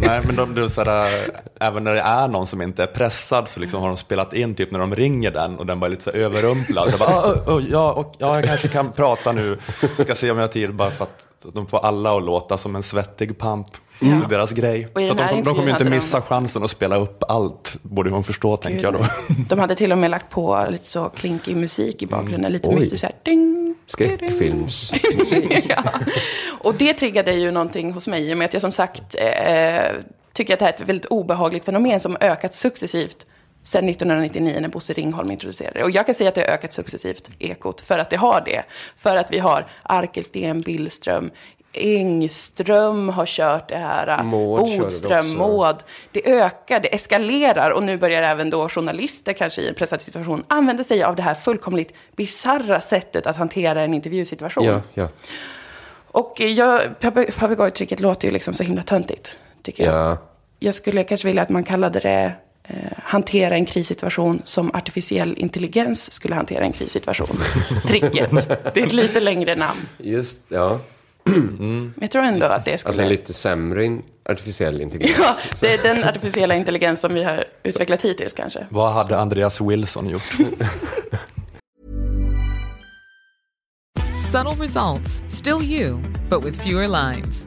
Nej, 0.07 0.21
men 0.27 0.37
de, 0.37 0.55
de, 0.55 0.71
sådär, 0.71 1.05
äh, 1.61 1.69
även 1.69 1.85
när 1.85 1.95
det 1.95 2.01
är 2.01 2.29
någon 2.29 2.47
som 2.47 2.63
inte 2.63 2.83
är 2.83 2.87
pressad 2.87 3.49
så 3.49 3.61
liksom 3.61 3.81
har 3.81 3.89
de 3.89 3.97
spelat 3.97 4.33
in 4.33 4.55
typ 4.55 4.71
när 4.71 4.79
de 4.79 4.95
ringer 4.95 5.31
den 5.31 5.59
och 5.59 5.67
den 5.67 5.81
bara 5.81 5.87
är 5.87 5.91
lite 5.91 6.03
så 6.03 6.11
överrumplad. 6.11 6.91
Så 6.91 6.99
bara, 6.99 7.11
ah, 7.11 7.33
oh, 7.33 7.57
oh, 7.57 7.65
ja, 7.71 7.93
och, 7.93 8.15
ja, 8.19 8.35
jag 8.35 8.45
kanske 8.45 8.69
kan 8.69 8.93
prata 8.93 9.33
nu, 9.33 9.59
ska 9.99 10.15
se 10.15 10.31
om 10.31 10.39
jag 10.39 10.43
har 10.43 10.53
tid 10.53 10.75
bara 10.75 10.91
för 10.91 11.05
att 11.05 11.27
de 11.53 11.67
får 11.67 11.79
alla 11.79 12.17
att 12.17 12.23
låta 12.23 12.59
som 12.59 12.77
en 12.77 12.83
svettig 12.83 13.39
pamp. 13.39 13.67
Det 14.01 14.07
är 14.07 14.29
deras 14.29 14.51
grej. 14.53 14.89
Så 14.95 15.01
de, 15.01 15.43
de 15.43 15.45
kommer 15.45 15.65
ju 15.65 15.71
inte 15.71 15.85
missa 15.85 16.19
de- 16.19 16.23
chansen 16.27 16.65
att 16.65 16.71
spela 16.71 16.97
upp 16.97 17.25
allt, 17.29 17.77
borde 17.83 18.11
hon 18.11 18.25
förstå 18.25 18.57
tänker 18.57 18.85
jag 18.85 18.93
då. 18.93 19.07
De 19.49 19.59
hade 19.59 19.75
till 19.75 19.93
och 19.93 19.99
med 19.99 20.11
lagt 20.11 20.31
på 20.31 20.67
lite 20.71 20.85
så 20.87 21.09
klinkig 21.09 21.57
musik 21.57 22.03
i 22.03 22.07
bakgrunden. 22.07 22.53
Lite 22.53 22.69
Oj. 22.69 22.75
mystiskt 22.75 23.01
så 23.01 23.07
här. 23.07 23.15
Ding, 23.23 23.75
Skräckfilmsmusik. 23.87 25.65
ja. 25.69 25.83
Och 26.61 26.75
det 26.75 26.95
triggade 26.95 27.33
ju 27.33 27.51
någonting 27.51 27.93
hos 27.93 28.09
mig. 28.09 28.31
i 28.31 28.35
och 28.35 28.39
med 28.39 28.45
att 28.45 28.53
jag 28.53 28.63
som 28.63 28.73
sagt 28.73 29.15
eh, 29.19 29.83
tycker 30.33 30.53
att 30.53 30.59
det 30.59 30.65
här 30.65 30.73
är 30.73 30.77
ett 30.83 30.89
väldigt 30.89 31.07
obehagligt 31.07 31.65
fenomen 31.65 32.01
som 32.01 32.17
ökat 32.21 32.55
successivt 32.55 33.27
sedan 33.65 33.89
1999 33.89 34.59
när 34.61 34.69
Bosse 34.69 34.93
Ringholm 34.93 35.31
introducerade 35.31 35.79
det. 35.79 35.85
Och 35.85 35.91
jag 35.91 36.07
kan 36.07 36.15
säga 36.15 36.29
att 36.29 36.35
det 36.35 36.41
har 36.41 36.49
ökat 36.49 36.73
successivt, 36.73 37.31
Ekot, 37.39 37.81
för 37.81 37.99
att 37.99 38.11
det 38.11 38.17
har 38.17 38.43
det. 38.47 38.63
För 38.97 39.17
att 39.17 39.33
vi 39.33 39.39
har 39.39 39.67
Arkelsten, 39.83 40.61
Billström, 40.61 41.31
Engström 41.77 43.09
har 43.09 43.27
kört 43.27 43.69
det 43.69 43.77
här, 43.77 44.23
Maud 44.23 44.71
det 44.71 44.79
Bodström, 44.79 45.19
också. 45.19 45.39
Maud. 45.39 45.77
Det 46.13 46.31
ökar, 46.33 46.81
det 46.81 46.95
eskalerar 46.95 47.71
och 47.71 47.83
nu 47.83 47.99
börjar 47.99 48.23
även 48.23 48.51
då 48.51 48.69
journalister 48.69 49.33
kanske 49.33 49.63
i 49.63 49.69
en 49.69 49.75
pressad 49.75 50.03
situation 50.03 50.45
använda 50.49 50.85
sig 50.85 51.03
av 51.03 51.17
det 51.17 51.23
här 51.23 51.35
fullkomligt 51.35 51.93
bizarra 52.17 52.81
sättet 52.81 53.27
att 53.27 53.37
hantera 53.37 53.83
en 53.83 53.95
intervjusituation. 53.95 54.65
Ja, 54.65 54.81
ja. 54.95 55.09
Och 56.07 56.41
jag, 56.41 56.81
pape- 57.01 57.39
papegojtricket 57.39 58.01
låter 58.01 58.29
ju 58.29 58.33
liksom 58.35 58.55
så 58.55 58.63
himla 58.63 58.83
töntigt, 58.83 59.39
tycker 59.63 59.85
jag. 59.85 59.95
ja. 59.95 60.19
Jag 60.59 60.75
skulle 60.75 61.05
kanske 61.05 61.27
vilja 61.27 61.43
att 61.43 61.49
man 61.49 61.65
kallade 61.65 62.01
det 62.01 62.33
hantera 63.03 63.55
en 63.55 63.67
krissituation 63.67 64.43
som 64.45 64.71
artificiell 64.75 65.35
intelligens 65.39 66.13
skulle 66.13 66.35
hantera 66.35 66.65
en 66.65 66.73
krissituation. 66.73 67.37
Tricket. 67.87 68.49
Det 68.75 68.81
är 68.81 68.87
ett 68.87 68.93
lite 68.93 69.21
längre 69.21 69.55
namn. 69.55 69.81
Just, 69.99 70.39
ja. 70.49 70.79
Men 71.25 71.95
jag 72.01 72.11
tror 72.11 72.23
ändå 72.23 72.47
att 72.47 72.65
det 72.65 72.79
skulle... 72.79 72.89
Alltså 72.89 73.03
en 73.03 73.09
lite 73.09 73.33
sämre 73.33 73.85
in- 73.85 74.03
artificiell 74.29 74.81
intelligens. 74.81 75.19
Ja, 75.19 75.35
det 75.61 75.75
är 75.75 75.95
den 75.95 76.05
artificiella 76.05 76.55
intelligens 76.55 77.01
som 77.01 77.15
vi 77.15 77.25
har 77.25 77.45
utvecklat 77.63 78.03
hittills 78.03 78.33
kanske. 78.33 78.67
Vad 78.71 78.93
hade 78.93 79.19
Andreas 79.19 79.61
Wilson 79.61 80.09
gjort? 80.09 80.37
Subtle 84.33 84.65
results, 84.65 85.23
still 85.29 85.63
you, 85.63 85.99
but 86.31 86.45
with 86.45 86.63
fewer 86.63 86.89
lines. 86.89 87.47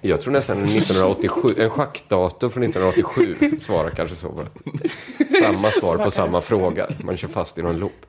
Jag 0.00 0.20
tror 0.20 0.32
nästan 0.32 0.64
1987, 0.64 1.54
en 1.58 1.70
schackdator 1.70 2.48
från 2.48 2.62
1987 2.62 3.36
svarar 3.60 3.90
kanske 3.90 4.16
så. 4.16 4.32
Samma 5.42 5.70
svar 5.70 5.96
på 5.98 6.10
samma 6.10 6.40
fråga. 6.40 6.86
Man 7.04 7.16
kör 7.16 7.28
fast 7.28 7.58
i 7.58 7.62
någon 7.62 7.76
loop. 7.78 8.06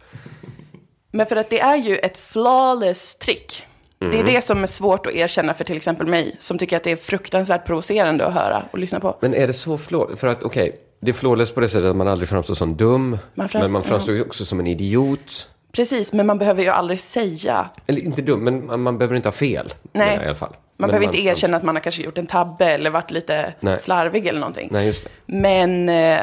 Men 1.12 1.26
för 1.26 1.36
att 1.36 1.50
det 1.50 1.60
är 1.60 1.76
ju 1.76 1.98
ett 1.98 2.18
flawless 2.18 3.16
trick. 3.16 3.64
Det 4.00 4.20
är 4.20 4.24
det 4.24 4.42
som 4.44 4.64
är 4.64 4.68
svårt 4.68 5.06
att 5.06 5.14
erkänna 5.14 5.54
för 5.54 5.64
till 5.64 5.78
exempel 5.78 6.08
mig, 6.08 6.36
som 6.40 6.58
tycker 6.58 6.78
att 6.78 6.84
det 6.84 6.92
är 6.92 6.96
fruktansvärt 6.96 7.66
provocerande 7.66 8.26
att 8.28 8.34
höra 8.34 8.64
och 8.72 8.80
lyssna 8.80 9.00
på. 9.00 9.18
Men 9.22 9.34
är 9.34 9.48
det 9.48 9.54
så 9.54 9.78
flawless? 9.78 10.20
För 10.20 10.28
att 10.28 10.44
okej, 10.44 10.76
det 11.02 11.10
är 11.12 11.14
flawless 11.14 11.52
på 11.52 11.60
det 11.60 11.70
sättet 11.70 11.90
att 11.90 11.96
man 11.96 12.08
aldrig 12.08 12.30
framstår 12.30 12.54
som 12.54 12.76
dum. 12.76 13.18
Man 13.36 13.50
framstår- 13.50 13.60
men 13.60 13.72
man 13.72 13.84
framstår 13.84 14.16
ju 14.16 14.22
också 14.22 14.46
som 14.46 14.60
en 14.60 14.68
idiot. 14.68 15.50
Precis, 15.72 16.14
men 16.14 16.26
man 16.26 16.38
behöver 16.38 16.64
ju 16.64 16.70
aldrig 16.70 17.00
säga. 17.00 17.70
Eller 17.88 18.02
inte 18.02 18.22
dum, 18.22 18.40
men 18.44 18.66
man, 18.66 18.82
man 18.82 18.98
behöver 18.98 19.16
inte 19.16 19.28
ha 19.28 19.34
fel. 19.34 19.74
Nej. 19.92 20.20
I 20.24 20.26
alla 20.26 20.36
fall. 20.36 20.56
Man 20.78 20.88
behöver 20.90 21.06
inte 21.06 21.18
fram- 21.18 21.28
erkänna 21.28 21.58
att 21.58 21.64
man 21.64 21.76
har 21.76 21.82
kanske 21.82 22.02
gjort 22.04 22.18
en 22.18 22.28
tabbe 22.28 22.66
eller 22.66 22.90
varit 22.90 23.12
lite 23.12 23.54
Nej. 23.60 23.80
slarvig 23.80 24.28
eller 24.28 24.40
någonting. 24.40 24.70
Nej, 24.72 24.86
just 24.86 25.04
det. 25.04 25.10
Men 25.26 25.90
eh, 25.90 26.20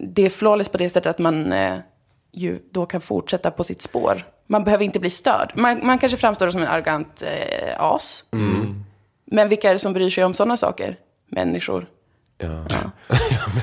det 0.00 0.22
är 0.22 0.28
flawless 0.30 0.68
på 0.68 0.78
det 0.78 0.90
sättet 0.90 1.10
att 1.10 1.18
man 1.18 1.52
eh, 1.52 1.76
ju 2.32 2.58
då 2.72 2.86
kan 2.86 3.00
fortsätta 3.00 3.50
på 3.50 3.64
sitt 3.64 3.82
spår. 3.82 4.24
Man 4.46 4.64
behöver 4.64 4.84
inte 4.84 5.00
bli 5.00 5.10
störd. 5.10 5.52
Man, 5.54 5.80
man 5.86 5.98
kanske 5.98 6.16
framstår 6.18 6.50
som 6.50 6.62
en 6.62 6.68
arrogant 6.68 7.22
eh, 7.22 7.74
as. 7.80 8.24
Mm. 8.32 8.84
Men 9.26 9.48
vilka 9.48 9.70
är 9.70 9.72
det 9.74 9.78
som 9.78 9.92
bryr 9.92 10.10
sig 10.10 10.24
om 10.24 10.34
sådana 10.34 10.56
saker? 10.56 10.96
Människor. 11.30 11.86
Ja. 12.38 12.48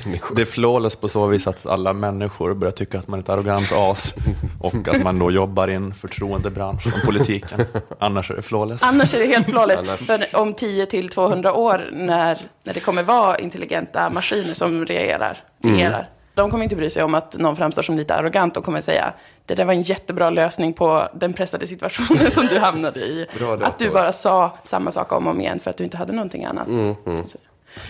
människor. 0.05 0.35
Det 0.35 0.41
är 0.41 0.45
flawless 0.45 0.95
på 0.95 1.07
så 1.09 1.27
vis 1.27 1.47
att 1.47 1.65
alla 1.65 1.93
människor 1.93 2.53
börjar 2.53 2.71
tycka 2.71 2.99
att 2.99 3.07
man 3.07 3.19
är 3.19 3.23
ett 3.23 3.29
arrogant 3.29 3.71
as 3.71 4.13
och 4.61 4.87
att 4.87 5.03
man 5.03 5.19
då 5.19 5.31
jobbar 5.31 5.67
i 5.67 5.73
en 5.73 5.93
förtroendebransch 5.93 6.83
som 6.83 7.01
politiken. 7.05 7.65
Annars 7.99 8.31
är 8.31 8.35
det 8.35 8.41
flawless. 8.41 8.83
Annars 8.83 9.13
är 9.13 9.19
det 9.19 9.25
helt 9.25 9.49
flawless. 9.49 9.79
Annars- 9.79 9.99
För 10.05 10.25
om 10.33 10.53
10 10.53 10.85
till 10.85 11.09
200 11.09 11.53
år 11.53 11.89
när, 11.93 12.39
när 12.63 12.73
det 12.73 12.79
kommer 12.79 13.03
vara 13.03 13.37
intelligenta 13.39 14.09
maskiner 14.09 14.53
som 14.53 14.85
regerar, 14.85 15.37
Mm. 15.63 15.75
regerar 15.75 16.09
de 16.33 16.49
kommer 16.51 16.63
inte 16.63 16.75
bry 16.75 16.89
sig 16.89 17.03
om 17.03 17.15
att 17.15 17.37
någon 17.37 17.55
framstår 17.55 17.81
som 17.81 17.97
lite 17.97 18.15
arrogant. 18.15 18.53
De 18.53 18.63
kommer 18.63 18.81
säga, 18.81 19.13
det 19.45 19.55
där 19.55 19.65
var 19.65 19.73
en 19.73 19.81
jättebra 19.81 20.29
lösning 20.29 20.73
på 20.73 21.07
den 21.13 21.33
pressade 21.33 21.67
situationen 21.67 22.31
som 22.31 22.45
du 22.47 22.59
hamnade 22.59 22.99
i. 22.99 23.27
Bra. 23.37 23.53
Att 23.61 23.79
du 23.79 23.89
bara 23.89 24.11
sa 24.13 24.51
samma 24.63 24.91
sak 24.91 25.11
om 25.11 25.27
och 25.27 25.33
om 25.33 25.41
igen 25.41 25.59
för 25.59 25.69
att 25.69 25.77
du 25.77 25.83
inte 25.83 25.97
hade 25.97 26.13
någonting 26.13 26.45
annat. 26.45 26.67
Mm, 26.67 26.95
Så- 27.05 27.37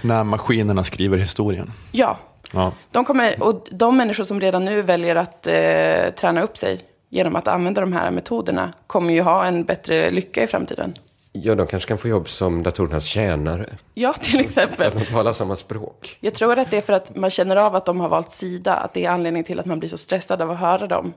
När 0.01 0.23
maskinerna 0.23 0.83
skriver 0.83 1.17
historien. 1.17 1.71
Ja, 1.91 2.17
Ja. 2.53 2.71
de, 2.91 3.05
kommer, 3.05 3.43
och 3.43 3.67
de 3.71 3.97
människor 3.97 4.23
som 4.23 4.41
redan 4.41 4.65
nu 4.65 4.81
väljer 4.81 5.15
att 5.15 5.47
eh, 5.47 6.09
träna 6.19 6.41
upp 6.41 6.57
sig 6.57 6.79
genom 7.09 7.35
att 7.35 7.47
använda 7.47 7.81
de 7.81 7.93
här 7.93 8.11
metoderna 8.11 8.73
kommer 8.87 9.13
ju 9.13 9.21
ha 9.21 9.45
en 9.45 9.63
bättre 9.63 10.11
lycka 10.11 10.43
i 10.43 10.47
framtiden. 10.47 10.93
Ja, 11.33 11.55
de 11.55 11.67
kanske 11.67 11.87
kan 11.87 11.97
få 11.97 12.07
jobb 12.07 12.29
som 12.29 12.63
datorernas 12.63 13.05
tjänare. 13.05 13.69
Ja, 13.93 14.13
till 14.13 14.39
exempel. 14.39 14.87
Att 14.87 14.93
de 14.93 15.05
talar 15.05 15.33
samma 15.33 15.55
språk. 15.55 16.17
Jag 16.19 16.33
tror 16.33 16.59
att 16.59 16.71
det 16.71 16.77
är 16.77 16.81
för 16.81 16.93
att 16.93 17.15
man 17.15 17.29
känner 17.29 17.55
av 17.55 17.75
att 17.75 17.85
de 17.85 17.99
har 17.99 18.09
valt 18.09 18.31
sida, 18.31 18.73
att 18.75 18.93
det 18.93 19.05
är 19.05 19.09
anledningen 19.09 19.43
till 19.45 19.59
att 19.59 19.65
man 19.65 19.79
blir 19.79 19.89
så 19.89 19.97
stressad 19.97 20.41
av 20.41 20.51
att 20.51 20.59
höra 20.59 20.87
dem. 20.87 21.13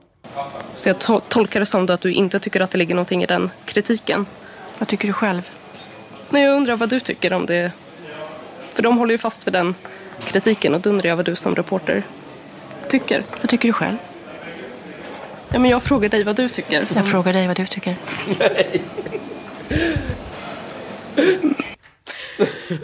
Så 0.75 0.89
jag 0.89 0.95
to- 0.97 1.21
tolkar 1.27 1.59
det 1.59 1.65
som 1.65 1.89
att 1.89 2.01
du 2.01 2.13
inte 2.13 2.39
tycker 2.39 2.61
att 2.61 2.71
det 2.71 2.77
ligger 2.77 2.95
någonting 2.95 3.23
i 3.23 3.25
den 3.25 3.49
kritiken. 3.65 4.25
Vad 4.79 4.87
tycker 4.87 5.07
du 5.07 5.13
själv? 5.13 5.49
Nej, 6.29 6.43
jag 6.43 6.55
undrar 6.57 6.75
vad 6.75 6.89
du 6.89 6.99
tycker 6.99 7.33
om 7.33 7.45
det. 7.45 7.71
För 8.75 8.83
de 8.83 8.97
håller 8.97 9.11
ju 9.11 9.17
fast 9.17 9.47
vid 9.47 9.53
den 9.53 9.75
kritiken 10.27 10.73
och 10.73 10.81
då 10.81 10.89
undrar 10.89 11.09
jag 11.09 11.15
vad 11.15 11.25
du 11.25 11.35
som 11.35 11.55
reporter 11.55 12.03
tycker. 12.89 13.23
Vad 13.41 13.49
tycker 13.49 13.67
du 13.69 13.73
själv? 13.73 13.97
Ja, 15.49 15.59
men 15.59 15.71
jag 15.71 15.83
frågar 15.83 16.09
dig 16.09 16.23
vad 16.23 16.35
du 16.35 16.49
tycker. 16.49 16.85
Jag 16.95 17.05
frågar 17.07 17.33
dig 17.33 17.47
vad 17.47 17.55
du 17.57 17.65
tycker. 17.65 17.95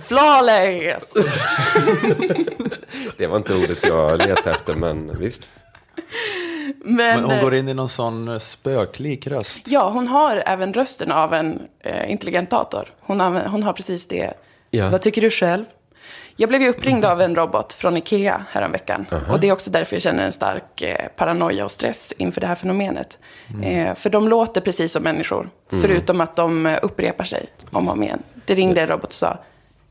Flawless! 0.07 1.13
Det 3.17 3.27
var 3.27 3.37
inte 3.37 3.55
ordet 3.55 3.83
jag 3.83 4.17
letade 4.17 4.51
efter, 4.51 4.73
men 4.73 5.19
visst. 5.19 5.49
Men, 6.83 6.95
Men 6.95 7.23
hon 7.23 7.31
eh, 7.33 7.41
går 7.41 7.53
in 7.55 7.69
i 7.69 7.73
någon 7.73 7.89
sån 7.89 8.27
eh, 8.27 8.39
spöklik 8.39 9.27
röst. 9.27 9.59
ja, 9.65 9.89
hon 9.89 10.07
har 10.07 10.43
även 10.45 10.73
rösten 10.73 11.11
av 11.11 11.33
en 11.33 11.61
eh, 11.79 12.11
intelligent 12.11 12.49
dator. 12.49 12.93
Hon, 12.99 13.21
anv- 13.21 13.47
hon 13.47 13.63
har 13.63 13.73
precis 13.73 14.07
det. 14.07 14.33
Ja. 14.69 14.89
Vad 14.89 15.01
tycker 15.01 15.21
du 15.21 15.29
själv? 15.29 15.65
Jag 16.35 16.49
blev 16.49 16.61
ju 16.61 16.69
uppringd 16.69 17.05
av 17.05 17.21
en 17.21 17.35
robot 17.35 17.73
från 17.73 17.97
Ikea 17.97 18.45
häromveckan. 18.49 19.05
Och 19.29 19.39
det 19.39 19.47
är 19.47 19.51
också 19.51 19.71
därför 19.71 19.95
jag 19.95 20.01
känner 20.03 20.25
en 20.25 20.31
stark 20.31 20.81
eh, 20.81 21.07
paranoia 21.15 21.65
och 21.65 21.71
stress 21.71 22.13
inför 22.17 22.41
det 22.41 22.47
här 22.47 22.55
fenomenet. 22.55 23.17
Eh, 23.63 23.93
för 23.95 24.09
de 24.09 24.27
låter 24.27 24.61
precis 24.61 24.91
som 24.91 25.03
människor, 25.03 25.49
förutom 25.69 26.21
att 26.21 26.35
de 26.35 26.65
eh, 26.65 26.79
upprepar 26.81 27.23
sig 27.23 27.45
om 27.69 27.87
och 27.87 27.93
om 27.93 28.03
igen. 28.03 28.23
Det 28.45 28.53
ringde 28.53 28.81
en 28.81 28.87
robot 28.87 29.05
och 29.05 29.13
sa, 29.13 29.37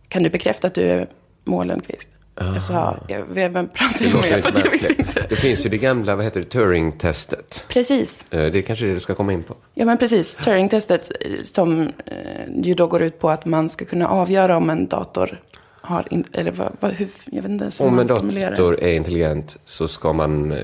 kan 0.09 0.23
du 0.23 0.31
bekräfta 0.31 0.67
att 0.67 0.75
du 0.75 0.83
är 0.83 1.09
Moa 1.45 1.65
Lundqvist? 1.65 2.09
Jag 2.55 2.63
sa, 2.63 2.97
vem 3.29 3.53
pratar 3.69 3.69
jag 4.05 4.13
med? 4.15 4.25
För 4.45 4.61
jag 4.65 4.71
visste 4.71 4.93
inte. 4.99 5.27
Det 5.29 5.37
finns 5.37 5.67
ju 5.67 5.71
det 5.71 5.79
gamla, 5.79 6.17
vad 6.17 6.25
heter 6.25 6.41
det, 6.41 6.47
Turing-testet. 6.49 7.65
Precis. 7.69 8.25
Eh, 8.31 8.53
Det 8.53 8.59
är 8.59 8.63
kanske 8.63 8.87
det 8.87 8.93
du 8.95 9.01
ska 9.01 9.15
komma 9.15 9.33
in 9.33 9.43
på. 9.43 9.55
Ja, 9.75 9.85
men 9.85 9.99
precis. 9.99 10.37
Turing-testet 10.37 11.11
som 11.43 11.93
ju 12.63 12.75
då 12.75 12.87
går 12.87 13.03
ut 13.03 13.19
på 13.21 13.31
att 13.31 13.45
man 13.45 13.69
ska 13.69 13.85
kunna 13.85 14.09
avgöra 14.09 14.57
om 14.57 14.71
en 14.71 14.87
dator 14.87 15.41
har, 15.83 16.05
in, 16.11 16.25
eller 16.33 16.51
vad, 16.51 16.73
vad, 16.81 16.93
hur, 16.93 17.09
jag 17.25 17.43
vet 17.43 17.51
inte 17.51 17.85
Om 17.85 17.99
en 17.99 18.07
dator 18.07 18.81
är 18.81 18.95
intelligent 18.95 19.59
så 19.65 19.89
ska 19.89 20.13
man 20.13 20.53
eh, 20.53 20.59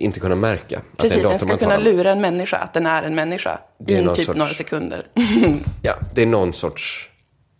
inte 0.00 0.20
kunna 0.20 0.34
märka 0.34 0.78
att 0.78 0.96
Precis, 0.96 1.16
dator 1.22 1.30
den 1.30 1.38
ska 1.38 1.56
kunna 1.56 1.76
lura 1.78 2.12
en 2.12 2.20
människa 2.20 2.56
att 2.56 2.72
den 2.74 2.86
är 2.86 3.02
en 3.02 3.14
människa. 3.14 3.58
Det 3.78 3.92
I 3.92 3.96
typ 3.96 4.16
sorts- 4.26 4.38
några 4.38 4.52
sekunder. 4.54 5.06
Ja, 5.82 5.94
det 6.14 6.22
är 6.22 6.26
någon 6.26 6.52
sorts... 6.52 7.10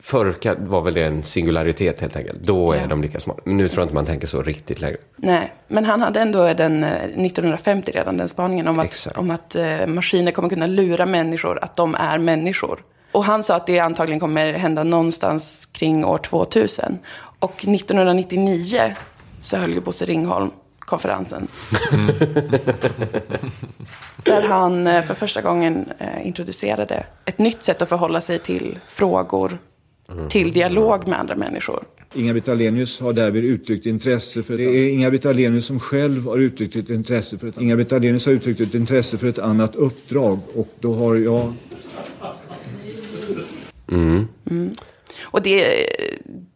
Förr 0.02 0.34
var 0.66 0.80
väl 0.82 0.94
det 0.94 1.04
en 1.04 1.22
singularitet 1.22 2.00
helt 2.00 2.16
enkelt. 2.16 2.40
Då 2.42 2.72
är 2.72 2.80
Ja. 2.80 2.86
de 2.86 3.02
lika 3.02 3.18
smarta. 3.18 3.40
Men 3.44 3.56
nu 3.56 3.68
tror 3.68 3.80
jag 3.80 3.84
inte 3.84 3.94
man 3.94 4.06
tänker 4.06 4.26
så 4.26 4.42
riktigt 4.42 4.80
längre. 4.80 4.96
Nej, 5.16 5.52
men 5.68 5.84
han 5.84 6.00
hade 6.00 6.20
ändå 6.20 6.54
den 6.54 6.84
eh, 6.84 6.92
1950 7.04 7.90
redan 7.92 8.16
den 8.16 8.28
spaningen 8.28 8.68
om 8.68 8.78
att, 8.78 8.84
Exakt. 8.84 9.18
om 9.18 9.30
att 9.30 9.54
eh, 9.56 9.86
maskiner 9.86 10.32
kommer 10.32 10.48
kunna 10.48 10.66
lura 10.66 11.06
människor 11.06 11.58
att 11.62 11.76
de 11.76 11.94
är 11.94 12.18
människor. 12.18 12.80
Och 13.16 13.24
han 13.24 13.42
sa 13.44 13.56
att 13.56 13.66
det 13.66 13.78
antagligen 13.78 14.20
kommer 14.20 14.52
hända 14.52 14.84
någonstans 14.84 15.68
kring 15.72 16.04
år 16.04 16.18
2000. 16.18 16.98
Och 17.38 17.64
1999 17.64 18.94
så 19.40 19.56
höll 19.56 19.72
ju 19.72 19.80
Bosse 19.80 20.04
Ringholm 20.04 20.50
konferensen. 20.78 21.48
Där 24.24 24.42
han 24.42 24.86
eh, 24.86 25.04
för 25.04 25.14
första 25.14 25.40
gången 25.42 25.88
eh, 25.98 26.26
introducerade 26.26 27.06
ett 27.24 27.38
nytt 27.38 27.62
sätt 27.62 27.82
att 27.82 27.88
förhålla 27.88 28.20
sig 28.20 28.38
till 28.38 28.78
frågor, 28.88 29.58
till 30.28 30.52
dialog 30.52 31.08
med 31.08 31.20
andra 31.20 31.36
människor. 31.36 31.84
Inga-Britt 32.14 32.48
Ahlenius 32.48 33.00
har 33.00 33.12
därvid 33.12 33.44
uttryckt 33.44 33.86
intresse 33.86 34.42
för... 34.42 34.56
Det 34.56 34.64
är 34.64 34.88
Inga-Britt 34.88 35.26
Ahlenius 35.26 35.66
som 35.66 35.80
själv 35.80 36.26
har 36.26 36.38
uttryckt 36.38 36.76
ett 36.76 36.90
intresse 36.90 37.38
för 37.38 37.46
ett... 37.48 37.60
Inga-Britt 37.60 37.92
Ahlenius 37.92 38.26
har 38.26 38.32
uttryckt 38.32 38.60
ett 38.60 38.74
intresse 38.74 39.18
för 39.18 39.26
ett 39.26 39.38
annat 39.38 39.76
uppdrag 39.76 40.38
och 40.54 40.68
då 40.80 40.94
har 40.94 41.16
jag... 41.16 41.52
Och 45.22 45.42
det, 45.42 45.86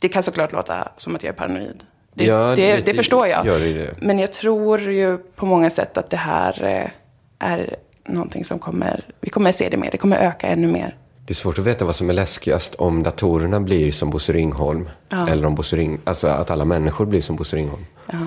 det 0.01 0.09
kan 0.09 0.23
såklart 0.23 0.53
låta 0.53 0.89
som 0.97 1.17
att 1.17 1.23
jag 1.23 1.29
är 1.29 1.37
paranoid. 1.37 1.85
Det, 2.15 2.25
Ja, 2.25 2.57
det, 2.57 2.77
lite 2.77 2.91
det 2.91 2.97
förstår 2.97 3.27
jag. 3.27 3.47
det 3.47 3.73
det. 3.73 3.95
Men 4.01 4.19
jag 4.19 4.33
tror 4.33 4.81
ju 4.81 5.19
på 5.19 5.47
många 5.47 5.71
sätt 5.71 5.99
att 5.99 6.11
det 6.11 6.17
här 6.17 6.65
eh, 6.65 6.91
är 7.39 7.77
någonting 8.05 8.45
som 8.45 8.59
kommer, 8.59 9.05
vi 9.21 9.31
kommer 9.31 9.53
se 9.53 9.69
det 9.69 9.77
mer, 9.77 9.91
det 9.91 9.99
kommer 9.99 10.17
öka 10.17 10.47
ännu 10.47 10.67
mer. 10.67 10.97
Det 11.27 11.33
är 11.33 11.37
svårt 11.37 11.59
att 11.59 11.65
veta 11.65 11.85
vad 11.85 11.97
som 11.97 12.11
är 12.11 12.15
läskigast. 12.15 12.75
Om 12.75 13.03
datorerna 13.03 13.61
blir 13.61 13.91
som 13.91 14.11
Bosse 14.11 14.33
Ringholm. 14.33 14.91
Ja. 15.09 15.29
Eller 15.29 15.47
om 15.47 15.55
Bosse 15.55 15.77
Ring... 15.77 16.01
Alltså 16.05 16.27
att 16.27 16.51
alla 16.51 16.65
människor 16.65 17.07
blir 17.07 17.21
som 17.21 17.37
Bosse 17.37 17.57
Ringholm. 17.57 17.85
Ja. 18.07 18.19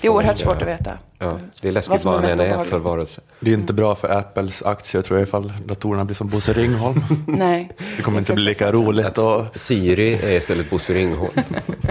Det 0.00 0.06
är 0.06 0.12
oerhört 0.12 0.38
svårt 0.38 0.62
att 0.62 0.68
veta. 0.68 0.98
Ja, 1.18 1.38
det 1.60 1.68
är 1.68 1.72
läskigt 1.72 2.04
vad 2.04 2.14
han 2.14 2.24
än 2.30 2.40
är 2.40 2.64
för 2.64 2.78
varelse. 2.78 3.20
Det 3.40 3.50
är 3.50 3.54
inte 3.54 3.72
bra 3.72 3.94
för 3.94 4.08
Apples 4.18 4.62
aktier 4.62 5.02
tror 5.02 5.18
jag 5.18 5.28
ifall 5.28 5.52
datorerna 5.66 6.04
blir 6.04 6.16
som 6.16 6.28
Bosse 6.28 6.52
Ringholm. 6.52 7.02
Nej. 7.26 7.70
Det 7.96 8.02
kommer 8.02 8.18
inte 8.18 8.34
bli 8.34 8.44
lika 8.44 8.72
roligt 8.72 9.18
och 9.18 9.44
Siri 9.54 10.14
är 10.14 10.36
istället 10.36 10.70
Bosse 10.70 10.94
Ringholm 10.94 11.32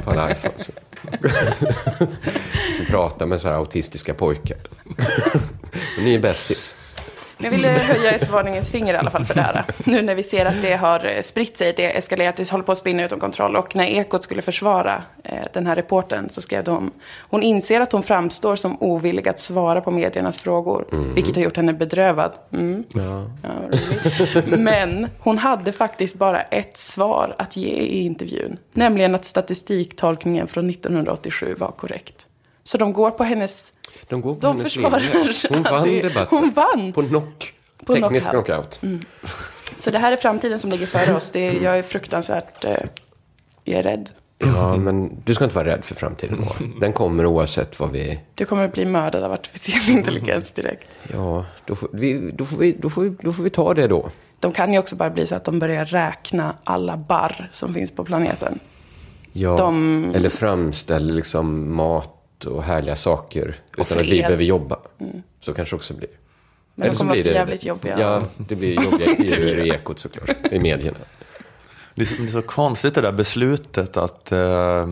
på 0.03 0.11
alla 0.11 0.31
iPhones. 0.31 0.69
Som 2.77 2.85
pratar 2.87 3.25
med 3.25 3.41
så 3.41 3.47
här 3.47 3.55
autistiska 3.55 4.13
pojkar. 4.13 4.57
Ni 5.99 6.15
är 6.15 6.19
bästis. 6.19 6.75
Jag 7.41 7.51
ville 7.51 7.67
höja 7.67 8.11
ett 8.11 8.29
varningens 8.29 8.69
finger 8.69 8.93
i 8.93 8.97
alla 8.97 9.09
fall 9.09 9.25
för 9.25 9.35
det 9.35 9.41
här. 9.41 9.63
Nu 9.83 10.01
när 10.01 10.15
vi 10.15 10.23
ser 10.23 10.45
att 10.45 10.61
det 10.61 10.75
har 10.75 11.21
spritt 11.21 11.57
sig, 11.57 11.73
det 11.77 11.97
eskalerat, 11.97 12.35
det 12.35 12.49
håller 12.49 12.63
på 12.63 12.71
att 12.71 12.77
spinna 12.77 13.03
utom 13.05 13.19
kontroll. 13.19 13.55
Och 13.55 13.75
när 13.75 13.85
Ekot 13.85 14.23
skulle 14.23 14.41
försvara 14.41 15.03
eh, 15.23 15.37
den 15.53 15.67
här 15.67 15.75
reporten 15.75 16.29
så 16.29 16.41
skrev 16.41 16.63
de, 16.63 16.91
hon 17.29 17.43
inser 17.43 17.81
att 17.81 17.91
hon 17.91 18.03
framstår 18.03 18.55
som 18.55 18.77
ovillig 18.81 19.29
att 19.29 19.39
svara 19.39 19.81
på 19.81 19.91
mediernas 19.91 20.41
frågor. 20.41 20.85
Vilket 21.15 21.35
har 21.35 21.43
gjort 21.43 21.57
henne 21.57 21.73
bedrövad. 21.73 22.31
Mm. 22.53 22.83
Ja, 22.93 23.25
roligt. 24.35 24.59
Men 24.59 25.07
hon 25.19 25.37
hade 25.37 25.71
faktiskt 25.71 26.15
bara 26.15 26.41
ett 26.41 26.77
svar 26.77 27.35
att 27.37 27.55
ge 27.57 27.69
i 27.69 28.05
intervjun. 28.05 28.57
Nämligen 28.73 29.15
att 29.15 29.25
statistiktolkningen 29.25 30.47
från 30.47 30.69
1987 30.69 31.55
var 31.57 31.71
korrekt. 31.71 32.25
Så 32.63 32.77
de 32.77 32.93
går 32.93 33.11
på 33.11 33.23
hennes... 33.23 33.73
De 34.09 34.21
går 34.21 34.33
på 34.33 34.39
De 34.39 34.57
hennes 34.57 34.73
försvarar 34.73 34.99
linje. 34.99 35.33
Hon 35.49 35.63
vann 35.63 35.83
det. 35.87 36.01
debatten. 36.01 36.37
Hon 36.39 36.49
vann. 36.49 36.93
På 36.93 37.03
knock. 37.03 37.53
På 37.85 37.93
Teknisk 37.95 38.29
knockout. 38.29 38.79
knockout. 38.79 39.05
Så 39.77 39.91
det 39.91 39.97
här 39.99 40.11
är 40.11 40.17
framtiden 40.17 40.59
som 40.59 40.69
ligger 40.69 40.85
före 40.85 41.15
oss. 41.15 41.29
Det 41.31 41.39
är, 41.47 41.53
jag 41.63 41.77
är 41.77 41.81
fruktansvärt... 41.83 42.65
Eh, 42.65 42.71
jag 43.63 43.79
är 43.79 43.83
rädd. 43.83 44.09
Ja, 44.37 44.77
men 44.77 45.21
du 45.25 45.33
ska 45.35 45.43
inte 45.43 45.55
vara 45.55 45.65
rädd 45.65 45.85
för 45.85 45.95
framtiden. 45.95 46.45
Den 46.79 46.93
kommer 46.93 47.25
oavsett 47.25 47.79
vad 47.79 47.91
vi... 47.91 48.19
Du 48.35 48.45
kommer 48.45 48.65
att 48.65 48.73
bli 48.73 48.85
mördad 48.85 49.23
av 49.23 49.31
artificiell 49.31 49.89
intelligens 49.97 50.51
direkt. 50.51 50.87
Ja, 51.13 51.45
då 51.65 51.75
får 51.75 51.89
vi, 51.93 52.31
då 52.31 52.45
får 52.45 52.57
vi, 52.57 52.71
då 52.71 52.89
får 52.89 53.01
vi, 53.01 53.09
då 53.21 53.33
får 53.33 53.43
vi 53.43 53.49
ta 53.49 53.73
det 53.73 53.87
då. 53.87 54.09
de 54.39 54.51
kan 54.51 54.73
ju 54.73 54.79
också 54.79 54.95
bara 54.95 55.09
bli 55.09 55.27
så 55.27 55.35
att 55.35 55.43
de 55.45 55.59
börjar 55.59 55.85
räkna 55.85 56.55
alla 56.63 56.97
barr 56.97 57.49
som 57.51 57.73
finns 57.73 57.91
på 57.91 58.03
planeten. 58.03 58.59
Ja, 59.33 59.57
De- 59.57 60.11
eller 60.15 60.29
framställer 60.29 61.13
liksom 61.13 61.75
mat 61.75 62.18
och 62.45 62.63
härliga 62.63 62.95
saker 62.95 63.55
utan 63.77 63.99
att 63.99 64.05
vi 64.05 64.21
behöver 64.21 64.43
jobba. 64.43 64.79
Så 65.41 65.53
kanske 65.53 65.73
det 65.75 65.77
också 65.77 65.93
blir. 65.93 66.09
Men 66.75 66.83
Eller 66.83 66.91
de 66.91 66.97
så 66.97 67.03
kommer 67.03 67.13
blir 67.13 67.23
vara 67.23 67.33
det- 67.33 67.39
jävligt 67.39 67.63
jobbiga. 67.63 67.99
Ja, 67.99 68.23
det 68.37 68.55
blir 68.55 68.83
jobbiga 68.83 69.11
intervjuer 69.17 69.65
i 69.65 69.69
Ekot 69.69 69.99
såklart, 69.99 70.29
i 70.51 70.59
medierna. 70.59 70.97
Det 71.95 72.01
är, 72.01 72.05
så, 72.05 72.15
det 72.15 72.23
är 72.23 72.27
så 72.27 72.41
konstigt 72.41 72.95
det 72.95 73.01
där 73.01 73.11
beslutet 73.11 73.97
att, 73.97 74.31
eh, 74.31 74.87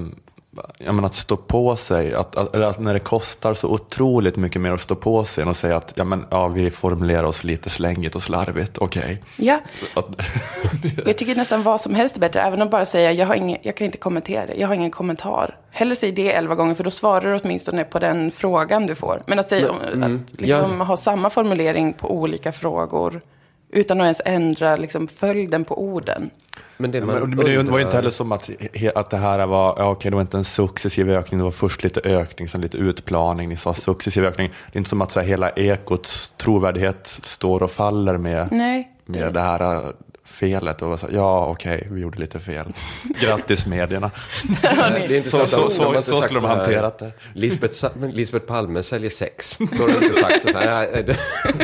jag 0.77 0.95
menar, 0.95 1.05
att 1.05 1.15
stå 1.15 1.37
på 1.37 1.75
sig. 1.75 2.13
Att, 2.13 2.35
att, 2.35 2.55
eller 2.55 2.67
att 2.67 2.79
när 2.79 2.93
det 2.93 2.99
kostar 2.99 3.53
så 3.53 3.67
otroligt 3.67 4.35
mycket 4.35 4.61
mer 4.61 4.71
att 4.71 4.81
stå 4.81 4.95
på 4.95 5.23
sig 5.23 5.41
än 5.41 5.49
att 5.49 5.57
säga 5.57 5.77
att 5.77 5.93
ja, 5.95 6.03
men, 6.03 6.25
ja, 6.29 6.47
vi 6.47 6.71
formulerar 6.71 7.23
oss 7.23 7.43
lite 7.43 7.69
slängigt 7.69 8.15
och 8.15 8.21
slarvigt. 8.23 8.77
Okej. 8.77 9.23
Ja, 9.37 9.59
Att- 9.93 10.21
jag 11.05 11.17
tycker 11.17 11.35
nästan 11.35 11.63
vad 11.63 11.81
som 11.81 11.95
helst 11.95 12.15
är 12.15 12.19
bättre. 12.19 12.41
Även 12.41 12.61
att 12.61 12.71
bara 12.71 12.85
säga, 12.85 13.11
jag, 13.11 13.27
har 13.27 13.35
ingen, 13.35 13.57
jag 13.61 13.75
kan 13.75 13.85
inte 13.85 13.97
kommentera 13.97 14.45
det. 14.45 14.55
Jag 14.55 14.67
har 14.67 14.75
ingen 14.75 14.91
kommentar. 14.91 15.57
Hellre 15.71 15.95
säg 15.95 16.11
det 16.11 16.33
elva 16.33 16.55
gånger, 16.55 16.73
för 16.75 16.83
då 16.83 16.91
svarar 16.91 17.33
du 17.33 17.39
åtminstone 17.43 17.83
på 17.83 17.99
den 17.99 18.31
frågan 18.31 18.85
du 18.85 18.95
får. 18.95 19.23
Men 19.25 19.39
att, 19.39 19.49
säga, 19.49 19.69
mm, 19.93 20.15
att 20.33 20.41
liksom 20.41 20.81
ha 20.81 20.97
samma 20.97 21.29
formulering 21.29 21.93
på 21.93 22.11
olika 22.11 22.51
frågor 22.51 23.21
utan 23.69 24.01
att 24.01 24.05
ens 24.05 24.21
ändra 24.25 24.75
liksom, 24.75 25.07
följden 25.07 25.65
på 25.65 25.81
orden. 25.81 26.29
Men 26.77 26.91
det, 26.91 26.99
Men, 27.01 27.07
man 27.07 27.29
men 27.29 27.45
det 27.45 27.71
var 27.71 27.77
ju 27.77 27.83
inte 27.83 27.95
heller 27.95 28.09
som 28.09 28.31
att, 28.31 28.49
att 28.95 29.09
det 29.09 29.17
här 29.17 29.45
var, 29.45 29.75
ja, 29.77 29.89
okej, 29.89 30.11
det 30.11 30.15
var 30.15 30.21
inte 30.21 30.37
en 30.37 30.43
successiv 30.43 31.09
ökning, 31.09 31.37
det 31.37 31.43
var 31.43 31.51
först 31.51 31.83
lite 31.83 31.99
ökning, 32.03 32.47
sen 32.47 32.61
lite 32.61 32.77
utplaning, 32.77 33.49
ni 33.49 33.55
sa 33.57 33.73
successiv 33.73 34.25
ökning. 34.25 34.49
Det 34.71 34.77
är 34.77 34.77
inte 34.77 34.89
som 34.89 35.01
att 35.01 35.11
så 35.11 35.19
här, 35.19 35.27
hela 35.27 35.49
ekots 35.49 36.33
trovärdighet 36.37 37.19
står 37.23 37.63
och 37.63 37.71
faller 37.71 38.17
med, 38.17 38.47
Nej. 38.51 38.91
med 39.05 39.33
det 39.33 39.41
här 39.41 39.75
äh, 39.75 39.81
felet. 40.25 40.81
Och 40.81 40.99
så, 40.99 41.07
här, 41.07 41.13
ja, 41.15 41.47
okej, 41.47 41.87
vi 41.91 42.01
gjorde 42.01 42.19
lite 42.19 42.39
fel. 42.39 42.73
Grattis 43.19 43.65
medierna. 43.65 44.11
Det 44.61 44.67
är 44.67 45.17
inte 45.17 45.29
Så- 45.29 45.47
så- 45.47 45.69
så- 45.69 45.83
de 45.93 46.01
så 46.01 46.11
sagt 46.11 46.23
skulle 46.23 46.39
de 46.39 46.47
här, 46.47 46.55
hanterat 46.55 46.99
det. 46.99 47.11
Lisbeth, 47.33 47.85
men 47.99 48.11
Lisbeth 48.11 48.45
Palme 48.45 48.83
säljer 48.83 49.09
sex. 49.09 49.57
Så 49.73 49.81
har 49.83 49.87
de 49.99 50.05
inte 50.05 50.19
sagt. 50.19 50.51
Så 50.51 50.57
här, 50.57 51.15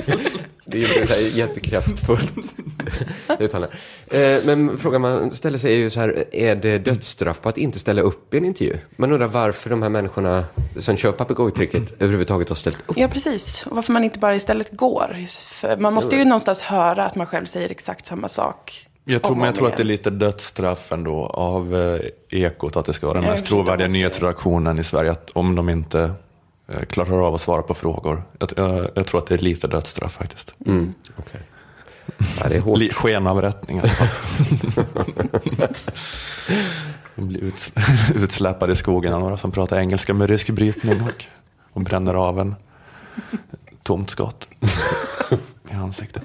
det, 0.66 0.84
är 0.84 0.98
inte 1.00 1.08
så 1.08 1.14
här 1.14 1.38
jättekraftfullt 1.38 2.56
uttalande. 3.40 3.76
Eh, 4.08 4.46
Men 4.46 4.78
frågan 4.78 5.02
man 5.02 5.32
ställer 5.32 5.58
sig 5.58 5.74
är 5.74 5.78
ju 5.78 5.90
så 5.90 6.00
här, 6.00 6.26
är 6.32 6.56
det 6.56 6.78
dödsstraff 6.78 7.42
på 7.42 7.50
att 7.50 7.58
inte 7.58 7.80
ställa 7.80 8.02
upp 8.02 8.34
i 8.34 8.38
en 8.38 8.46
intervju? 8.46 8.78
Man 8.96 9.12
undrar 9.12 9.28
varför 9.28 9.70
de 9.70 9.82
här 9.82 9.90
människorna 9.90 10.46
som 10.80 10.98
kör 10.98 11.12
papegojtricket 11.12 12.02
överhuvudtaget 12.02 12.50
har 12.50 12.56
ställt 12.56 12.78
upp. 12.88 12.98
Ja, 12.98 13.08
precis. 13.08 13.66
Och 13.70 13.76
varför 13.76 13.94
man 13.94 14.04
inte 14.04 14.20
bara 14.20 14.36
istället 14.36 14.72
går. 14.72 15.26
För 15.46 15.78
man 15.78 15.94
måste 15.94 16.16
ju 16.16 16.26
någonstans 16.26 16.62
höra 16.62 17.06
att 17.06 17.16
man 17.16 17.28
själv 17.28 17.46
säger 17.46 17.70
exakt 17.70 18.08
samma 18.08 18.28
sak. 18.28 18.88
Jag 19.06 19.22
tror, 19.22 19.36
men 19.36 19.46
jag 19.46 19.56
tror 19.56 19.68
att 19.68 19.78
det 19.78 19.84
är 19.84 19.86
lite 19.86 20.10
dödsstraff 20.10 20.92
ändå 20.92 21.26
av 21.26 21.76
eh, 21.76 22.40
Ekot, 22.42 22.76
att 22.76 22.86
det 22.86 22.94
ska 22.94 23.08
vara 23.08 23.22
den 23.22 23.30
mest 23.30 23.40
jag 23.40 23.48
tror 23.48 23.58
det 23.58 23.64
trovärdiga 23.64 23.88
nyhetsredaktionen 23.88 24.80
i 24.80 24.84
Sverige, 24.84 25.12
att 25.12 25.32
om 25.36 25.56
de 25.56 25.70
inte 25.70 26.12
klarar 26.90 27.28
av 27.28 27.36
att 27.36 27.42
svara 27.42 27.62
på 27.62 27.74
frågor. 27.74 28.24
Jag, 28.40 28.50
jag, 28.58 28.90
jag 28.96 29.08
tror 29.08 29.20
att 29.20 29.28
det 29.28 29.34
är 29.34 29.38
lite 29.38 29.68
dödsstraff 29.68 30.14
faktiskt. 30.14 30.56
Mm, 30.66 30.94
okej. 31.18 31.42
Ja, 32.40 32.50
det 32.50 32.56
är 32.56 32.60
hårt. 32.60 32.94
Skenavrättning 32.94 33.78
i 33.78 33.80
alla 33.80 33.90
fall. 33.90 34.08
De 37.16 37.28
blir 37.28 37.44
uts 37.44 37.74
utsläpade 38.16 38.74
i 38.74 38.76
skogen 38.76 39.14
av 39.14 39.22
några 39.22 39.38
som 39.38 39.52
pratar 39.52 39.80
engelska 39.80 40.14
med 40.14 40.30
rysk 40.30 40.50
brytning 40.50 41.02
och, 41.02 41.26
och 41.72 41.82
bränner 41.82 42.14
av 42.14 42.40
en 42.40 42.56
tomt 43.84 44.10
skott 44.10 44.48
i 45.72 45.74
ansiktet. 45.74 46.24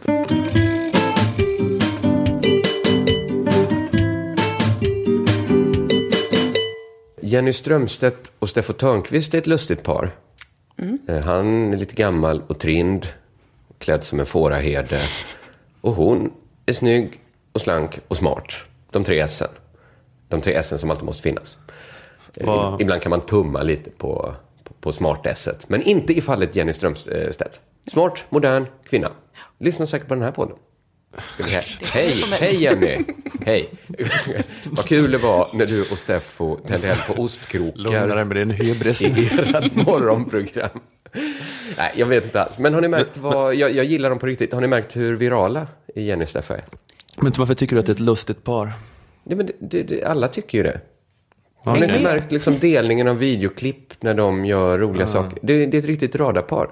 Jenny 7.23 7.53
Strömstedt 7.53 8.33
och 8.39 8.49
Steffo 8.49 8.73
Törnqvist 8.73 9.35
är 9.35 9.39
ett 9.39 9.47
lustigt 9.47 9.83
par. 9.83 10.15
Eh, 11.09 11.19
Han 11.21 11.73
är 11.73 11.77
lite 11.77 11.95
gammal 11.95 12.43
och 12.47 12.59
trind, 12.59 13.07
klädd 13.79 14.05
som 14.05 14.21
en 14.21 14.27
fåraherde. 14.27 15.01
Och 15.81 15.95
hon 15.95 16.33
är 16.67 16.73
snygg 16.73 17.21
och 17.53 17.61
slank 17.61 18.01
och 18.09 18.17
smart. 18.17 18.53
De 18.91 19.05
tre 19.05 19.19
S. 19.21 19.43
De 20.29 20.41
tre 20.41 20.55
S 20.55 20.81
som 20.81 20.91
alltid 20.91 21.05
måste 21.05 21.23
finnas. 21.23 21.59
Eh, 22.35 22.47
Vad- 22.47 22.81
Ibland 22.81 23.03
kan 23.03 23.11
man 23.11 23.21
tumma 23.21 23.63
lite 23.63 23.91
på, 23.91 24.35
på, 24.65 24.75
på 24.81 24.93
smart 24.93 25.27
S. 25.27 25.49
Men 25.69 25.83
inte 25.83 26.13
i 26.13 26.21
fallet 26.21 26.57
Jenny 26.57 26.73
Strömstedt. 26.73 27.61
Smart, 27.91 28.25
modern 28.29 28.67
kvinna. 28.89 29.11
Lyssna 29.59 29.87
säkert 29.87 30.09
på 30.09 30.15
den 30.15 30.23
här 30.25 30.33
podden. 30.33 30.57
Hej, 31.93 32.23
hej 32.41 32.63
Jenny! 32.63 33.05
Hej! 33.47 33.71
Vad 34.71 34.85
kul 34.85 35.11
det 35.11 35.19
var 35.19 35.51
när 35.55 35.67
du 35.67 35.81
och 35.81 35.99
Steffo 35.99 36.57
tände 36.57 36.89
eld 36.89 37.07
på 37.07 37.23
ostkrokar 37.23 37.79
Lugna 37.79 38.15
dig 38.15 38.25
med 38.25 38.37
din 38.37 38.51
hybris. 38.51 39.03
i 39.03 39.31
ert 39.39 39.75
morgonprogram. 39.75 40.81
Nej, 41.79 41.93
jag 41.97 42.07
vet 42.07 42.25
inte 42.25 42.43
alls. 42.43 42.59
Men 42.59 42.75
har 42.75 42.81
ni 42.81 42.89
märkt 42.89 43.17
vad, 43.17 43.55
jag, 43.55 43.71
jag 43.71 43.85
gillar 43.85 44.11
dem 44.11 44.19
på 44.19 44.27
riktigt. 44.27 44.53
Har 44.53 44.61
ni 44.61 44.67
märkt 44.67 44.97
hur 44.97 45.17
virala 45.17 45.67
Jenny 45.95 46.25
och 46.25 46.29
Steffo 46.29 46.55
är? 46.55 46.65
Men 47.17 47.33
varför 47.39 47.55
tycker 47.55 47.77
du 47.77 47.81
att 47.81 47.87
det 47.87 47.93
är 47.93 47.95
ett 47.95 48.01
lustigt 48.01 48.45
par? 48.45 48.73
Nej, 49.25 49.37
men 49.37 49.47
det, 49.47 49.53
det, 49.59 49.83
det, 49.83 50.05
alla 50.05 50.29
tycker 50.29 50.59
ju 50.59 50.65
det. 50.65 50.81
Har 51.57 51.79
ni 51.79 51.87
inte 51.87 52.01
märkt 52.01 52.33
liksom 52.33 52.59
delningen 52.59 53.09
av 53.09 53.19
videoklipp 53.19 54.03
när 54.03 54.15
de 54.15 54.45
gör 54.45 54.79
roliga 54.79 55.07
saker? 55.07 55.39
Det, 55.43 55.67
det 55.67 55.77
är 55.77 55.79
ett 55.79 55.85
riktigt 55.85 56.17
radarpar. 56.17 56.71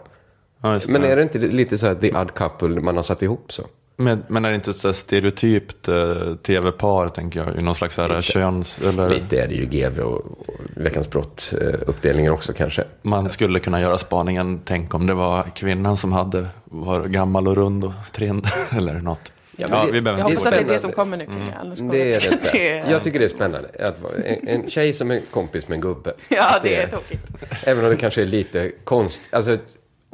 Ja, 0.61 0.75
just 0.75 0.89
Men 0.89 1.05
är 1.05 1.17
det 1.17 1.23
inte 1.23 1.39
lite 1.39 1.79
så 1.79 1.87
här 1.87 1.95
the 1.95 2.13
odd 2.13 2.35
couple 2.35 2.81
man 2.81 2.97
har 2.97 3.03
satt 3.03 3.23
ihop 3.23 3.53
så? 3.53 3.63
Men, 3.99 4.25
men 4.29 4.45
är 4.45 4.49
det 4.49 4.55
inte 4.55 4.71
ett 4.71 4.97
stereotypt 4.97 5.89
eh, 5.89 6.35
tv-par, 6.43 7.09
tänker 7.09 7.45
jag, 7.45 7.59
i 7.59 7.63
någon 7.63 7.75
slags 7.75 7.97
här 7.97 8.23
köns... 8.23 8.79
Eller 8.79 9.11
Lite 9.11 9.43
är 9.43 9.49
det 9.49 9.55
ju 9.55 9.67
GV 9.67 10.01
och, 10.01 10.15
och 10.49 10.55
Veckans 10.75 11.11
brott-uppdelningen 11.11 12.33
också 12.33 12.53
kanske. 12.53 12.85
man 13.03 13.31
skulle 13.31 13.59
kunna 13.59 13.81
göra 13.81 13.99
spaningen, 13.99 14.61
tänk 14.65 14.95
om 14.95 15.07
det 15.07 15.15
var 15.15 15.43
kvinnan 15.43 15.97
som 15.97 16.13
hade, 16.13 16.47
var 16.65 17.01
gammal 17.07 17.49
och 17.49 17.57
rund 17.57 17.85
och 17.85 17.93
trind, 18.13 18.47
eller 18.77 18.95
något. 18.95 19.33
Ja, 19.57 19.67
Ja, 19.71 19.85
det- 19.87 19.93
vi 19.93 20.01
behöver 20.01 20.21
Jag 20.21 20.29
hoppas 20.29 20.47
att 20.47 20.53
det 20.53 20.59
är 20.61 20.65
det 20.65 20.79
som 20.79 20.93
kommer 20.93 21.17
nu. 21.17 21.25
Mm. 21.25 21.43
Annars 21.61 21.79
kommer 21.79 21.93
Det 21.93 22.15
är 22.15 22.21
det 22.31 22.53
det. 22.53 22.91
Jag 22.91 23.03
tycker 23.03 23.19
det 23.19 23.25
är 23.25 23.29
spännande. 23.29 23.69
En, 24.25 24.49
en 24.49 24.71
tjej 24.71 24.93
som 24.93 25.11
är 25.11 25.21
kompis 25.31 25.69
med 25.69 25.77
en 25.77 25.81
gubbe. 25.81 26.13
Ja, 26.29 26.59
det 26.63 26.77
är 26.77 26.87
tokigt. 26.89 27.23
Även 27.63 27.85
om 27.85 27.91
det 27.91 27.97
kanske 27.97 28.23
är 28.23 28.27
lite 28.27 28.73
konst. 28.85 29.21
Alltså, 29.31 29.57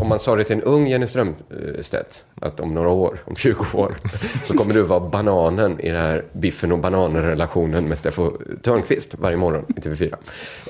om 0.02 0.08
man 0.08 0.18
sa 0.18 0.36
det 0.36 0.44
till 0.44 0.56
en 0.56 0.62
ung 0.62 0.86
Jenny 0.86 1.06
Strömstedt, 1.06 2.24
att 2.40 2.60
om 2.60 2.74
några 2.74 2.88
år, 2.88 3.18
om 3.24 3.36
20 3.36 3.64
år, 3.74 3.96
så 4.44 4.54
kommer 4.54 4.74
du 4.74 4.82
vara 4.82 5.00
bananen 5.00 5.80
i 5.80 5.88
den 5.88 6.00
här 6.00 6.24
biffen 6.32 6.72
och 6.72 6.78
bananen-relationen 6.78 7.84
med 7.84 7.98
Steffo 7.98 8.30
Törnqvist 8.62 9.14
varje 9.14 9.36
morgon 9.36 9.64
i 9.76 9.80
TV4. 9.80 10.14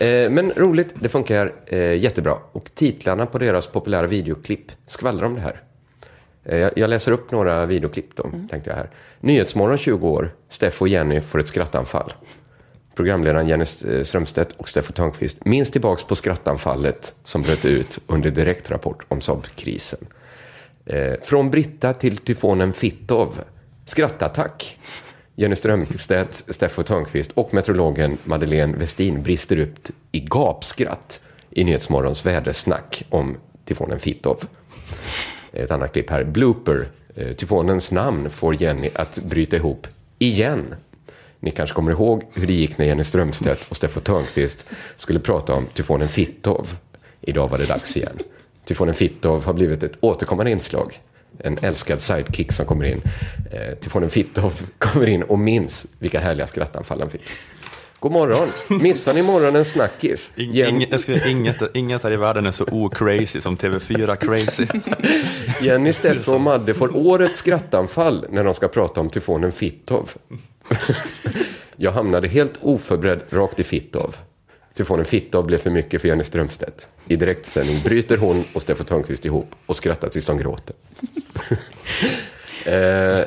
Eh, 0.00 0.30
men 0.30 0.52
roligt, 0.56 0.94
det 0.94 1.08
funkar 1.08 1.52
eh, 1.66 1.94
jättebra. 1.94 2.36
Och 2.52 2.70
titlarna 2.74 3.26
på 3.26 3.38
deras 3.38 3.66
populära 3.66 4.06
videoklipp 4.06 4.72
skvallrar 4.86 5.26
om 5.26 5.34
det 5.34 5.40
här. 5.40 5.60
Eh, 6.44 6.58
Jag 6.58 6.72
jag 6.76 6.90
läser 6.90 7.12
upp 7.12 7.30
några 7.30 7.66
videoklipp 7.66 8.16
då, 8.16 8.30
tänkte 8.50 8.70
jag 8.70 8.76
här. 8.76 8.90
Nyhetsmorgon 9.20 9.78
20 9.78 10.08
år, 10.08 10.30
Steffo 10.48 10.84
och 10.84 10.88
Jenny 10.88 11.20
får 11.20 11.38
ett 11.38 11.48
skrattanfall. 11.48 12.12
Programledaren 12.94 13.48
Jenny 13.48 13.64
eh, 13.88 14.02
Strömstedt 14.02 14.52
och 14.56 14.68
Steffo 14.68 14.92
Törnqvist 14.92 15.44
minns 15.44 15.70
tillbaks 15.70 16.04
på 16.04 16.14
skrattanfallet 16.14 17.14
som 17.24 17.42
bröt 17.42 17.64
ut 17.64 17.98
under 18.06 18.30
direktrapport 18.30 19.04
om 19.08 19.20
Saab-krisen. 19.20 20.06
Eh, 20.86 21.14
från 21.22 21.50
Britta 21.50 21.92
till 21.92 22.16
tyfonen 22.16 22.72
Fittov. 22.72 23.40
Skrattattack. 23.84 24.78
Jenny 25.34 25.56
Strömstedt, 25.56 26.44
Steffo 26.54 26.82
Törnqvist 26.82 27.32
och 27.34 27.54
meteorologen 27.54 28.18
Madeleine 28.24 28.76
Westin 28.76 29.22
brister 29.22 29.58
upp 29.58 29.88
i 30.12 30.20
gapskratt 30.20 31.24
i 31.50 31.64
Nyhetsmorgons 31.64 32.26
vädersnack 32.26 33.04
om 33.08 33.36
tyfonen 33.64 33.98
Fittov. 33.98 34.44
Ett 35.52 35.70
annat 35.70 35.92
klipp 35.92 36.10
här. 36.10 36.24
Blooper. 36.24 36.86
Eh, 37.14 37.32
Tyfonens 37.32 37.92
namn 37.92 38.30
får 38.30 38.62
Jenny 38.62 38.90
att 38.94 39.18
bryta 39.18 39.56
ihop 39.56 39.86
igen. 40.18 40.74
Ni 41.42 41.50
kanske 41.50 41.74
kommer 41.74 41.90
ihåg 41.90 42.24
hur 42.34 42.46
det 42.46 42.52
gick 42.52 42.78
när 42.78 42.86
Jenny 42.86 43.04
Strömstedt 43.04 43.70
och 43.70 43.76
Steffo 43.76 44.00
Törnqvist 44.00 44.66
skulle 44.96 45.20
prata 45.20 45.52
om 45.54 45.66
tyfonen 45.66 46.08
Fittov. 46.08 46.76
Idag 47.20 47.48
var 47.48 47.58
det 47.58 47.66
dags 47.66 47.96
igen. 47.96 48.18
Tyfonen 48.64 48.94
Fittov 48.94 49.44
har 49.44 49.52
blivit 49.52 49.82
ett 49.82 49.96
återkommande 50.00 50.50
inslag. 50.50 51.00
En 51.38 51.58
älskad 51.62 52.00
sidekick 52.00 52.52
som 52.52 52.66
kommer 52.66 52.84
in. 52.84 53.00
Eh, 53.52 53.74
tyfonen 53.74 54.10
Fittov 54.10 54.62
kommer 54.78 55.08
in 55.08 55.22
och 55.22 55.38
minns 55.38 55.86
vilka 55.98 56.20
härliga 56.20 56.46
skrattanfall 56.46 57.00
han 57.00 57.10
fick. 57.10 57.22
God 58.02 58.12
morgon! 58.12 58.48
Missar 58.68 59.14
ni 59.14 59.22
morgonens 59.22 59.68
snackis? 59.68 60.30
Ing, 60.36 60.52
Jen- 60.52 60.86
jag 60.90 61.00
skulle, 61.00 61.30
inget, 61.30 61.76
inget 61.76 62.02
här 62.02 62.12
i 62.12 62.16
världen 62.16 62.46
är 62.46 62.50
så 62.52 62.64
o-crazy 62.64 63.40
som 63.40 63.56
TV4 63.56 64.16
crazy. 64.16 64.66
Jenny, 65.66 65.92
Steffo 65.92 66.32
och 66.34 66.40
Madde 66.40 66.74
får 66.74 66.96
årets 66.96 67.38
skrattanfall 67.38 68.26
när 68.30 68.44
de 68.44 68.54
ska 68.54 68.68
prata 68.68 69.00
om 69.00 69.10
tyfonen 69.10 69.52
Fittov. 69.52 70.10
Jag 71.76 71.92
hamnade 71.92 72.28
helt 72.28 72.52
oförberedd 72.60 73.20
rakt 73.30 73.60
i 73.60 73.64
Fittov. 73.64 74.16
Tyfonen 74.74 75.04
Fittov 75.04 75.46
blev 75.46 75.58
för 75.58 75.70
mycket 75.70 76.00
för 76.00 76.08
Jenny 76.08 76.24
Strömstedt. 76.24 76.88
I 77.08 77.16
direktsändning 77.16 77.82
bryter 77.84 78.16
hon 78.16 78.44
och 78.54 78.62
Steffo 78.62 78.84
Törnqvist 78.84 79.24
ihop 79.24 79.54
och 79.66 79.76
skrattar 79.76 80.08
tills 80.08 80.26
de 80.26 80.38
gråter. 80.38 80.76
eh, 82.64 83.24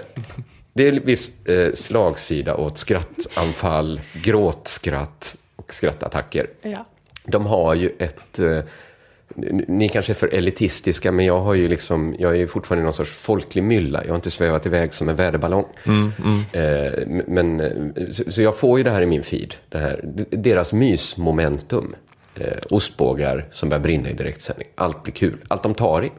Det 0.77 0.87
är 0.87 0.91
viss 0.91 1.45
eh, 1.45 1.73
slagsida 1.73 2.55
åt 2.55 2.77
skrattanfall, 2.77 4.01
gråtskratt 4.23 5.37
och 5.55 5.73
skrattattacker. 5.73 6.49
Ja. 6.61 6.85
De 7.25 7.45
har 7.45 7.73
ju 7.73 7.91
ett... 7.99 8.39
Eh, 8.39 8.59
ni 9.67 9.89
kanske 9.89 10.11
är 10.11 10.15
för 10.15 10.33
elitistiska, 10.33 11.11
men 11.11 11.25
jag 11.25 11.39
har 11.39 11.53
ju 11.53 11.67
liksom... 11.67 12.15
Jag 12.19 12.31
är 12.31 12.35
ju 12.35 12.47
fortfarande 12.47 12.83
någon 12.83 12.93
sorts 12.93 13.11
folklig 13.11 13.63
mylla. 13.63 14.03
Jag 14.03 14.11
har 14.11 14.15
inte 14.15 14.31
svävat 14.31 14.65
iväg 14.65 14.93
som 14.93 15.09
en 15.09 15.15
väderballong. 15.15 15.65
Mm, 15.85 16.11
mm. 16.23 16.39
Eh, 16.51 17.23
men, 17.27 17.59
eh, 17.59 18.09
så, 18.11 18.31
så 18.31 18.41
jag 18.41 18.57
får 18.57 18.77
ju 18.77 18.83
det 18.83 18.91
här 18.91 19.01
i 19.01 19.05
min 19.05 19.23
feed. 19.23 19.55
Det 19.69 19.77
här, 19.77 20.01
deras 20.29 20.73
mysmomentum. 20.73 21.95
Eh, 22.39 22.57
ostbågar 22.69 23.47
som 23.51 23.69
börjar 23.69 23.83
brinna 23.83 24.09
i 24.09 24.13
direktsändning. 24.13 24.67
Allt 24.75 25.03
blir 25.03 25.13
kul. 25.13 25.37
Allt 25.47 25.63
de 25.63 25.73
tar 25.73 26.05
i 26.05 26.11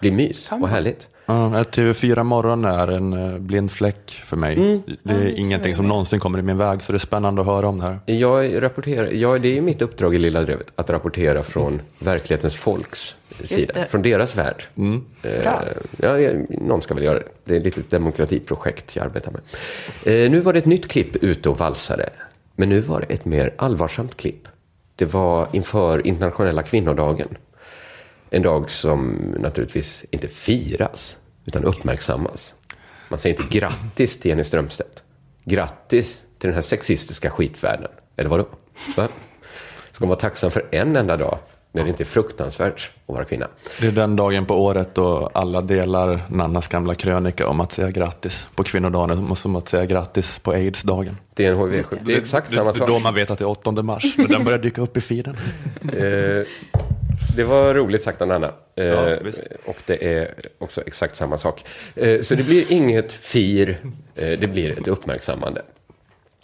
blir 0.00 0.12
mys 0.12 0.52
och 0.52 0.68
härligt. 0.68 1.08
Ja, 1.26 1.64
TV4 1.72 2.22
Morgon 2.22 2.64
är 2.64 2.88
en 2.88 3.12
eh, 3.12 3.38
blind 3.38 3.72
fläck 3.72 4.22
för 4.24 4.36
mig. 4.36 4.56
Mm. 4.56 4.82
Det 5.02 5.14
är 5.14 5.38
ingenting 5.38 5.74
som 5.74 5.88
någonsin 5.88 6.20
kommer 6.20 6.38
i 6.38 6.42
min 6.42 6.58
väg, 6.58 6.82
så 6.82 6.92
det 6.92 6.96
är 6.96 6.98
spännande 6.98 7.40
att 7.40 7.46
höra 7.46 7.68
om 7.68 7.78
det 7.78 7.84
här. 7.84 7.98
Jag 8.06 8.62
rapporterar, 8.62 9.10
ja, 9.10 9.38
det 9.38 9.48
är 9.48 9.54
ju 9.54 9.60
mitt 9.60 9.82
uppdrag 9.82 10.14
i 10.14 10.18
Lilla 10.18 10.42
Drevet, 10.42 10.72
att 10.76 10.90
rapportera 10.90 11.42
från 11.42 11.80
verklighetens 11.98 12.54
folks 12.54 13.16
sida, 13.44 13.86
från 13.88 14.02
deras 14.02 14.36
värld. 14.36 14.64
Eh, 15.22 15.30
ja, 16.00 16.18
någon 16.48 16.82
ska 16.82 16.94
väl 16.94 17.04
göra 17.04 17.18
det. 17.18 17.24
Det 17.44 17.54
är 17.54 17.58
ett 17.58 17.64
litet 17.64 17.90
demokratiprojekt 17.90 18.96
jag 18.96 19.04
arbetar 19.06 19.32
med. 19.32 19.40
Eh, 20.24 20.30
nu 20.30 20.40
var 20.40 20.52
det 20.52 20.58
ett 20.58 20.66
nytt 20.66 20.88
klipp 20.88 21.16
ute 21.16 21.48
och 21.48 21.58
valsade, 21.58 22.10
men 22.56 22.68
nu 22.68 22.80
var 22.80 23.00
det 23.00 23.06
ett 23.14 23.24
mer 23.24 23.54
allvarsamt 23.56 24.16
klipp. 24.16 24.48
Det 24.96 25.04
var 25.04 25.48
inför 25.52 26.06
internationella 26.06 26.62
kvinnodagen. 26.62 27.28
En 28.34 28.42
dag 28.42 28.70
som 28.70 29.16
naturligtvis 29.38 30.04
inte 30.10 30.28
firas, 30.28 31.16
utan 31.44 31.64
uppmärksammas. 31.64 32.54
Man 33.08 33.18
säger 33.18 33.42
inte 33.42 33.58
grattis 33.58 34.20
till 34.20 34.28
Jenny 34.28 34.44
Strömstedt. 34.44 35.02
Grattis 35.44 36.22
till 36.38 36.48
den 36.48 36.54
här 36.54 36.62
sexistiska 36.62 37.30
skitvärlden. 37.30 37.90
Eller 38.16 38.30
vadå? 38.30 38.46
Va? 38.96 39.08
Ska 39.92 40.04
man 40.04 40.08
vara 40.08 40.18
tacksam 40.20 40.50
för 40.50 40.64
en 40.70 40.96
enda 40.96 41.16
dag 41.16 41.38
när 41.72 41.82
det 41.84 41.88
inte 41.90 42.02
är 42.02 42.04
fruktansvärt 42.04 42.90
att 43.06 43.14
vara 43.14 43.24
kvinna? 43.24 43.48
Det 43.80 43.86
är 43.86 43.92
den 43.92 44.16
dagen 44.16 44.46
på 44.46 44.54
året 44.64 44.94
då 44.94 45.30
alla 45.34 45.60
delar 45.60 46.20
Nannas 46.28 46.68
gamla 46.68 46.94
krönika 46.94 47.48
om 47.48 47.60
att 47.60 47.72
säga 47.72 47.90
grattis 47.90 48.46
på 48.54 48.64
kvinnodagen 48.64 49.28
och 49.30 49.38
som 49.38 49.56
att 49.56 49.68
säga 49.68 49.86
grattis 49.86 50.38
på 50.38 50.52
aids-dagen. 50.52 51.16
Det 51.34 51.46
är 51.46 51.52
en 51.52 51.72
hiv 51.72 51.84
Det 52.04 52.12
är 52.14 52.18
exakt 52.18 52.54
samma 52.54 52.72
Det 52.72 52.76
är 52.76 52.78
sak. 52.78 52.88
då 52.88 52.98
man 52.98 53.14
vet 53.14 53.30
att 53.30 53.38
det 53.38 53.44
är 53.44 53.48
8 53.48 53.70
mars, 53.82 54.14
när 54.18 54.28
den 54.28 54.44
börjar 54.44 54.58
dyka 54.58 54.82
upp 54.82 54.96
i 54.96 55.00
feeden. 55.00 55.36
Det 57.36 57.44
var 57.44 57.74
roligt 57.74 58.02
sagt 58.02 58.22
av 58.22 58.28
Nanna. 58.28 58.52
Eh, 58.76 58.84
Ja, 58.86 59.16
och 59.66 59.76
det 59.86 60.04
är 60.18 60.34
också 60.58 60.82
exakt 60.86 61.16
samma 61.16 61.38
sak. 61.38 61.64
Eh, 61.96 62.20
så 62.20 62.34
det 62.34 62.42
blir 62.42 62.72
inget 62.72 63.12
fir, 63.12 63.78
eh, 64.14 64.38
det 64.38 64.50
blir 64.52 64.70
ett 64.70 64.88
uppmärksammande. 64.88 65.62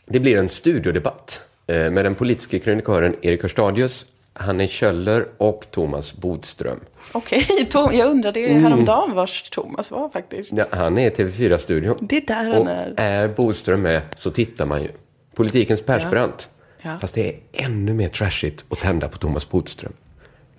Det 0.07 0.21
blir 0.21 0.37
en 0.39 0.49
studiodebatt 0.49 1.43
eh, 1.67 1.91
med 1.91 2.05
den 2.05 2.15
politiska 2.15 2.59
krönikören 2.59 3.15
Erik 3.23 3.43
Hörstadius, 3.43 4.07
Hanne 4.33 4.67
Kjöller 4.67 5.29
och 5.37 5.67
Thomas 5.71 6.15
Bodström. 6.17 6.81
Okej, 7.13 7.47
Tom, 7.71 7.95
jag 7.95 8.11
undrade 8.11 8.41
Mm. 8.41 8.63
häromdagen 8.63 9.15
vars 9.15 9.43
Thomas 9.51 9.91
var 9.91 10.09
faktiskt. 10.09 10.53
Ja, 10.57 10.65
han 10.71 10.99
är 10.99 11.07
i 11.07 11.11
TV4-studion. 11.11 11.99
Det 12.01 12.17
är 12.17 12.27
där 12.27 12.35
han 12.53 12.63
Och 12.63 12.69
är. 12.71 12.95
är 12.97 13.29
Bodström 13.29 13.83
med 13.83 14.01
så 14.17 14.31
tittar 14.31 14.67
man 14.67 14.83
ju. 14.83 14.89
Politikens 15.35 15.83
Persbrandt. 15.87 16.49
Ja. 16.83 16.99
Fast 17.01 17.15
det 17.15 17.29
är 17.29 17.37
ännu 17.53 17.95
mer 17.95 18.09
trashigt 18.09 18.65
att 18.69 18.79
tända 18.79 19.09
på 19.09 19.19
Thomas 19.19 19.51
Bodström. 19.51 19.93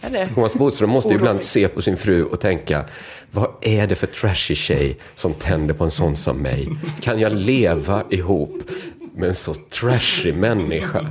Det? 0.02 0.28
Thomas 0.36 0.54
Bodström 0.54 0.90
måste 0.90 1.10
ju 1.10 1.16
ibland 1.16 1.44
se 1.44 1.68
på 1.68 1.82
sin 1.82 1.98
fru 1.98 2.24
och 2.24 2.40
tänka, 2.40 2.86
vad 3.32 3.52
är 3.62 3.88
det 3.88 3.96
för 3.96 4.08
trashig 4.08 4.58
tjej 4.58 4.98
som 5.16 5.34
tänder 5.34 5.74
på 5.74 5.84
en 5.84 5.92
sån 5.92 6.16
som 6.16 6.38
mig? 6.38 6.70
Kan 7.02 7.20
jag 7.20 7.32
leva 7.32 8.04
ihop 8.10 8.64
med 9.16 9.28
en 9.28 9.34
så 9.36 9.54
trashig 9.54 10.36
människa? 10.36 11.06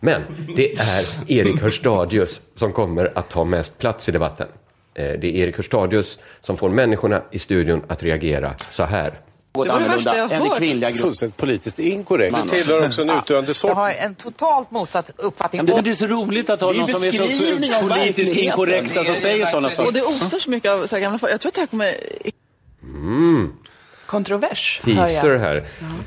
Men 0.00 0.22
det 0.56 0.72
är 0.72 1.30
Erik 1.32 1.62
Hörstadius 1.62 2.42
som 2.54 2.72
kommer 2.72 3.12
att 3.18 3.30
ta 3.30 3.44
mest 3.44 3.78
plats 3.78 4.08
i 4.08 4.12
debatten. 4.12 4.48
Eh, 4.94 5.04
Det 5.04 5.26
är 5.26 5.44
Erik 5.44 5.56
Hörstadius 5.56 6.18
som 6.40 6.56
får 6.56 6.68
människorna 6.68 7.22
i 7.30 7.38
studion 7.38 7.82
att 7.88 8.02
reagera 8.02 8.54
så 8.68 8.82
här. 8.84 9.12
Något 9.54 9.68
annorlunda 9.68 10.16
än 10.30 10.42
det 10.42 10.50
kvinnliga 10.58 10.90
gruppen. 10.90 11.02
Fullständigt 11.04 11.36
politiskt 11.36 11.78
inkorrekt. 11.78 12.32
Man- 12.32 12.42
Du 12.46 12.48
tillhör 12.48 12.86
också 12.86 13.02
en 13.02 13.10
utdöende 13.10 13.48
Jag 13.48 13.56
sort. 13.56 13.70
har 13.74 13.90
en 13.90 14.14
totalt 14.14 14.70
motsatt 14.70 15.10
uppfattning. 15.16 15.64
Men 15.64 15.84
det 15.84 15.90
är 15.90 15.94
så 15.94 16.06
roligt 16.06 16.50
att 16.50 16.60
ha 16.60 16.72
Det 16.72 16.78
någon 16.78 16.88
som 16.88 17.02
är 17.02 17.10
så 17.12 17.88
politiskt 17.88 18.32
inkorrekta 18.36 19.04
som 19.04 19.14
säger 19.14 19.46
sådana 19.46 19.68
Och 19.68 19.72
saker. 19.74 19.92
det 19.92 20.02
osar 20.02 20.38
så 20.38 20.50
mycket 20.50 20.70
av 20.70 20.86
så 20.86 20.96
här 20.96 21.00
gamla 21.02 21.18
folk. 21.18 21.32
Jag 21.32 21.40
tror 21.40 21.50
att 21.50 21.54
det 21.54 21.60
här 21.60 21.66
kommer... 21.66 21.88
Mm. 22.82 23.52
Kontrovers, 24.06 24.80
Teaser 24.84 25.30
jag. 25.32 25.38
här. 25.38 25.62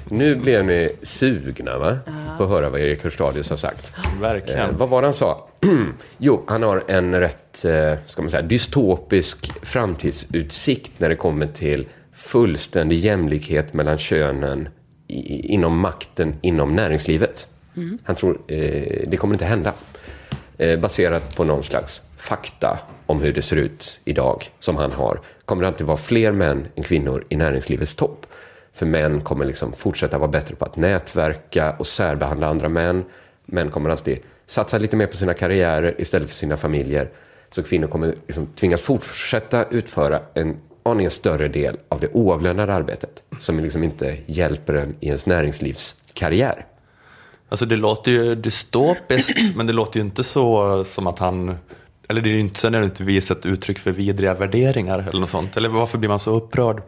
Nu 0.10 0.36
blev 0.36 0.66
ni 0.66 0.90
sugna 1.04 1.78
va? 1.78 1.98
på 2.38 2.44
att 2.44 2.50
höra 2.50 2.70
vad 2.70 2.82
Erik 2.82 3.04
Hörstadius 3.04 3.50
har 3.50 3.58
sagt. 3.58 3.94
Verkligen. 4.22 4.70
Eh, 4.70 4.76
vad 4.78 4.90
var 4.90 5.02
det 5.02 5.08
han 5.08 5.14
sa? 5.14 5.48
jo, 6.18 6.44
han 6.48 6.64
har 6.64 6.84
en 6.88 7.20
rätt 7.20 7.66
eh, 7.66 7.94
ska 8.08 8.22
man 8.22 8.32
säga, 8.32 8.42
dystopisk 8.42 9.52
framtidsutsikt 9.62 10.92
när 11.00 11.10
det 11.10 11.16
kommer 11.16 11.48
till 11.48 11.88
fullständig 12.26 12.98
jämlikhet 12.98 13.74
mellan 13.74 13.98
könen 13.98 14.70
i, 15.08 15.54
inom 15.54 15.80
makten 15.80 16.36
inom 16.42 16.76
näringslivet. 16.76 17.48
Mm. 17.78 17.98
Han 18.04 18.16
tror 18.16 18.42
eh, 18.48 19.08
det 19.08 19.18
kommer 19.18 19.36
inte 19.36 19.46
hända. 19.46 19.74
Eh, 20.58 20.80
baserat 20.80 21.36
på 21.36 21.44
någon 21.44 21.64
slags 21.64 22.02
fakta 22.18 22.80
om 23.06 23.22
hur 23.22 23.34
det 23.34 23.42
ser 23.42 23.56
ut 23.56 24.00
idag, 24.06 24.52
som 24.60 24.76
han 24.76 24.92
har, 24.92 25.22
kommer 25.46 25.62
det 25.62 25.68
alltid 25.68 25.88
vara 25.88 25.98
fler 25.98 26.32
män 26.32 26.68
än 26.76 26.84
kvinnor 26.84 27.26
i 27.30 27.36
näringslivets 27.36 27.96
topp. 27.96 28.26
För 28.74 28.86
män 28.86 29.22
kommer 29.22 29.46
liksom 29.46 29.74
fortsätta 29.74 30.18
vara 30.18 30.32
bättre 30.32 30.56
på 30.56 30.66
att 30.66 30.76
nätverka 30.76 31.76
och 31.80 31.88
särbehandla 31.88 32.48
andra 32.48 32.70
män. 32.70 33.06
Män 33.46 33.72
kommer 33.72 33.90
alltid 33.90 34.20
satsa 34.46 34.78
lite 34.78 34.96
mer 34.96 35.08
på 35.08 35.16
sina 35.18 35.34
karriärer 35.34 35.96
istället 36.02 36.30
för 36.30 36.36
sina 36.36 36.58
familjer. 36.58 37.10
Så 37.50 37.64
kvinnor 37.64 37.88
kommer 37.88 38.16
liksom 38.28 38.46
tvingas 38.46 38.82
fortsätta 38.82 39.66
utföra 39.66 40.22
en 40.34 40.58
aningen 40.86 41.12
större 41.12 41.48
del 41.48 41.78
av 41.90 42.00
det 42.00 42.08
oavlönade 42.14 42.74
arbetet 42.74 43.24
som 43.40 43.60
liksom 43.60 43.84
inte 43.84 44.18
hjälper 44.26 44.74
en 44.74 44.96
i 45.00 45.08
ens 45.08 45.26
näringslivskarriär. 45.26 46.66
Alltså 47.50 47.66
det 47.66 47.76
låter 47.76 48.12
ju 48.12 48.36
dystopiskt, 48.36 49.38
men 49.56 49.68
det 49.68 49.74
låter 49.74 50.00
ju 50.00 50.06
inte 50.06 50.24
så 50.24 50.84
som 50.84 51.08
att 51.08 51.20
han... 51.20 51.56
Eller 52.08 52.22
det 52.22 52.30
är 52.30 52.32
ju 52.32 52.40
inte, 52.40 52.60
sen 52.60 52.74
är 52.74 52.80
det 52.80 52.86
inte 52.86 53.04
vis 53.04 53.32
ett 53.32 53.46
uttryck 53.46 53.80
för 53.80 53.92
vidriga 53.92 54.34
värderingar 54.34 55.00
eller 55.10 55.20
något 55.20 55.30
sånt. 55.30 55.58
Eller 55.58 55.70
varför 55.70 55.98
blir 55.98 56.10
man 56.10 56.20
så 56.20 56.32
upprörd? 56.36 56.82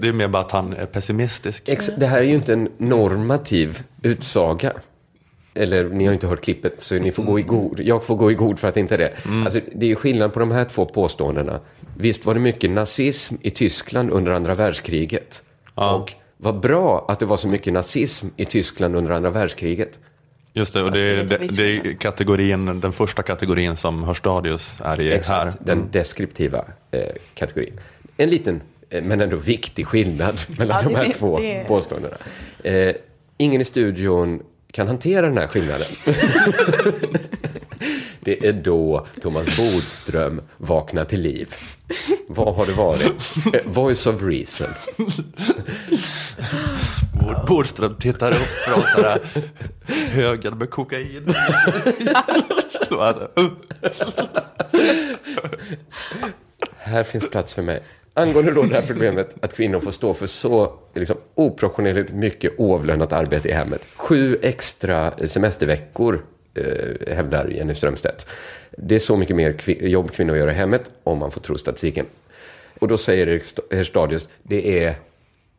det 0.00 0.08
är 0.08 0.12
mer 0.12 0.28
bara 0.28 0.42
att 0.42 0.52
han 0.52 0.72
är 0.72 0.86
pessimistisk. 0.86 1.68
Det 1.96 2.06
här 2.06 2.18
är 2.18 2.22
ju 2.22 2.34
inte 2.34 2.52
en 2.52 2.68
normativ 2.78 3.82
utsaga. 4.02 4.72
Eller 5.58 5.88
ni 5.88 6.06
har 6.06 6.12
inte 6.12 6.26
hört 6.26 6.44
klippet, 6.44 6.74
så 6.78 6.94
ni 6.94 7.12
får 7.12 7.22
gå 7.22 7.38
i 7.38 7.42
god. 7.42 7.80
Jag 7.80 8.04
får 8.04 8.16
gå 8.16 8.30
i 8.30 8.34
god 8.34 8.58
för 8.58 8.68
att 8.68 8.74
det 8.74 8.80
inte 8.80 8.94
är 8.94 8.98
det. 8.98 9.12
Alltså, 9.44 9.60
det 9.74 9.86
är 9.86 9.88
ju 9.90 9.96
skillnad 9.96 10.32
på 10.32 10.40
de 10.40 10.50
här 10.50 10.64
två 10.64 10.86
påståendena. 10.86 11.60
Visst 11.96 12.26
var 12.26 12.34
det 12.34 12.40
mycket 12.40 12.70
nazism 12.70 13.34
i 13.42 13.50
Tyskland 13.50 14.10
under 14.10 14.32
andra 14.32 14.54
världskriget. 14.54 15.42
Och 15.74 16.12
vad 16.36 16.60
bra 16.60 17.04
att 17.08 17.18
det 17.18 17.26
var 17.26 17.36
så 17.36 17.48
mycket 17.48 17.72
nazism 17.72 18.26
i 18.36 18.44
Tyskland 18.44 18.96
under 18.96 19.10
andra 19.10 19.30
världskriget. 19.30 19.98
Just 20.52 20.74
det, 20.74 20.82
och 20.82 20.92
det 20.92 21.00
är, 21.00 21.16
det, 21.24 21.38
det 21.38 21.62
är 21.76 21.92
kategorin, 21.94 22.80
den 22.80 22.92
första 22.92 23.22
kategorin 23.22 23.76
som 23.76 24.02
Hörstadius 24.04 24.80
är 24.84 25.00
i 25.00 25.12
Exakt, 25.12 25.44
här. 25.44 25.66
den 25.66 25.84
deskriptiva 25.92 26.64
eh, 26.90 27.00
kategorin. 27.34 27.80
En 28.16 28.30
liten, 28.30 28.60
eh, 28.90 29.02
men 29.04 29.20
ändå 29.20 29.36
viktig 29.36 29.86
skillnad 29.86 30.34
mellan 30.58 30.76
Ja, 30.82 30.88
de 30.88 30.94
det- 30.94 31.00
här 31.00 31.12
två 31.12 31.38
det- 31.38 31.64
påståendena. 31.68 32.16
Eh, 32.64 32.94
ingen 33.36 33.60
i 33.60 33.64
studion 33.64 34.42
kan 34.78 34.88
hantera 34.88 35.28
den 35.28 35.38
här 35.38 35.46
skillnaden. 35.46 35.86
det 38.20 38.46
är 38.46 38.52
då 38.52 39.06
Thomas 39.22 39.56
Bodström 39.56 40.40
vaknar 40.56 41.04
till 41.04 41.20
liv. 41.20 41.54
Vad 42.28 42.54
har 42.54 42.66
det 42.66 42.72
varit? 42.72 43.36
Eh, 43.54 43.60
Voice 43.66 44.06
of 44.06 44.22
reason. 44.22 44.66
Bordström 47.46 47.94
tittar 47.94 48.30
upp 48.32 48.48
från 48.48 48.82
så 48.82 49.02
här 49.02 49.20
högen 49.86 50.58
med 50.58 50.70
kokain. 50.70 51.34
Här 56.76 57.04
finns 57.04 57.30
plats 57.30 57.52
för 57.52 57.62
mig. 57.62 57.82
Angående 58.18 58.52
då 58.52 58.62
det 58.62 58.74
här 58.74 58.82
problemet 58.86 59.34
att 59.40 59.56
kvinnor 59.56 59.80
får 59.80 59.90
stå 59.90 60.14
för 60.14 60.26
så 60.26 60.72
liksom, 60.94 61.16
oproportionerligt 61.34 62.12
mycket 62.12 62.52
oavlönat 62.58 63.12
arbete 63.12 63.48
i 63.48 63.52
hemmet. 63.52 63.82
Sju 63.96 64.38
extra 64.42 65.12
semesterveckor, 65.26 66.24
eh, 66.54 67.14
hävdar 67.14 67.48
Jenny 67.48 67.74
Strömstedt. 67.74 68.26
Det 68.70 68.94
är 68.94 68.98
så 68.98 69.16
mycket 69.16 69.36
mer 69.36 69.52
kvi- 69.52 69.86
jobb 69.86 70.10
kvinnor 70.10 70.36
gör 70.36 70.50
i 70.50 70.52
hemmet, 70.52 70.90
om 71.04 71.18
man 71.18 71.30
får 71.30 71.40
tro 71.40 71.58
statistiken. 71.58 72.06
Och 72.78 72.88
då 72.88 72.96
säger 72.96 73.28
Erik 73.28 73.42
Herstadius, 73.70 74.28
det 74.42 74.84
är, 74.84 74.94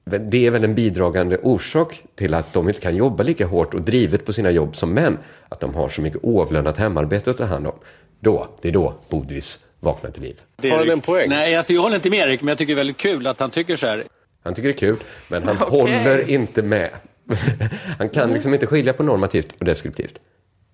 det 0.05 0.47
är 0.47 0.51
väl 0.51 0.63
en 0.63 0.75
bidragande 0.75 1.37
orsak 1.37 2.03
till 2.15 2.33
att 2.33 2.53
de 2.53 2.67
inte 2.67 2.81
kan 2.81 2.95
jobba 2.95 3.23
lika 3.23 3.45
hårt 3.45 3.73
och 3.73 3.81
drivet 3.81 4.25
på 4.25 4.33
sina 4.33 4.51
jobb 4.51 4.75
som 4.75 4.93
män. 4.93 5.17
Att 5.49 5.59
de 5.59 5.75
har 5.75 5.89
så 5.89 6.01
mycket 6.01 6.19
oavlönat 6.23 6.77
hemarbete 6.77 7.31
att 7.31 7.37
ta 7.37 7.43
hand 7.43 7.67
om. 7.67 7.75
Då, 8.19 8.47
det 8.61 8.67
är 8.67 8.71
då 8.71 8.93
Bodis 9.09 9.65
vaknar 9.79 10.11
till 10.11 10.21
liv. 10.23 10.41
Har 10.61 10.77
han 10.77 10.89
en 10.89 11.01
poäng? 11.01 11.29
Nej, 11.29 11.55
alltså 11.55 11.73
jag 11.73 11.81
håller 11.81 11.95
inte 11.95 12.09
med 12.09 12.19
Erik, 12.19 12.41
men 12.41 12.47
jag 12.47 12.57
tycker 12.57 12.73
det 12.73 12.75
är 12.75 12.83
väldigt 12.83 12.97
kul 12.97 13.27
att 13.27 13.39
han 13.39 13.49
tycker 13.49 13.75
så 13.75 13.87
här. 13.87 14.03
Han 14.43 14.53
tycker 14.53 14.69
det 14.69 14.75
är 14.75 14.77
kul, 14.77 14.97
men 15.31 15.43
han 15.43 15.57
Okej. 15.61 15.79
håller 15.79 16.29
inte 16.29 16.61
med. 16.61 16.89
Han 17.97 18.09
kan 18.09 18.33
liksom 18.33 18.53
inte 18.53 18.67
skilja 18.67 18.93
på 18.93 19.03
normativt 19.03 19.47
och 19.59 19.65
deskriptivt. 19.65 20.19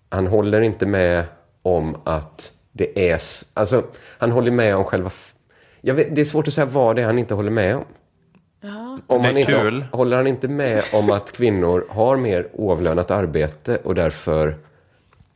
Han 0.10 0.28
håller 0.28 0.62
inte 0.62 0.86
med 0.86 1.24
om 1.62 1.98
att 2.04 2.52
det 2.72 3.10
är... 3.10 3.20
Alltså, 3.54 3.84
han 4.18 4.32
håller 4.32 4.52
med 4.52 4.76
om 4.76 4.84
själva... 4.84 5.12
vet, 5.82 6.16
det 6.16 6.22
är 6.22 6.26
svårt 6.26 6.48
att 6.48 6.54
säga 6.54 6.66
vad 6.66 6.96
det 6.96 7.02
är 7.02 7.06
han 7.06 7.20
inte 7.20 7.34
håller 7.34 7.52
med 7.52 7.76
om. 7.76 7.84
Om 9.08 9.22
Det 9.22 9.28
är 9.28 9.32
han 9.32 9.38
inte, 9.38 9.52
kul. 9.52 9.86
Håller 9.92 10.18
han 10.18 10.28
inte 10.28 10.48
med 10.48 10.84
om 10.94 11.12
att 11.12 11.32
kvinnor 11.32 11.86
har 11.90 12.18
mer 12.18 12.48
oavlönat 12.54 13.12
arbete 13.12 13.78
och 13.84 13.96
därför 13.96 14.56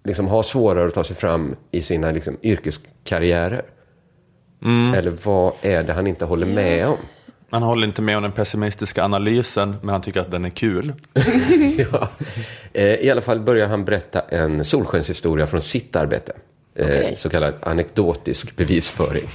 liksom 0.03 0.27
har 0.27 0.43
svårare 0.43 0.87
att 0.87 0.93
ta 0.93 1.03
sig 1.03 1.15
fram 1.15 1.55
i 1.71 1.81
sina 1.81 2.11
liksom, 2.11 2.37
yrkeskarriärer? 2.43 3.65
Mm. 4.63 4.93
Eller 4.93 5.11
vad 5.23 5.53
är 5.61 5.83
det 5.83 5.93
han 5.93 6.07
inte 6.07 6.25
håller 6.25 6.45
med 6.45 6.87
om? 6.87 6.97
Han 7.49 7.63
håller 7.63 7.87
inte 7.87 8.01
med 8.01 8.17
om 8.17 8.23
den 8.23 8.31
pessimistiska 8.31 9.03
analysen, 9.03 9.75
men 9.81 9.89
han 9.89 10.01
tycker 10.01 10.21
att 10.21 10.31
den 10.31 10.45
är 10.45 10.49
kul. 10.49 10.93
ja. 11.91 12.09
Eh, 12.73 12.83
I 12.83 13.09
alla 13.09 13.21
fall 13.21 13.39
börjar 13.39 13.67
han 13.67 13.85
berätta 13.85 14.21
en 14.21 14.65
solskenshistoria 14.65 15.47
från 15.47 15.61
sitt 15.61 15.95
arbete. 15.95 16.33
Eh, 16.75 16.85
Okej. 16.85 17.15
Så 17.15 17.29
kallad 17.29 17.53
anekdotisk 17.61 18.55
bevisföring. 18.55 19.27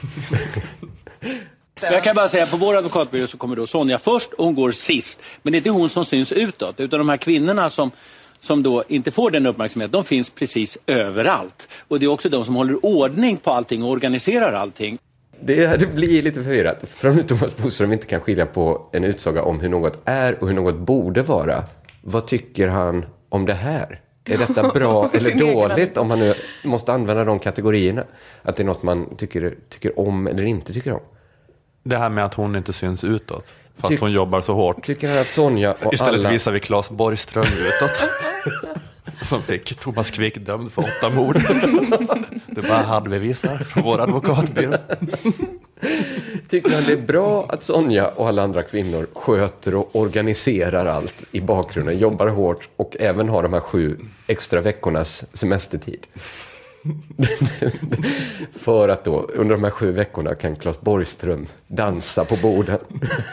Jag 1.82 2.04
kan 2.04 2.16
bara 2.16 2.28
säga 2.28 2.46
på 2.46 2.56
vår 2.56 2.76
advokatbyrå 2.76 3.26
så 3.26 3.36
kommer 3.36 3.56
då 3.56 3.66
Sonja 3.66 3.98
först 3.98 4.32
och 4.32 4.44
hon 4.44 4.54
går 4.54 4.72
sist. 4.72 5.18
Men 5.42 5.52
det 5.52 5.56
är 5.56 5.58
inte 5.58 5.70
hon 5.70 5.88
som 5.88 6.04
syns 6.04 6.32
utåt 6.32 6.80
utan 6.80 6.98
de 6.98 7.08
här 7.08 7.16
kvinnorna 7.16 7.70
som, 7.70 7.90
som 8.44 8.62
då 8.62 8.84
inte 8.88 9.10
får 9.10 9.30
den 9.30 9.46
uppmärksamhet, 9.46 9.92
de 9.92 10.04
finns 10.04 10.30
precis 10.30 10.78
överallt. 10.86 11.68
Och 11.88 12.00
det 12.00 12.06
är 12.06 12.10
också 12.10 12.28
de 12.28 12.44
som 12.44 12.54
håller 12.54 12.86
ordning 12.86 13.36
på 13.36 13.50
allting 13.50 13.82
och 13.84 13.90
organiserar 13.90 14.52
allting. 14.52 14.98
Det, 15.40 15.80
det 15.80 15.86
blir 15.86 16.22
lite 16.22 16.42
förvirrat. 16.42 16.78
För 16.82 17.08
om 17.08 17.22
Thomas 17.22 17.56
Bodström 17.56 17.92
inte 17.92 18.06
kan 18.06 18.20
skilja 18.20 18.46
på 18.46 18.88
en 18.92 19.04
utsaga 19.04 19.42
om 19.42 19.60
hur 19.60 19.68
något 19.68 19.98
är 20.04 20.42
och 20.42 20.48
hur 20.48 20.54
något 20.54 20.74
borde 20.78 21.22
vara, 21.22 21.64
vad 22.02 22.26
tycker 22.26 22.68
han 22.68 23.06
om 23.28 23.46
det 23.46 23.54
här? 23.54 24.00
Är 24.24 24.38
detta 24.38 24.68
bra 24.74 25.10
eller 25.12 25.34
dåligt 25.34 25.96
om 25.96 26.08
man 26.08 26.18
nu 26.18 26.34
måste 26.64 26.92
använda 26.92 27.24
de 27.24 27.38
kategorierna? 27.38 28.04
Att 28.42 28.56
det 28.56 28.62
är 28.62 28.64
något 28.64 28.82
man 28.82 29.16
tycker, 29.16 29.56
tycker 29.68 30.00
om 30.00 30.26
eller 30.26 30.44
inte 30.44 30.72
tycker 30.72 30.92
om? 30.92 31.00
Det 31.82 31.96
här 31.96 32.08
med 32.08 32.24
att 32.24 32.34
hon 32.34 32.56
inte 32.56 32.72
syns 32.72 33.04
utåt, 33.04 33.52
fast 33.76 33.94
Ty- 33.94 34.00
hon 34.00 34.12
jobbar 34.12 34.40
så 34.40 34.54
hårt. 34.54 34.84
Tycker 34.84 35.08
han 35.08 35.18
att 35.18 35.30
Sonja 35.30 35.72
och 35.82 35.94
Istället 35.94 36.20
alla... 36.20 36.30
visar 36.30 36.52
vi 36.52 36.60
Claes 36.60 36.90
Borgström 36.90 37.44
utåt. 37.44 38.04
Som 39.22 39.42
fick 39.42 39.74
Thomas 39.80 40.10
Quick 40.10 40.38
dömd 40.38 40.72
för 40.72 40.82
åtta 40.82 41.10
mord. 41.10 41.36
Det 42.46 42.62
bara 42.62 42.82
hade 42.82 43.10
vi 43.10 43.18
visar 43.18 43.56
från 43.56 43.82
vår 43.82 44.00
advokatbyrå. 44.00 44.76
Tycker 46.48 46.70
han 46.70 46.84
det 46.86 46.92
är 46.92 47.06
bra 47.06 47.46
att 47.48 47.62
Sonja 47.62 48.08
och 48.08 48.28
alla 48.28 48.42
andra 48.42 48.62
kvinnor 48.62 49.06
sköter 49.14 49.74
och 49.74 49.96
organiserar 49.96 50.86
allt 50.86 51.24
i 51.32 51.40
bakgrunden, 51.40 51.98
jobbar 51.98 52.26
hårt 52.26 52.68
och 52.76 52.96
även 53.00 53.28
har 53.28 53.42
de 53.42 53.52
här 53.52 53.60
sju 53.60 53.98
extra 54.26 54.60
veckornas 54.60 55.24
semestertid? 55.32 56.06
För 58.52 58.88
att 58.88 59.04
då, 59.04 59.20
under 59.34 59.54
de 59.54 59.64
här 59.64 59.70
sju 59.70 59.92
veckorna 59.92 60.34
kan 60.34 60.56
Claes 60.56 60.80
Borgström 60.80 61.46
dansa 61.66 62.24
på 62.24 62.36
borden. 62.36 62.78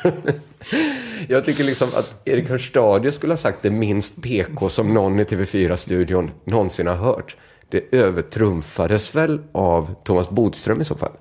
Jag 1.27 1.45
tycker 1.45 1.63
liksom 1.63 1.89
att 1.95 2.21
Erik 2.27 2.49
Hörstadius 2.49 3.15
skulle 3.15 3.33
ha 3.33 3.37
sagt 3.37 3.59
det 3.61 3.69
minst 3.69 4.21
PK 4.21 4.69
som 4.69 4.93
någon 4.93 5.19
i 5.19 5.23
TV4-studion 5.23 6.31
någonsin 6.43 6.87
har 6.87 6.95
hört. 6.95 7.35
Det 7.69 7.95
övertrumfades 7.95 9.15
väl 9.15 9.41
av 9.51 9.95
Thomas 10.03 10.29
Bodström 10.29 10.81
i 10.81 10.83
så 10.83 10.95
fall? 10.95 11.11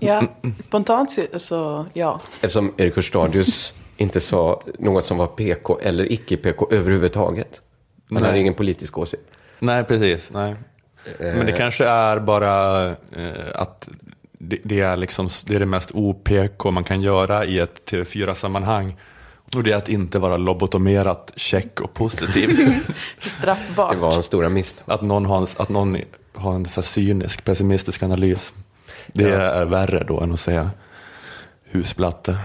Ja, 0.00 0.22
spontant 0.64 1.18
så- 1.36 1.86
ja. 1.92 2.20
Eftersom 2.40 2.72
Erik 2.76 2.96
Hörstadius 2.96 3.72
inte 3.96 4.20
sa 4.20 4.60
något 4.78 5.04
som 5.04 5.16
var 5.18 5.26
PK 5.26 5.78
eller 5.82 6.12
icke-PK 6.12 6.68
överhuvudtaget. 6.70 7.60
Han 8.10 8.20
Nej. 8.22 8.26
hade 8.28 8.38
ingen 8.38 8.54
politisk 8.54 8.98
åsikt. 8.98 9.22
Nej, 9.58 9.84
precis. 9.84 10.30
Nej. 10.32 10.54
Men 11.18 11.46
det 11.46 11.52
Eh. 11.52 11.56
kanske 11.58 11.84
är 11.84 12.18
bara 12.20 12.86
eh, 12.86 12.92
att 13.54 13.88
det, 14.38 14.58
det, 14.64 14.80
är 14.80 14.96
liksom, 14.96 15.28
det 15.46 15.54
är 15.54 15.60
det 15.60 15.66
mest 15.66 15.90
OPK 15.94 16.64
man 16.64 16.84
kan 16.84 17.02
göra 17.02 17.44
i 17.44 17.58
ett 17.58 17.90
TV4-sammanhang. 17.90 18.96
Och 19.54 19.62
det 19.62 19.72
är 19.72 19.76
att 19.76 19.88
inte 19.88 20.18
vara 20.18 20.36
lobotomerat, 20.36 21.32
check 21.36 21.80
och 21.80 21.94
positiv. 21.94 22.58
Straffbart. 23.20 23.92
Det 23.94 23.98
var 24.00 24.14
en 24.16 24.22
stora 24.22 24.48
misstag. 24.48 24.94
Att 24.94 25.02
någon 25.02 25.26
har 25.26 25.38
en, 25.38 25.46
att 25.56 25.68
någon 25.68 25.96
har 26.34 26.54
en 26.54 26.66
så 26.66 26.82
cynisk, 26.82 27.44
pessimistisk 27.44 28.02
analys. 28.02 28.52
Det 29.06 29.22
Ja. 29.28 29.36
är 29.38 29.64
värre 29.64 30.04
då 30.08 30.20
än 30.20 30.32
att 30.32 30.40
säga 30.40 30.70
husplatte. 31.64 32.36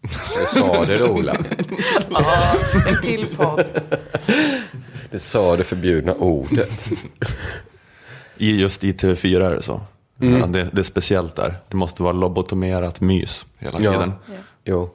Du 0.00 0.46
sa 0.60 0.84
det 0.84 0.98
då, 0.98 1.06
Ola. 1.06 1.36
Ja, 2.10 2.56
en 2.88 3.02
till 3.02 3.26
podd. 3.36 3.64
Det 5.10 5.18
sa 5.18 5.56
det 5.56 5.64
förbjudna 5.64 6.14
ordet. 6.14 6.86
I 8.36 8.60
just 8.60 8.84
i 8.84 8.92
TV4 8.92 9.44
är 9.46 9.50
det 9.54 9.62
så. 9.62 9.80
Mm. 10.20 10.40
Ja, 10.40 10.46
Det, 10.46 10.68
det 10.72 10.80
är 10.80 10.84
speciellt 10.84 11.36
där. 11.36 11.54
Det 11.68 11.76
måste 11.76 12.02
vara 12.02 12.12
lobotomerat 12.12 13.00
mys 13.00 13.46
hela 13.58 13.80
Ja. 13.80 13.92
tiden. 13.92 14.12
Jo. 14.64 14.90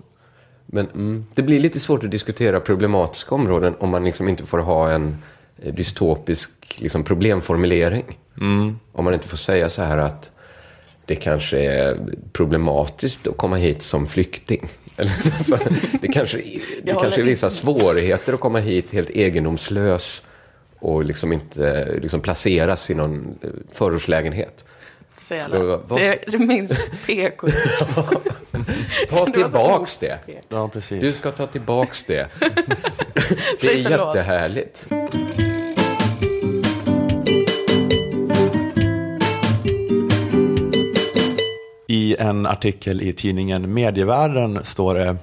Men 0.66 0.88
mm, 0.90 1.26
det 1.36 1.42
blir 1.44 1.60
lite 1.60 1.80
svårt 1.80 2.04
att 2.04 2.12
diskutera 2.12 2.60
problematiska 2.60 3.36
områden 3.36 3.76
om 3.80 3.90
man 3.90 4.04
liksom 4.04 4.28
inte 4.30 4.46
får 4.46 4.60
ha 4.60 4.90
en 4.92 5.18
eh, 5.62 5.74
dystopisk 5.74 6.50
liksom, 6.78 7.04
problemformulering. 7.04 8.18
Mm. 8.42 8.80
Om 8.92 9.06
man 9.06 9.14
inte 9.14 9.28
får 9.28 9.38
säga 9.38 9.70
så 9.70 9.82
här 9.82 9.98
att 9.98 10.32
det 11.06 11.16
kanske 11.16 11.60
är 11.60 11.98
problematiskt 12.34 13.28
att 13.28 13.38
komma 13.38 13.56
hit 13.56 13.82
som 13.82 14.08
flykting. 14.08 14.68
Alltså, 15.38 15.58
det 16.02 16.08
kanske, 16.08 16.38
det 16.84 16.94
kanske 17.02 17.22
är 17.22 17.26
vissa 17.26 17.50
svårigheter 17.50 18.34
att 18.34 18.40
komma 18.40 18.60
hit 18.60 18.92
helt 18.92 19.10
egendomslös 19.10 20.26
och 20.80 21.04
liksom 21.06 21.34
inte 21.34 21.86
liksom 22.02 22.22
placeras 22.22 22.90
i 22.90 22.94
någon 22.94 23.38
eh, 23.42 23.50
förortslägenhet. 23.74 24.66
Så 25.22 25.34
jävla. 25.34 25.78
Det 25.78 26.08
är 26.08 26.32
det 26.32 26.38
minst 26.38 26.92
PK. 27.06 27.48
Ta 29.10 29.26
tillbaks 29.26 29.98
det. 29.98 30.20
Ja, 30.50 30.70
precis. 30.70 31.02
Du 31.02 31.12
ska 31.12 31.32
ta 31.32 31.48
tillbaks 31.48 32.04
det. 32.04 32.28
Det 33.62 33.68
är 33.68 33.84
förlåt. 33.84 34.16
jättehärligt. 34.16 34.86
I 42.08 42.16
en 42.20 42.46
artikel 42.46 43.02
i 43.02 43.14
tidningen 43.14 43.74
Medievärlden 43.74 44.60
står 44.66 44.96
det 44.96 45.18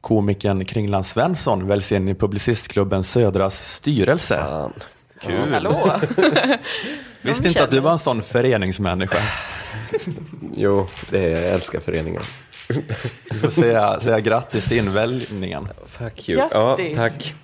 Komikern 0.00 0.64
Kringland 0.64 1.06
Svensson 1.06 1.66
väljs 1.66 1.92
in 1.92 2.08
i 2.08 2.14
Publicistklubben 2.14 3.04
Södras 3.04 3.74
styrelse. 3.74 4.44
Kul. 5.20 5.52
Hallå? 5.52 5.92
Visste 7.22 7.48
inte 7.48 7.64
att 7.64 7.70
du 7.70 7.80
var 7.80 7.92
en 7.92 7.98
sån 7.98 8.22
föreningsmänniska. 8.22 9.22
Jo, 10.56 10.88
det 11.10 11.32
är, 11.32 11.42
jag 11.42 11.50
älskar 11.50 11.80
föreningen. 11.80 12.22
Du 13.30 13.38
får 13.38 13.50
säga, 13.50 14.00
säga 14.00 14.20
grattis 14.20 14.68
till 14.68 14.78
inväljningen. 14.78 15.68
Tack 15.98 16.28
you. 16.28 16.48
Ja, 16.52 16.76
Grattis. 16.76 16.96
tack. 16.96 17.34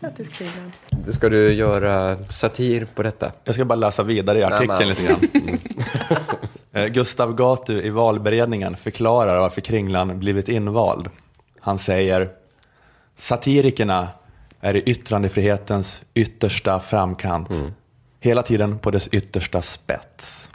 Grattis 0.00 0.28
Kringlan. 0.28 0.72
Ska 1.10 1.28
du 1.28 1.52
göra 1.52 2.18
satir 2.28 2.86
på 2.94 3.02
detta? 3.02 3.32
Jag 3.44 3.54
ska 3.54 3.64
bara 3.64 3.74
läsa 3.74 4.02
vidare 4.02 4.38
i 4.38 4.44
artikeln 4.44 4.88
lite 4.88 5.02
grann. 5.02 5.20
Eh, 6.78 6.86
Gustav 6.86 7.34
Gatu 7.34 7.80
i 7.82 7.90
valberedningen 7.90 8.76
förklarar 8.76 9.40
varför 9.40 9.60
Kringlan 9.60 10.18
blivit 10.18 10.48
invald. 10.48 11.08
Han 11.60 11.78
säger 11.78 12.30
Satirikerna 13.14 14.08
är 14.60 14.76
i 14.76 14.82
yttrandefrihetens 14.82 16.02
yttersta 16.14 16.80
framkant. 16.80 17.48
Hela 18.20 18.42
tiden 18.42 18.78
på 18.78 18.90
dess 18.90 19.08
yttersta 19.08 19.62
spets. 19.62 20.48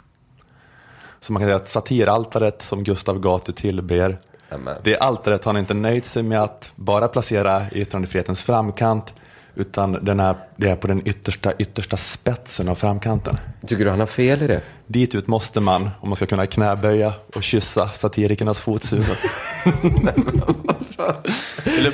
Så 1.20 1.32
man 1.32 1.40
kan 1.40 1.46
säga 1.46 1.56
att 1.56 1.68
satiraltaret 1.68 2.62
som 2.62 2.84
Gustav 2.84 3.20
Gatu 3.20 3.52
tillber, 3.52 4.18
Amen. 4.48 4.76
det 4.82 4.98
altaret 4.98 5.44
har 5.44 5.52
han 5.52 5.60
inte 5.60 5.74
nöjt 5.74 6.04
sig 6.04 6.22
med 6.22 6.42
att 6.42 6.70
bara 6.76 7.08
placera 7.08 7.62
i 7.72 7.80
yttrandefrihetens 7.80 8.42
framkant, 8.42 9.14
utan 9.54 9.92
den 9.92 10.20
är, 10.20 10.36
det 10.56 10.70
är 10.70 10.76
på 10.76 10.86
den 10.86 11.08
yttersta, 11.08 11.52
yttersta 11.58 11.96
spetsen 11.96 12.68
av 12.68 12.74
framkanten. 12.74 13.36
Tycker 13.66 13.84
du 13.84 13.90
han 13.90 14.00
har 14.00 14.06
fel 14.06 14.42
i 14.42 14.46
det? 14.46 14.60
Dit 14.86 15.14
ut 15.14 15.26
måste 15.26 15.60
man 15.60 15.90
om 16.00 16.08
man 16.08 16.16
ska 16.16 16.26
kunna 16.26 16.46
knäböja 16.46 17.12
och 17.36 17.42
kyssa 17.42 17.88
satirikernas 17.88 18.60
fotsulor. 18.60 19.04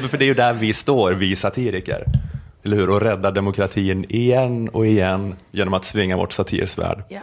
För 0.09 0.19
det 0.19 0.25
är 0.25 0.27
ju 0.27 0.35
där 0.35 0.53
vi 0.53 0.73
står, 0.73 1.13
vi 1.13 1.37
satiriker. 1.37 2.05
Eller 2.63 2.77
hur? 2.77 2.91
Och 2.91 3.01
rädda 3.01 3.31
demokratin 3.31 4.07
igen 4.09 4.69
och 4.69 4.87
igen 4.87 5.37
genom 5.51 5.75
att 5.75 5.85
svinga 5.85 6.17
vårt 6.17 6.33
satirsvärd. 6.33 7.03
Ja. 7.09 7.21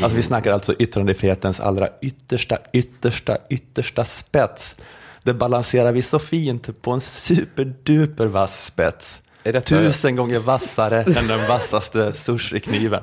Alltså 0.00 0.16
vi 0.16 0.22
snackar 0.22 0.52
alltså 0.52 0.74
yttrandefrihetens 0.78 1.60
allra 1.60 1.88
yttersta, 2.02 2.58
yttersta, 2.72 3.38
yttersta 3.50 4.04
spets. 4.04 4.76
Det 5.22 5.34
balanserar 5.34 5.92
vi 5.92 6.02
så 6.02 6.18
fint 6.18 6.82
på 6.82 6.90
en 6.90 7.00
superduper 7.00 8.26
vass 8.26 8.66
spets. 8.66 9.19
Är 9.44 9.52
detta- 9.52 9.66
Tusen 9.66 10.16
gånger 10.16 10.38
vassare 10.38 11.02
än 11.16 11.26
den 11.26 11.48
vassaste 11.48 12.12
sushikniven. 12.12 13.02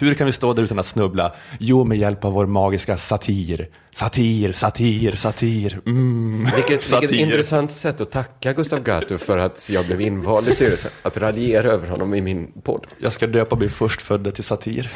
Hur 0.00 0.14
kan 0.14 0.26
vi 0.26 0.32
stå 0.32 0.52
där 0.52 0.62
utan 0.62 0.78
att 0.78 0.86
snubbla? 0.86 1.32
Jo, 1.58 1.84
med 1.84 1.98
hjälp 1.98 2.24
av 2.24 2.32
vår 2.32 2.46
magiska 2.46 2.96
satir. 2.96 3.68
Satir, 3.94 4.52
satir, 4.52 5.12
satir. 5.16 5.80
Mm. 5.86 6.48
Vilket, 6.56 6.82
satir. 6.82 7.08
vilket 7.08 7.26
intressant 7.26 7.72
sätt 7.72 8.00
att 8.00 8.10
tacka 8.10 8.52
Gustav 8.52 8.82
Gattu 8.82 9.18
för 9.18 9.38
att 9.38 9.68
jag 9.70 9.86
blev 9.86 10.00
invald 10.00 10.48
i 10.48 10.54
styrelsen. 10.54 10.90
Att 11.02 11.16
raljera 11.16 11.68
över 11.68 11.88
honom 11.88 12.14
i 12.14 12.20
min 12.20 12.52
podd. 12.62 12.86
Jag 12.98 13.12
ska 13.12 13.26
döpa 13.26 13.56
mig 13.56 13.68
förstfödde 13.68 14.32
till 14.32 14.44
satir. 14.44 14.90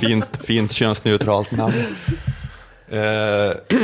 fint, 0.00 0.26
fint 0.44 0.72
könsneutralt 0.72 1.50
namn. 1.50 1.74
Eh, 2.88 2.98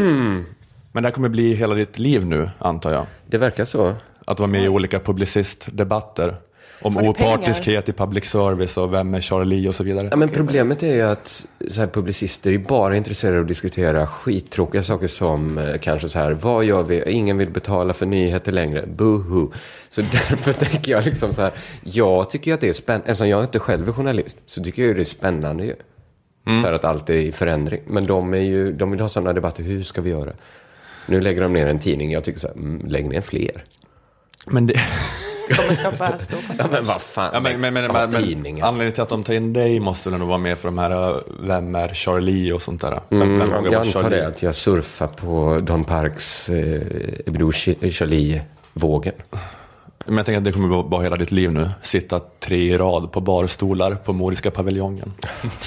men 0.93 1.03
det 1.03 1.03
här 1.03 1.11
kommer 1.11 1.29
bli 1.29 1.55
hela 1.55 1.75
ditt 1.75 1.99
liv 1.99 2.27
nu, 2.27 2.51
antar 2.59 2.93
jag. 2.93 3.07
Det 3.27 3.39
verkar 3.39 3.65
så. 3.65 3.95
Att 4.29 4.39
vara 4.39 4.51
med 4.51 4.65
i 4.65 4.69
olika 4.69 5.01
publicistdebatter. 5.01 6.37
Om 6.83 6.97
opartiskhet 6.97 7.89
i 7.89 7.93
public 7.93 8.25
service 8.25 8.77
och 8.77 8.95
vem 8.95 9.15
är 9.15 9.21
Charlie 9.21 9.69
och 9.69 9.75
så 9.75 9.85
vidare. 9.85 10.09
Ja, 10.11 10.17
men 10.17 10.29
problemet 10.29 10.83
är 10.83 10.95
ju 10.95 11.03
att 11.03 11.47
så 11.69 11.81
här, 11.81 11.89
publicister 11.89 12.53
är 12.53 12.59
bara 12.59 12.97
intresserade 12.97 13.39
av 13.39 13.43
att 13.43 13.49
diskutera 13.49 14.07
skittråkiga 14.07 14.83
saker 14.83 15.07
som 15.07 15.59
eh, 15.59 15.79
kanske 15.79 16.09
så 16.09 16.19
här, 16.19 16.31
vad 16.31 16.65
gör 16.65 16.83
vi? 16.83 17.11
Ingen 17.11 17.39
vill 17.39 17.51
betala 17.51 17.93
för 17.93 18.07
nyheter 18.07 18.53
längre. 18.53 18.87
Boohoo. 18.87 19.53
Så 19.89 20.03
därför 20.13 20.53
tänker 20.53 20.93
jag 20.93 21.05
liksom 21.05 21.33
så 21.33 21.43
här, 21.43 21.53
jag 21.83 22.31
tycker 22.31 22.51
ju 22.51 22.55
att 22.55 22.61
det 22.61 22.69
är 22.69 22.73
spännande, 22.73 23.11
eftersom 23.11 23.29
jag 23.29 23.45
inte 23.45 23.59
själv 23.59 23.89
är 23.89 23.93
journalist, 23.93 24.39
så 24.47 24.65
tycker 24.65 24.83
jag 24.83 24.89
ju 24.89 24.95
det 24.95 25.03
är 25.03 25.05
spännande 25.05 25.65
ju. 25.65 25.75
Så 26.45 26.67
här 26.67 26.73
att 26.73 26.85
allt 26.85 27.11
är 27.11 27.15
i 27.15 27.33
förändring. 27.33 27.81
Men 27.87 28.05
de, 28.05 28.35
är 28.35 28.39
ju, 28.39 28.73
de 28.73 28.91
vill 28.91 29.01
ha 29.01 29.09
sådana 29.09 29.33
debatter, 29.33 29.63
hur 29.63 29.83
ska 29.83 30.01
vi 30.01 30.11
göra? 30.11 30.33
Nu 31.07 31.21
lägger 31.21 31.43
de 31.43 31.53
ner 31.53 31.67
en 31.67 31.79
tidning, 31.79 32.13
jag 32.13 32.25
tycker 32.25 32.41
så 32.41 32.47
här, 32.49 32.55
mm, 32.55 32.87
lägg 32.87 33.09
ner 33.09 33.21
fler. 33.21 33.65
Men 34.51 34.67
det... 34.67 34.75
kommer 35.57 35.75
skapa 35.75 36.19
stor 36.19 36.39
Ja 36.59 36.67
men 36.71 36.85
vad 36.87 37.03
fan, 37.03 37.31
Ja, 37.35 37.41
men, 37.41 37.61
men, 37.61 37.75
men, 37.75 37.93
men, 37.93 38.11
men 38.11 38.15
anledningen 38.63 38.93
till 38.93 39.03
att 39.03 39.09
de 39.09 39.25
tar 39.25 39.35
in 39.35 39.53
dig 39.53 39.81
måste 39.81 40.11
väl 40.11 40.19
nog 40.19 40.29
vara 40.29 40.39
med 40.39 40.59
för 40.59 40.69
de 40.69 40.79
här, 40.79 40.91
äh, 41.11 41.17
vem 41.41 41.75
är 41.75 41.89
Charlie 41.89 42.53
och 42.53 42.63
sånt 42.63 42.81
där. 42.81 43.01
Vem, 43.09 43.23
Mm, 43.23 43.39
vem 43.39 43.49
jag 43.65 43.71
vara 43.71 43.81
antar 43.81 44.03
Charlie? 44.03 44.17
det, 44.17 44.27
att 44.27 44.43
jag 44.43 44.55
surfar 44.55 45.07
på 45.07 45.61
Don 45.63 45.85
Parks 45.85 46.49
eh, 46.49 46.83
Ebdo 47.27 47.53
Charlie-vågen. 47.53 49.15
Men 50.07 50.17
jag 50.17 50.27
tänker 50.27 50.39
att 50.39 50.45
det 50.45 50.53
kommer 50.53 50.69
vara 50.69 50.83
bara 50.83 51.03
hela 51.03 51.17
ditt 51.17 51.31
liv 51.33 51.53
nu. 51.53 51.71
Sitta 51.83 52.21
tre 52.41 52.57
i 52.57 52.79
rad 52.79 53.13
på 53.13 53.21
barstolar 53.21 53.95
på 53.95 54.13
Moriska 54.13 54.51
paviljongen. 54.51 55.13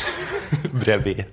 Bredvid. 0.71 1.23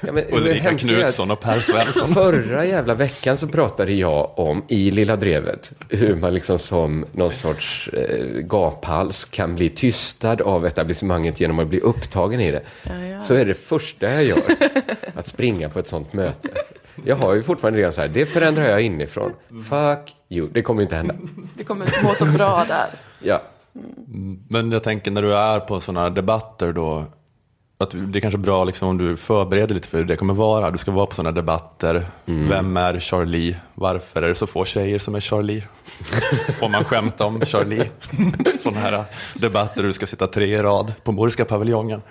Ja, 0.00 0.12
men, 0.12 0.24
Ulrika 0.30 0.78
Knutsson 0.78 1.30
och 1.30 1.40
Per 1.40 1.60
Svensson. 1.60 2.14
Förra 2.14 2.64
jävla 2.64 2.94
veckan 2.94 3.38
så 3.38 3.46
pratade 3.46 3.92
jag 3.92 4.38
om, 4.38 4.64
i 4.68 4.90
Lilla 4.90 5.16
Drevet, 5.16 5.72
hur 5.88 6.14
man 6.14 6.34
liksom 6.34 6.58
som 6.58 7.06
någon 7.12 7.30
sorts 7.30 7.88
eh, 7.92 8.24
gaphals 8.40 9.24
kan 9.24 9.54
bli 9.54 9.68
tystad 9.68 10.40
av 10.40 10.66
etablissemanget 10.66 11.40
genom 11.40 11.58
att 11.58 11.68
bli 11.68 11.80
upptagen 11.80 12.40
i 12.40 12.50
det. 12.50 12.62
ja. 12.82 13.20
Så 13.20 13.34
är 13.34 13.44
det 13.44 13.54
första 13.54 14.12
jag 14.12 14.24
gör, 14.24 14.42
att 15.14 15.26
springa 15.26 15.68
på 15.68 15.78
ett 15.78 15.88
sånt 15.88 16.12
möte. 16.12 16.48
Jag 17.04 17.16
har 17.16 17.34
ju 17.34 17.42
fortfarande 17.42 17.78
redan 17.78 17.92
så 17.92 18.00
här, 18.00 18.08
det 18.08 18.26
förändrar 18.26 18.64
jag 18.64 18.82
inifrån. 18.82 19.32
Fuck 19.48 20.14
you, 20.28 20.48
det 20.52 20.62
kommer 20.62 20.82
inte 20.82 20.96
hända. 20.96 21.14
Det 21.54 21.64
kommer 21.64 22.02
må 22.02 22.14
så 22.14 22.24
bra 22.24 22.64
där. 22.68 22.86
Ja. 23.22 23.42
Men 24.48 24.72
jag 24.72 24.82
tänker 24.82 25.10
när 25.10 25.22
du 25.22 25.34
är 25.34 25.60
på 25.60 25.80
sådana 25.80 26.00
här 26.00 26.10
debatter 26.10 26.72
då, 26.72 27.04
att 27.78 27.90
det 27.90 28.18
är 28.18 28.20
kanske 28.20 28.38
är 28.38 28.40
bra 28.42 28.64
liksom 28.64 28.88
om 28.88 28.98
du 28.98 29.16
förbereder 29.16 29.74
lite 29.74 29.88
för 29.88 29.98
hur 29.98 30.04
det 30.04 30.16
kommer 30.16 30.34
vara. 30.34 30.70
Du 30.70 30.78
ska 30.78 30.90
vara 30.90 31.06
på 31.06 31.14
sådana 31.14 31.32
debatter. 31.32 32.06
Vem 32.24 32.76
är 32.76 33.00
Charlie? 33.00 33.56
Varför 33.74 34.22
är 34.22 34.28
det 34.28 34.34
så 34.34 34.46
få 34.46 34.64
tjejer 34.64 34.98
som 34.98 35.14
är 35.14 35.20
Charlie? 35.20 35.62
Får 36.58 36.68
man 36.68 36.84
skämta 36.84 37.26
om 37.26 37.40
Charlie? 37.40 37.90
Sådana 38.62 38.80
här 38.80 39.04
debatter 39.34 39.80
där 39.80 39.88
du 39.88 39.92
ska 39.92 40.06
sitta 40.06 40.26
tre 40.26 40.46
i 40.58 40.62
rad 40.62 40.92
på 41.04 41.12
Moriska 41.12 41.44
paviljongen. 41.44 42.02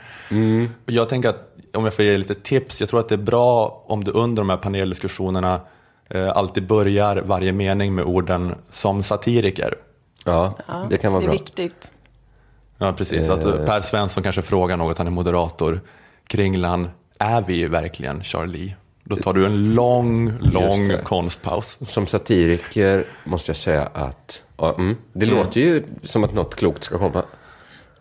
Jag 0.86 1.10
tänker 1.10 1.30
att, 1.30 1.56
om 1.74 1.84
jag 1.84 1.94
får 1.94 2.06
ge 2.06 2.18
lite 2.18 2.34
tips, 2.34 2.80
jag 2.80 2.90
tror 2.90 3.00
att 3.00 3.10
det 3.10 3.16
är 3.16 3.18
bra 3.18 3.84
om 3.88 4.04
du 4.04 4.12
under 4.12 4.42
de 4.42 4.50
här 4.50 4.58
paneldiskussionerna 4.58 5.62
eh, 6.10 6.30
alltid 6.30 6.68
börjar 6.68 7.24
varje 7.26 7.52
mening 7.52 7.96
med 7.96 8.06
orden 8.06 8.56
som 8.70 9.04
satiriker. 9.04 9.74
Ja, 10.26 10.54
det 10.90 10.98
kan 10.98 11.12
vara 11.12 11.20
det 11.20 11.26
är 11.26 11.28
bra. 11.28 11.34
viktigt. 11.34 11.92
Ja, 12.78 12.94
precis. 12.94 13.30
Att 13.30 13.46
Eh. 13.46 13.66
Per 13.66 13.82
Svensson 13.82 14.24
kanske 14.24 14.42
frågar 14.42 14.78
något, 14.78 14.98
han 14.98 15.08
är 15.08 15.12
moderator. 15.12 15.82
Kringlan, 16.28 16.90
är 17.20 17.42
vi 17.42 17.66
verkligen 17.68 18.24
Charlie? 18.24 18.76
Då 19.04 19.16
tar 19.16 19.34
du 19.34 19.46
en 19.46 19.74
lång, 19.74 20.34
lång 20.40 20.92
konstpaus. 21.04 21.78
Som 21.82 22.08
satiriker 22.08 23.08
måste 23.24 23.50
jag 23.50 23.58
säga 23.58 23.86
att, 23.94 24.42
ja, 24.58 24.76
mm, 24.76 24.96
det 25.14 25.26
låter 25.26 25.62
ju 25.62 25.84
som 26.04 26.24
att 26.24 26.34
något 26.34 26.56
klokt 26.56 26.84
ska 26.84 26.98
komma. 26.98 27.24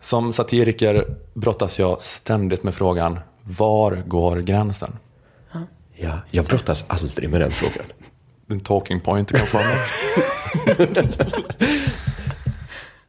Som 0.01 0.33
satiriker 0.33 1.05
brottas 1.33 1.79
jag 1.79 2.01
ständigt 2.01 2.63
med 2.63 2.75
frågan, 2.75 3.19
var 3.43 4.03
går 4.05 4.37
gränsen? 4.37 4.97
Ja, 5.95 6.19
jag 6.31 6.45
brottas 6.45 6.85
aldrig 6.87 7.29
med 7.29 7.41
den 7.41 7.51
frågan. 7.51 7.85
En 8.49 8.59
talking 8.59 8.99
point 8.99 9.31
kan 9.31 9.45
få 9.45 9.57
mig. 9.57 9.77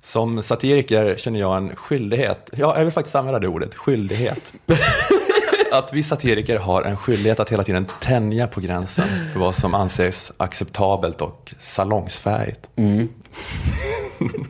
Som 0.08 0.42
satiriker 0.42 1.16
känner 1.16 1.40
jag 1.40 1.56
en 1.56 1.76
skyldighet, 1.76 2.50
ja, 2.56 2.78
jag 2.78 2.84
vill 2.84 2.92
faktiskt 2.92 3.14
använda 3.14 3.38
det 3.38 3.48
ordet, 3.48 3.74
skyldighet. 3.74 4.52
Att 5.72 5.92
vi 5.92 6.02
satiriker 6.02 6.58
har 6.58 6.82
en 6.82 6.96
skyldighet 6.96 7.40
att 7.40 7.52
hela 7.52 7.64
tiden 7.64 7.86
tänja 8.00 8.46
på 8.46 8.60
gränsen 8.60 9.04
för 9.32 9.40
vad 9.40 9.54
som 9.54 9.74
anses 9.74 10.32
acceptabelt 10.36 11.20
och 11.20 11.54
salongsfähigt. 11.58 12.60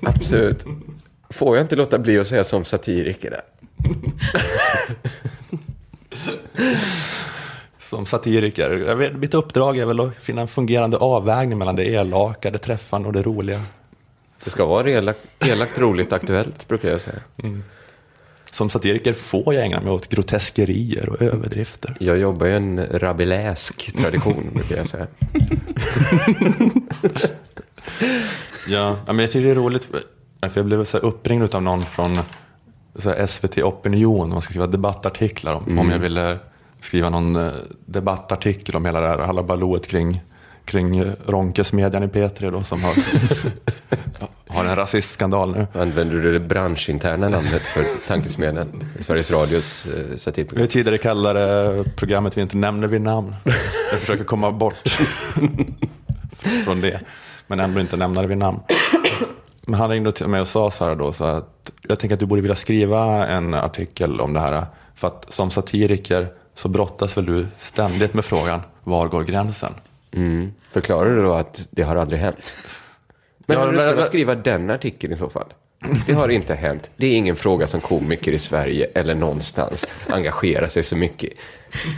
Absolut. 0.02 0.64
Får 1.30 1.56
jag 1.56 1.64
inte 1.64 1.76
låta 1.76 1.98
bli 1.98 2.18
att 2.18 2.26
säga 2.26 2.44
som 2.44 2.64
satiriker? 2.64 3.30
där? 3.30 3.42
Som 7.78 8.06
satiriker, 8.06 8.94
vet, 8.94 9.16
mitt 9.16 9.34
uppdrag 9.34 9.78
är 9.78 9.86
väl 9.86 10.00
att 10.00 10.14
finna 10.14 10.40
en 10.40 10.48
fungerande 10.48 10.96
avvägning 10.96 11.58
mellan 11.58 11.76
det 11.76 11.84
elaka, 11.84 12.50
det 12.50 12.58
träffande 12.58 13.08
och 13.08 13.12
det 13.12 13.22
roliga. 13.22 13.60
Det 14.44 14.50
ska 14.50 14.66
vara 14.66 14.90
elakt, 14.90 15.20
elakt 15.40 15.78
roligt, 15.78 16.12
aktuellt, 16.12 16.68
brukar 16.68 16.88
jag 16.88 17.00
säga. 17.00 17.20
Som 18.50 18.70
satiriker 18.70 19.12
får 19.12 19.54
jag 19.54 19.64
ägna 19.64 19.80
mig 19.80 19.92
åt 19.92 20.08
groteskerier 20.08 21.08
och 21.08 21.22
överdrifter. 21.22 21.96
Jag 22.00 22.18
jobbar 22.18 22.46
i 22.46 22.52
en 22.52 22.86
rabbiläsk 22.86 23.96
tradition, 23.96 24.50
brukar 24.54 24.76
jag 24.76 24.88
säga. 24.88 25.06
Ja, 28.68 28.96
men 29.06 29.18
jag 29.18 29.30
tycker 29.30 29.44
det 29.44 29.50
är 29.50 29.54
roligt, 29.54 29.84
för 30.40 30.52
jag 30.54 30.66
blev 30.66 30.84
så 30.84 30.98
uppringd 30.98 31.54
av 31.54 31.62
någon 31.62 31.82
från 31.82 32.18
så 32.94 33.26
SVT 33.26 33.58
Opinion, 33.58 34.28
man 34.28 34.42
ska 34.42 34.50
skriva 34.50 34.66
debattartiklar 34.66 35.54
om, 35.54 35.78
om 35.78 35.90
jag 35.90 35.98
ville 35.98 36.38
skriva 36.80 37.10
någon 37.10 37.36
eh, 37.36 37.52
debattartikel 37.86 38.76
om 38.76 38.84
hela 38.84 39.00
det 39.00 39.08
här 39.08 39.18
halabalooet 39.18 39.86
kring, 39.86 40.20
kring 40.64 40.98
eh, 40.98 41.12
Ronkesmedjan 41.26 42.02
i 42.02 42.06
P3 42.06 42.50
då, 42.50 42.62
som 42.62 42.84
har 42.84 42.94
en 44.68 44.76
rasistskandal 44.76 45.52
nu. 45.56 45.66
Använder 45.80 46.16
du 46.16 46.32
det 46.32 46.40
branschinterna 46.40 47.28
namnet 47.28 47.62
för 47.62 48.08
Tankesmedjan, 48.08 48.84
Sveriges 49.00 49.30
Radios 49.30 49.86
eh, 49.86 49.92
Vi 50.10 50.18
satirprogram? 50.18 50.66
tidigare 50.68 50.98
kallat 50.98 51.34
det 51.34 51.84
programmet 51.96 52.36
vi 52.36 52.40
inte 52.40 52.56
nämner 52.56 52.88
vid 52.88 53.00
namn. 53.00 53.34
Jag 53.90 54.00
försöker 54.00 54.24
komma 54.24 54.52
bort 54.52 54.98
från 56.64 56.80
det, 56.80 57.00
men 57.46 57.60
ändå 57.60 57.80
inte 57.80 57.96
nämna 57.96 58.22
det 58.22 58.28
vid 58.28 58.38
namn. 58.38 58.60
Men 59.66 59.74
han 59.80 59.90
ringde 59.90 60.12
till 60.12 60.26
mig 60.28 60.40
och 60.40 60.48
sa 60.48 60.70
så 60.70 60.84
här 60.84 60.94
då, 60.94 61.12
så 61.12 61.24
att 61.24 61.70
jag 61.88 61.98
tänker 61.98 62.14
att 62.14 62.20
du 62.20 62.26
borde 62.26 62.42
vilja 62.42 62.56
skriva 62.56 63.26
en 63.26 63.54
artikel 63.54 64.20
om 64.20 64.32
det 64.32 64.40
här. 64.40 64.66
För 64.94 65.08
att 65.08 65.26
som 65.28 65.50
satiriker 65.50 66.28
så 66.54 66.68
brottas 66.68 67.16
väl 67.16 67.24
du 67.26 67.46
ständigt 67.56 68.14
med 68.14 68.24
frågan, 68.24 68.60
var 68.84 69.08
går 69.08 69.24
gränsen? 69.24 69.72
Mm. 70.12 70.52
Förklarar 70.72 71.16
du 71.16 71.22
då 71.22 71.34
att 71.34 71.68
det 71.70 71.82
har 71.82 71.96
aldrig 71.96 72.20
hänt? 72.20 72.36
Men 73.48 73.56
Ja, 73.58 73.64
har 73.64 73.72
du 73.72 73.76
men- 73.78 73.98
att 73.98 74.06
skriva 74.06 74.34
den 74.34 74.70
artikeln 74.70 75.12
i 75.12 75.16
så 75.16 75.28
fall? 75.30 75.52
Det 76.06 76.12
har 76.12 76.28
inte 76.28 76.54
hänt. 76.54 76.90
Det 76.96 77.06
är 77.06 77.16
ingen 77.16 77.36
fråga 77.36 77.66
som 77.66 77.80
komiker 77.80 78.32
i 78.32 78.38
Sverige 78.38 78.86
eller 78.94 79.14
någonstans 79.14 79.86
engagerar 80.08 80.68
sig 80.68 80.82
så 80.82 80.96
mycket. 80.96 81.32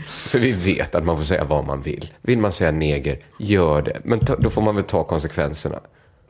För 0.06 0.38
vi 0.38 0.52
vet 0.52 0.94
att 0.94 1.04
man 1.04 1.16
får 1.18 1.24
säga 1.24 1.44
vad 1.44 1.64
man 1.66 1.82
vill. 1.82 2.12
Vill 2.22 2.38
man 2.38 2.52
säga 2.52 2.70
neger, 2.70 3.18
gör 3.38 3.82
det. 3.82 4.00
Men 4.04 4.20
ta, 4.20 4.36
då 4.36 4.50
får 4.50 4.62
man 4.62 4.74
väl 4.74 4.84
ta 4.84 5.04
konsekvenserna. 5.04 5.80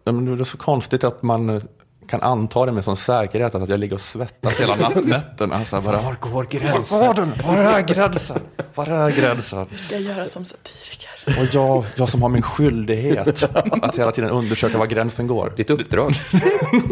Ja, 0.05 0.12
men 0.12 0.25
det 0.37 0.43
är 0.43 0.45
så 0.45 0.59
konstigt 0.59 1.05
att 1.05 1.23
man 1.23 1.51
eh, 1.51 1.62
kan 2.11 2.23
anta 2.23 2.67
det 2.67 2.73
med 2.73 2.85
sån 2.85 2.97
säkerhet 2.97 3.55
att 3.55 3.69
jag 3.69 3.81
ligger 3.81 3.95
och 3.95 4.01
svettas 4.01 4.61
hela 4.61 4.75
natt- 4.77 5.05
nätterna. 5.07 5.65
Så 5.65 5.77
här 5.77 5.83
bara, 5.83 6.03
Var 6.03 6.17
går 6.21 6.45
gränsen? 6.51 6.99
Var, 6.99 7.15
den? 7.15 7.33
var 7.47 7.57
är 7.57 7.81
gränsen? 7.95 8.41
Var 8.75 8.87
är 8.89 9.11
gränsen? 9.11 9.67
Ska 9.77 9.95
jag 9.95 10.03
göra 10.03 10.27
som 10.27 10.45
satiriker? 10.45 11.11
Och 11.41 11.47
jag, 11.55 11.85
jag 11.97 12.09
som 12.09 12.23
har 12.23 12.29
min 12.29 12.43
skyldighet 12.43 13.43
att 13.83 13.99
hela 13.99 14.13
tiden 14.13 14.31
undersöka 14.31 14.79
var 14.79 14.87
gränsen 14.87 15.27
går. 15.27 15.53
Ditt 15.57 15.71
uppdrag. 15.71 16.15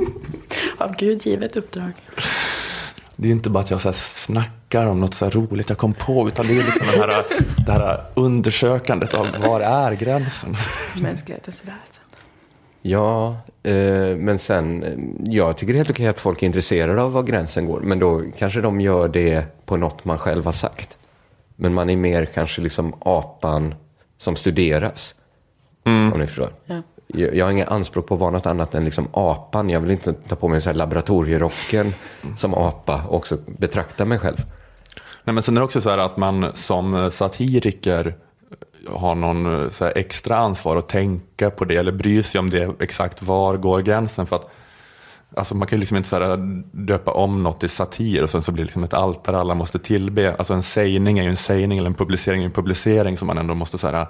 Av 0.78 0.94
Gud 0.96 1.26
givet 1.26 1.56
uppdrag. 1.56 1.92
Det 3.16 3.28
är 3.28 3.32
inte 3.32 3.50
bara 3.50 3.60
att 3.64 3.70
jag 3.70 3.80
så 3.80 3.88
här 3.88 3.92
snackar 3.92 4.86
om 4.86 5.00
något 5.00 5.14
så 5.14 5.24
här 5.24 5.32
roligt 5.32 5.68
jag 5.68 5.78
kom 5.78 5.94
på, 5.94 6.28
utan 6.28 6.46
det 6.46 6.52
är 6.58 6.64
liksom 6.64 6.86
den 6.86 7.00
här, 7.00 7.24
det 7.66 7.72
här 7.72 8.00
undersökandet 8.14 9.14
av 9.14 9.26
var 9.38 9.60
är 9.60 9.92
gränsen? 9.92 10.56
Mänsklighetens 11.00 11.62
väsen. 11.64 12.02
Ja, 12.82 13.36
eh, 13.62 14.16
men 14.16 14.38
sen, 14.38 14.82
eh, 14.82 15.32
jag 15.34 15.56
tycker 15.56 15.72
det 15.72 15.76
är 15.76 15.80
helt 15.80 15.90
okej 15.90 16.08
att 16.08 16.18
folk 16.18 16.42
är 16.42 16.46
intresserade 16.46 17.02
av 17.02 17.12
var 17.12 17.22
gränsen 17.22 17.66
går. 17.66 17.80
Men 17.80 17.98
då 17.98 18.22
kanske 18.38 18.60
de 18.60 18.80
gör 18.80 19.08
det 19.08 19.66
på 19.66 19.76
något 19.76 20.04
man 20.04 20.18
själv 20.18 20.44
har 20.44 20.52
sagt. 20.52 20.96
Men 21.56 21.74
man 21.74 21.90
är 21.90 21.96
mer 21.96 22.24
kanske 22.24 22.60
liksom 22.60 22.94
apan 23.00 23.74
som 24.18 24.36
studeras. 24.36 25.14
Om 25.84 26.18
ni 26.18 26.26
förstår. 26.26 26.52
Ja. 26.66 26.82
Jag, 27.06 27.34
jag 27.34 27.44
har 27.44 27.52
inga 27.52 27.66
anspråk 27.66 28.06
på 28.06 28.14
att 28.14 28.20
vara 28.20 28.30
något 28.30 28.46
annat 28.46 28.74
än 28.74 28.84
liksom 28.84 29.08
apan. 29.12 29.70
Jag 29.70 29.80
vill 29.80 29.90
inte 29.90 30.12
ta 30.12 30.36
på 30.36 30.48
mig 30.48 30.60
så 30.60 30.70
här 30.70 30.76
laboratorierocken 30.76 31.94
som 32.36 32.54
apa 32.54 33.02
och 33.08 33.16
också 33.16 33.36
betrakta 33.46 34.04
mig 34.04 34.18
själv. 34.18 34.36
Nej, 35.24 35.34
men 35.34 35.42
sen 35.42 35.56
är 35.56 35.60
det 35.60 35.64
också 35.64 35.80
så 35.80 35.90
här 35.90 35.98
att 35.98 36.16
man 36.16 36.52
som 36.54 37.10
satiriker 37.12 38.14
har 38.88 39.14
någon 39.14 39.62
eh, 39.62 39.70
så 39.70 39.84
extra 39.84 40.36
ansvar 40.36 40.76
att 40.76 40.88
tänka 40.88 41.50
på 41.50 41.64
det 41.64 41.76
eller 41.76 41.92
bry 41.92 42.22
sig 42.22 42.38
om 42.38 42.50
det 42.50 42.70
exakt 42.80 43.22
var 43.22 43.56
går 43.56 43.80
gränsen. 43.80 44.26
För 44.26 44.36
att 44.36 44.50
Alltså 45.36 45.54
man 45.54 45.68
kan 45.68 45.76
ju 45.76 45.80
liksom 45.80 45.96
inte 45.96 46.08
så 46.08 46.16
här 46.16 46.36
döpa 46.86 47.12
om 47.12 47.42
något 47.42 47.60
till 47.60 47.70
satir 47.70 48.22
och 48.22 48.30
sen 48.30 48.42
så 48.42 48.52
blir 48.52 48.64
det 48.64 48.66
liksom 48.66 48.84
ett 48.84 48.94
altare 48.94 49.38
alla 49.38 49.54
måste 49.54 49.78
tillbe. 49.78 50.34
Alltså 50.38 50.54
en 50.54 50.62
sägning 50.62 51.18
är 51.18 51.22
ju 51.22 51.28
en 51.28 51.36
sägning 51.36 51.78
eller 51.78 51.86
en 51.86 51.94
publicering 51.94 52.42
är 52.42 52.46
en 52.46 52.52
publicering 52.52 53.16
som 53.16 53.26
man 53.26 53.38
ändå 53.38 53.54
måste 53.54 53.78
så 53.78 53.88
här 53.88 54.06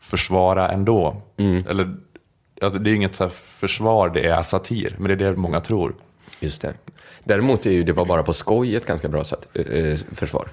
försvara 0.00 0.68
ändå. 0.68 1.22
Eller, 1.68 1.96
ja, 2.54 2.68
det 2.68 2.88
är 2.88 2.90
ju 2.90 2.96
inget 2.96 3.14
så 3.14 3.24
här 3.24 3.30
försvar, 3.30 4.08
det 4.08 4.26
är 4.26 4.42
satir, 4.42 4.94
men 4.98 5.08
det 5.08 5.24
är 5.24 5.30
det 5.30 5.36
många 5.36 5.60
tror. 5.60 5.94
Just 6.40 6.62
det. 6.62 6.74
Däremot 7.24 7.66
är 7.66 7.70
ju 7.70 7.84
det 7.84 7.92
var 7.92 8.06
bara 8.06 8.22
på 8.22 8.32
skoj 8.32 8.76
ett 8.76 8.86
ganska 8.86 9.08
bra 9.08 9.24
sätt, 9.24 9.48
eh, 9.54 9.98
försvar. 10.14 10.48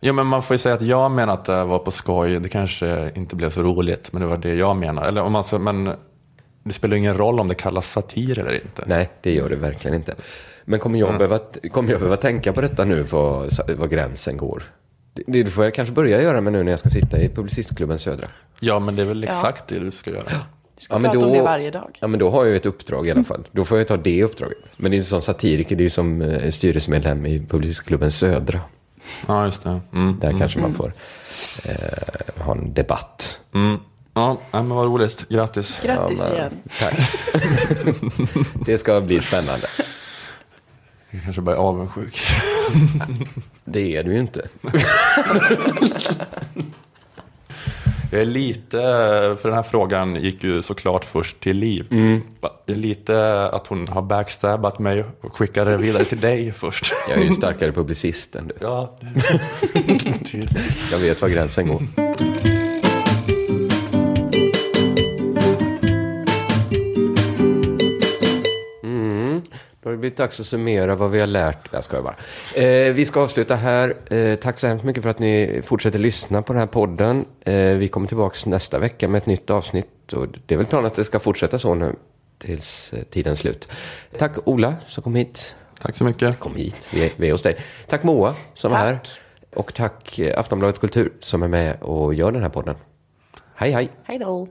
Ja, 0.00 0.12
men 0.12 0.26
man 0.26 0.42
får 0.42 0.54
ju 0.54 0.58
säga 0.58 0.74
att 0.74 0.82
jag 0.82 1.10
menar 1.10 1.34
att 1.34 1.44
det 1.44 1.64
var 1.64 1.78
på 1.78 1.90
skoj. 1.90 2.40
Det 2.40 2.48
kanske 2.48 3.10
inte 3.14 3.36
blev 3.36 3.50
så 3.50 3.62
roligt, 3.62 4.12
men 4.12 4.22
det 4.22 4.28
var 4.28 4.38
det 4.38 4.54
jag 4.54 4.76
menar. 4.76 5.06
Eller 5.08 5.22
om 5.22 5.32
man, 5.32 5.44
men 5.60 5.92
det 6.64 6.72
spelar 6.72 6.96
ingen 6.96 7.16
roll 7.16 7.40
om 7.40 7.48
det 7.48 7.54
kallas 7.54 7.92
satir 7.92 8.38
eller 8.38 8.54
inte. 8.54 8.84
Nej, 8.86 9.10
det 9.22 9.34
gör 9.34 9.48
det 9.48 9.56
verkligen 9.56 9.94
inte. 9.94 10.14
Men 10.64 10.80
kommer 10.80 10.98
jag, 10.98 11.18
behöva, 11.18 11.38
kommer 11.72 11.90
jag 11.90 12.00
behöva 12.00 12.16
tänka 12.16 12.52
på 12.52 12.60
detta 12.60 12.84
nu, 12.84 13.02
var, 13.02 13.74
var 13.74 13.86
gränsen 13.86 14.36
går? 14.36 14.62
Det, 15.12 15.42
det 15.42 15.50
får 15.50 15.64
jag 15.64 15.74
kanske 15.74 15.94
börja 15.94 16.22
göra 16.22 16.40
med 16.40 16.52
nu 16.52 16.62
när 16.62 16.72
jag 16.72 16.78
ska 16.78 16.90
sitta 16.90 17.18
i 17.20 17.28
Publicistklubben 17.28 17.98
Södra. 17.98 18.28
Ja, 18.60 18.78
men 18.78 18.96
det 18.96 19.02
är 19.02 19.06
väl 19.06 19.22
Ja. 19.22 19.28
exakt 19.28 19.68
det 19.68 19.78
du 19.78 19.90
ska 19.90 20.10
göra. 20.10 20.22
ska 20.78 20.98
prata 21.00 21.18
om 21.18 21.32
det 21.32 21.42
varje 21.42 21.70
dag. 21.70 21.98
Ja, 22.00 22.06
men 22.06 22.20
då 22.20 22.30
har 22.30 22.44
jag 22.44 22.50
ju 22.50 22.56
ett 22.56 22.66
uppdrag 22.66 23.08
i 23.08 23.10
alla 23.10 23.24
fall. 23.24 23.48
Då 23.52 23.64
får 23.64 23.78
jag 23.78 23.88
ta 23.88 23.96
det 23.96 24.24
uppdraget. 24.24 24.58
Men 24.76 24.90
det 24.90 24.94
är 24.94 24.98
inte 24.98 25.08
som 25.10 25.22
satiriker, 25.22 25.76
det 25.76 25.84
är 25.84 25.88
som 25.88 26.22
eh, 26.22 26.50
styrelsemedlem 26.50 27.26
i 27.26 27.46
Publicistklubben 27.46 28.10
Södra. 28.10 28.60
Ja, 29.28 29.44
just 29.44 29.62
det. 29.64 29.80
Mm. 29.92 30.18
Där 30.20 30.32
kanske 30.38 30.58
man 30.58 30.70
Mm. 30.70 30.76
får 30.76 30.92
eh, 31.68 32.44
ha 32.44 32.52
en 32.52 32.74
debatt. 32.74 33.38
Mm. 33.54 33.78
Ja, 34.14 34.38
men 34.50 34.68
vad 34.68 34.86
roligt. 34.86 35.28
Grattis. 35.28 35.78
Grattis 35.82 36.18
men- 36.20 36.32
igen. 36.32 36.52
Tack. 36.80 36.94
det 38.66 38.78
ska 38.78 39.00
bli 39.00 39.20
spännande. 39.20 39.66
Jag 41.10 41.22
kanske 41.22 41.42
bara 41.42 41.56
är 41.56 41.60
avundsjuk. 41.60 42.22
Det 43.64 43.96
är 43.96 44.04
du 44.04 44.12
ju 44.12 44.18
inte. 44.18 44.48
Jag 48.16 48.22
är 48.22 48.26
lite, 48.26 48.78
för 49.40 49.48
den 49.48 49.54
här 49.54 49.62
frågan 49.62 50.14
gick 50.16 50.44
ju 50.44 50.62
såklart 50.62 51.04
först 51.04 51.40
till 51.40 51.56
Liv. 51.56 51.86
Är 52.66 52.74
lite 52.74 53.46
att 53.48 53.66
hon 53.66 53.88
har 53.88 54.02
backstabbat 54.02 54.78
mig 54.78 55.04
och 55.20 55.36
skickade 55.36 55.70
det 55.70 55.76
vidare 55.76 56.04
till 56.04 56.20
dig 56.20 56.52
först. 56.52 56.92
Jag 57.08 57.18
är 57.18 57.24
ju 57.24 57.32
starkare 57.32 57.72
publicist 57.72 58.36
än 58.36 58.46
du. 58.48 58.54
Ja, 58.60 58.98
Jag 60.92 60.98
vet 60.98 61.22
var 61.22 61.28
gränsen 61.28 61.68
går. 61.68 61.82
Det 69.96 70.00
blivit 70.00 70.16
dags 70.16 70.40
att 70.40 70.46
summera 70.46 70.94
vad 70.94 71.10
vi 71.10 71.20
har 71.20 71.26
lärt. 71.26 71.68
Jag 71.72 71.84
skojar 71.84 72.02
bara. 72.02 72.16
Eh, 72.64 72.92
vi 72.92 73.06
ska 73.06 73.20
avsluta 73.20 73.56
här. 73.56 74.14
Eh, 74.14 74.34
tack 74.34 74.58
så 74.58 74.66
hemskt 74.66 74.84
mycket 74.84 75.02
för 75.02 75.10
att 75.10 75.18
ni 75.18 75.60
fortsätter 75.64 75.98
lyssna 75.98 76.42
på 76.42 76.52
den 76.52 76.60
här 76.60 76.66
podden. 76.66 77.24
Eh, 77.44 77.54
vi 77.54 77.88
kommer 77.88 78.06
tillbaka 78.06 78.50
nästa 78.50 78.78
vecka 78.78 79.08
med 79.08 79.18
ett 79.18 79.26
nytt 79.26 79.50
avsnitt. 79.50 80.12
Och 80.12 80.26
det 80.46 80.54
är 80.54 80.58
väl 80.58 80.66
planen 80.66 80.86
att 80.86 80.94
det 80.94 81.04
ska 81.04 81.18
fortsätta 81.18 81.58
så 81.58 81.74
nu 81.74 81.94
tills 82.38 82.92
eh, 82.92 83.02
tidens 83.02 83.38
slut. 83.38 83.68
Tack 84.18 84.32
Ola 84.44 84.74
som 84.86 85.02
kom 85.02 85.14
hit. 85.14 85.54
Tack 85.80 85.96
så 85.96 86.04
mycket. 86.04 86.38
Kom 86.38 86.56
hit, 86.56 86.88
vi 86.92 87.04
är, 87.04 87.10
vi 87.16 87.28
är 87.28 87.32
hos 87.32 87.42
dig. 87.42 87.56
Tack 87.88 88.02
Moa 88.02 88.34
som 88.54 88.72
är 88.72 88.76
här. 88.76 88.98
Och 89.54 89.74
tack 89.74 90.18
eh, 90.18 90.40
Aftonbladet 90.40 90.80
Kultur 90.80 91.12
som 91.20 91.42
är 91.42 91.48
med 91.48 91.82
och 91.82 92.14
gör 92.14 92.32
den 92.32 92.42
här 92.42 92.48
podden. 92.48 92.74
Hej 93.54 93.70
hej! 93.70 93.90
Hej 94.04 94.18
då. 94.18 94.48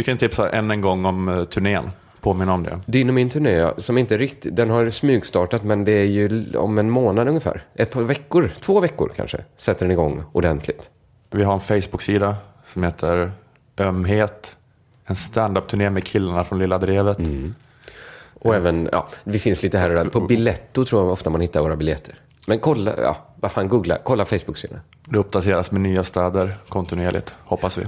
Vi 0.00 0.04
kan 0.04 0.18
tipsa 0.18 0.50
än 0.50 0.70
en 0.70 0.80
gång 0.80 1.04
om 1.04 1.28
eh, 1.28 1.44
turnén. 1.44 1.90
Påminna 2.20 2.54
om 2.54 2.62
det. 2.62 2.80
Din 2.86 3.08
och 3.08 3.14
min 3.14 3.30
turné, 3.30 3.70
som 3.76 3.98
inte 3.98 4.18
riktigt, 4.18 4.56
den 4.56 4.70
har 4.70 4.90
smygstartat 4.90 5.62
men 5.62 5.84
det 5.84 5.92
är 5.92 6.04
ju 6.04 6.56
om 6.56 6.78
en 6.78 6.90
månad 6.90 7.28
ungefär. 7.28 7.64
Ett 7.74 7.90
par 7.90 8.02
veckor, 8.02 8.50
två 8.60 8.80
veckor 8.80 9.12
kanske, 9.16 9.44
sätter 9.56 9.86
den 9.86 9.92
igång 9.92 10.22
ordentligt. 10.32 10.90
Vi 11.30 11.42
har 11.42 11.54
en 11.54 11.60
Facebook-sida 11.60 12.36
som 12.66 12.82
heter 12.82 13.32
Ömhet. 13.78 14.56
En 15.04 15.16
stand-up-turné 15.16 15.90
med 15.90 16.04
killarna 16.04 16.44
från 16.44 16.58
Lilla 16.58 16.78
Drevet. 16.78 17.18
Och 18.34 18.54
även, 18.54 18.88
ja, 18.92 19.08
vi 19.24 19.38
finns 19.38 19.62
lite 19.62 19.78
här 19.78 19.90
och 19.90 19.96
där. 19.96 20.04
På 20.04 20.20
Biletto 20.20 20.84
tror 20.84 21.02
jag 21.02 21.12
ofta 21.12 21.30
man 21.30 21.40
hittar 21.40 21.60
våra 21.60 21.76
biljetter. 21.76 22.14
Men 22.46 22.58
kolla, 22.58 22.94
ja, 23.02 23.16
vad 23.36 23.52
fan, 23.52 23.68
googla, 23.68 23.98
kolla 24.04 24.24
Facebook-sidan. 24.24 24.80
Det 25.04 25.18
uppdateras 25.18 25.70
med 25.70 25.80
nya 25.80 26.04
städer 26.04 26.54
kontinuerligt, 26.68 27.34
hoppas 27.44 27.78
vi. 27.78 27.86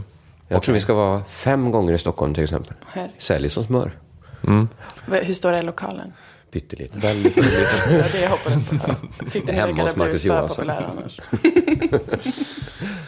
Jag 0.52 0.62
tror 0.62 0.74
vi 0.74 0.80
ska 0.80 0.94
vara 0.94 1.24
fem 1.24 1.70
gånger 1.70 1.92
i 1.92 1.98
Stockholm 1.98 2.34
till 2.34 2.42
exempel. 2.42 2.74
Herre. 2.86 3.10
Säljer 3.18 3.48
som 3.48 3.64
smör. 3.64 3.98
Hur 5.06 5.34
stor 5.34 5.52
är 5.52 5.62
lokalen? 5.62 6.12
Pytteliten. 6.52 7.00
Väldigt, 7.00 7.36
väldigt 7.38 7.68
Det 7.88 7.96
var 8.02 8.08
det 8.12 8.20
jag 8.20 8.30
hoppades 8.30 8.68
på. 8.68 8.76
Tyckte 9.30 9.52
ni 9.52 9.58
Hemma 9.58 9.84
verkade 9.84 10.04
blivit 10.04 10.22
för 10.22 10.48
populär 10.48 10.90
annars. 10.90 11.20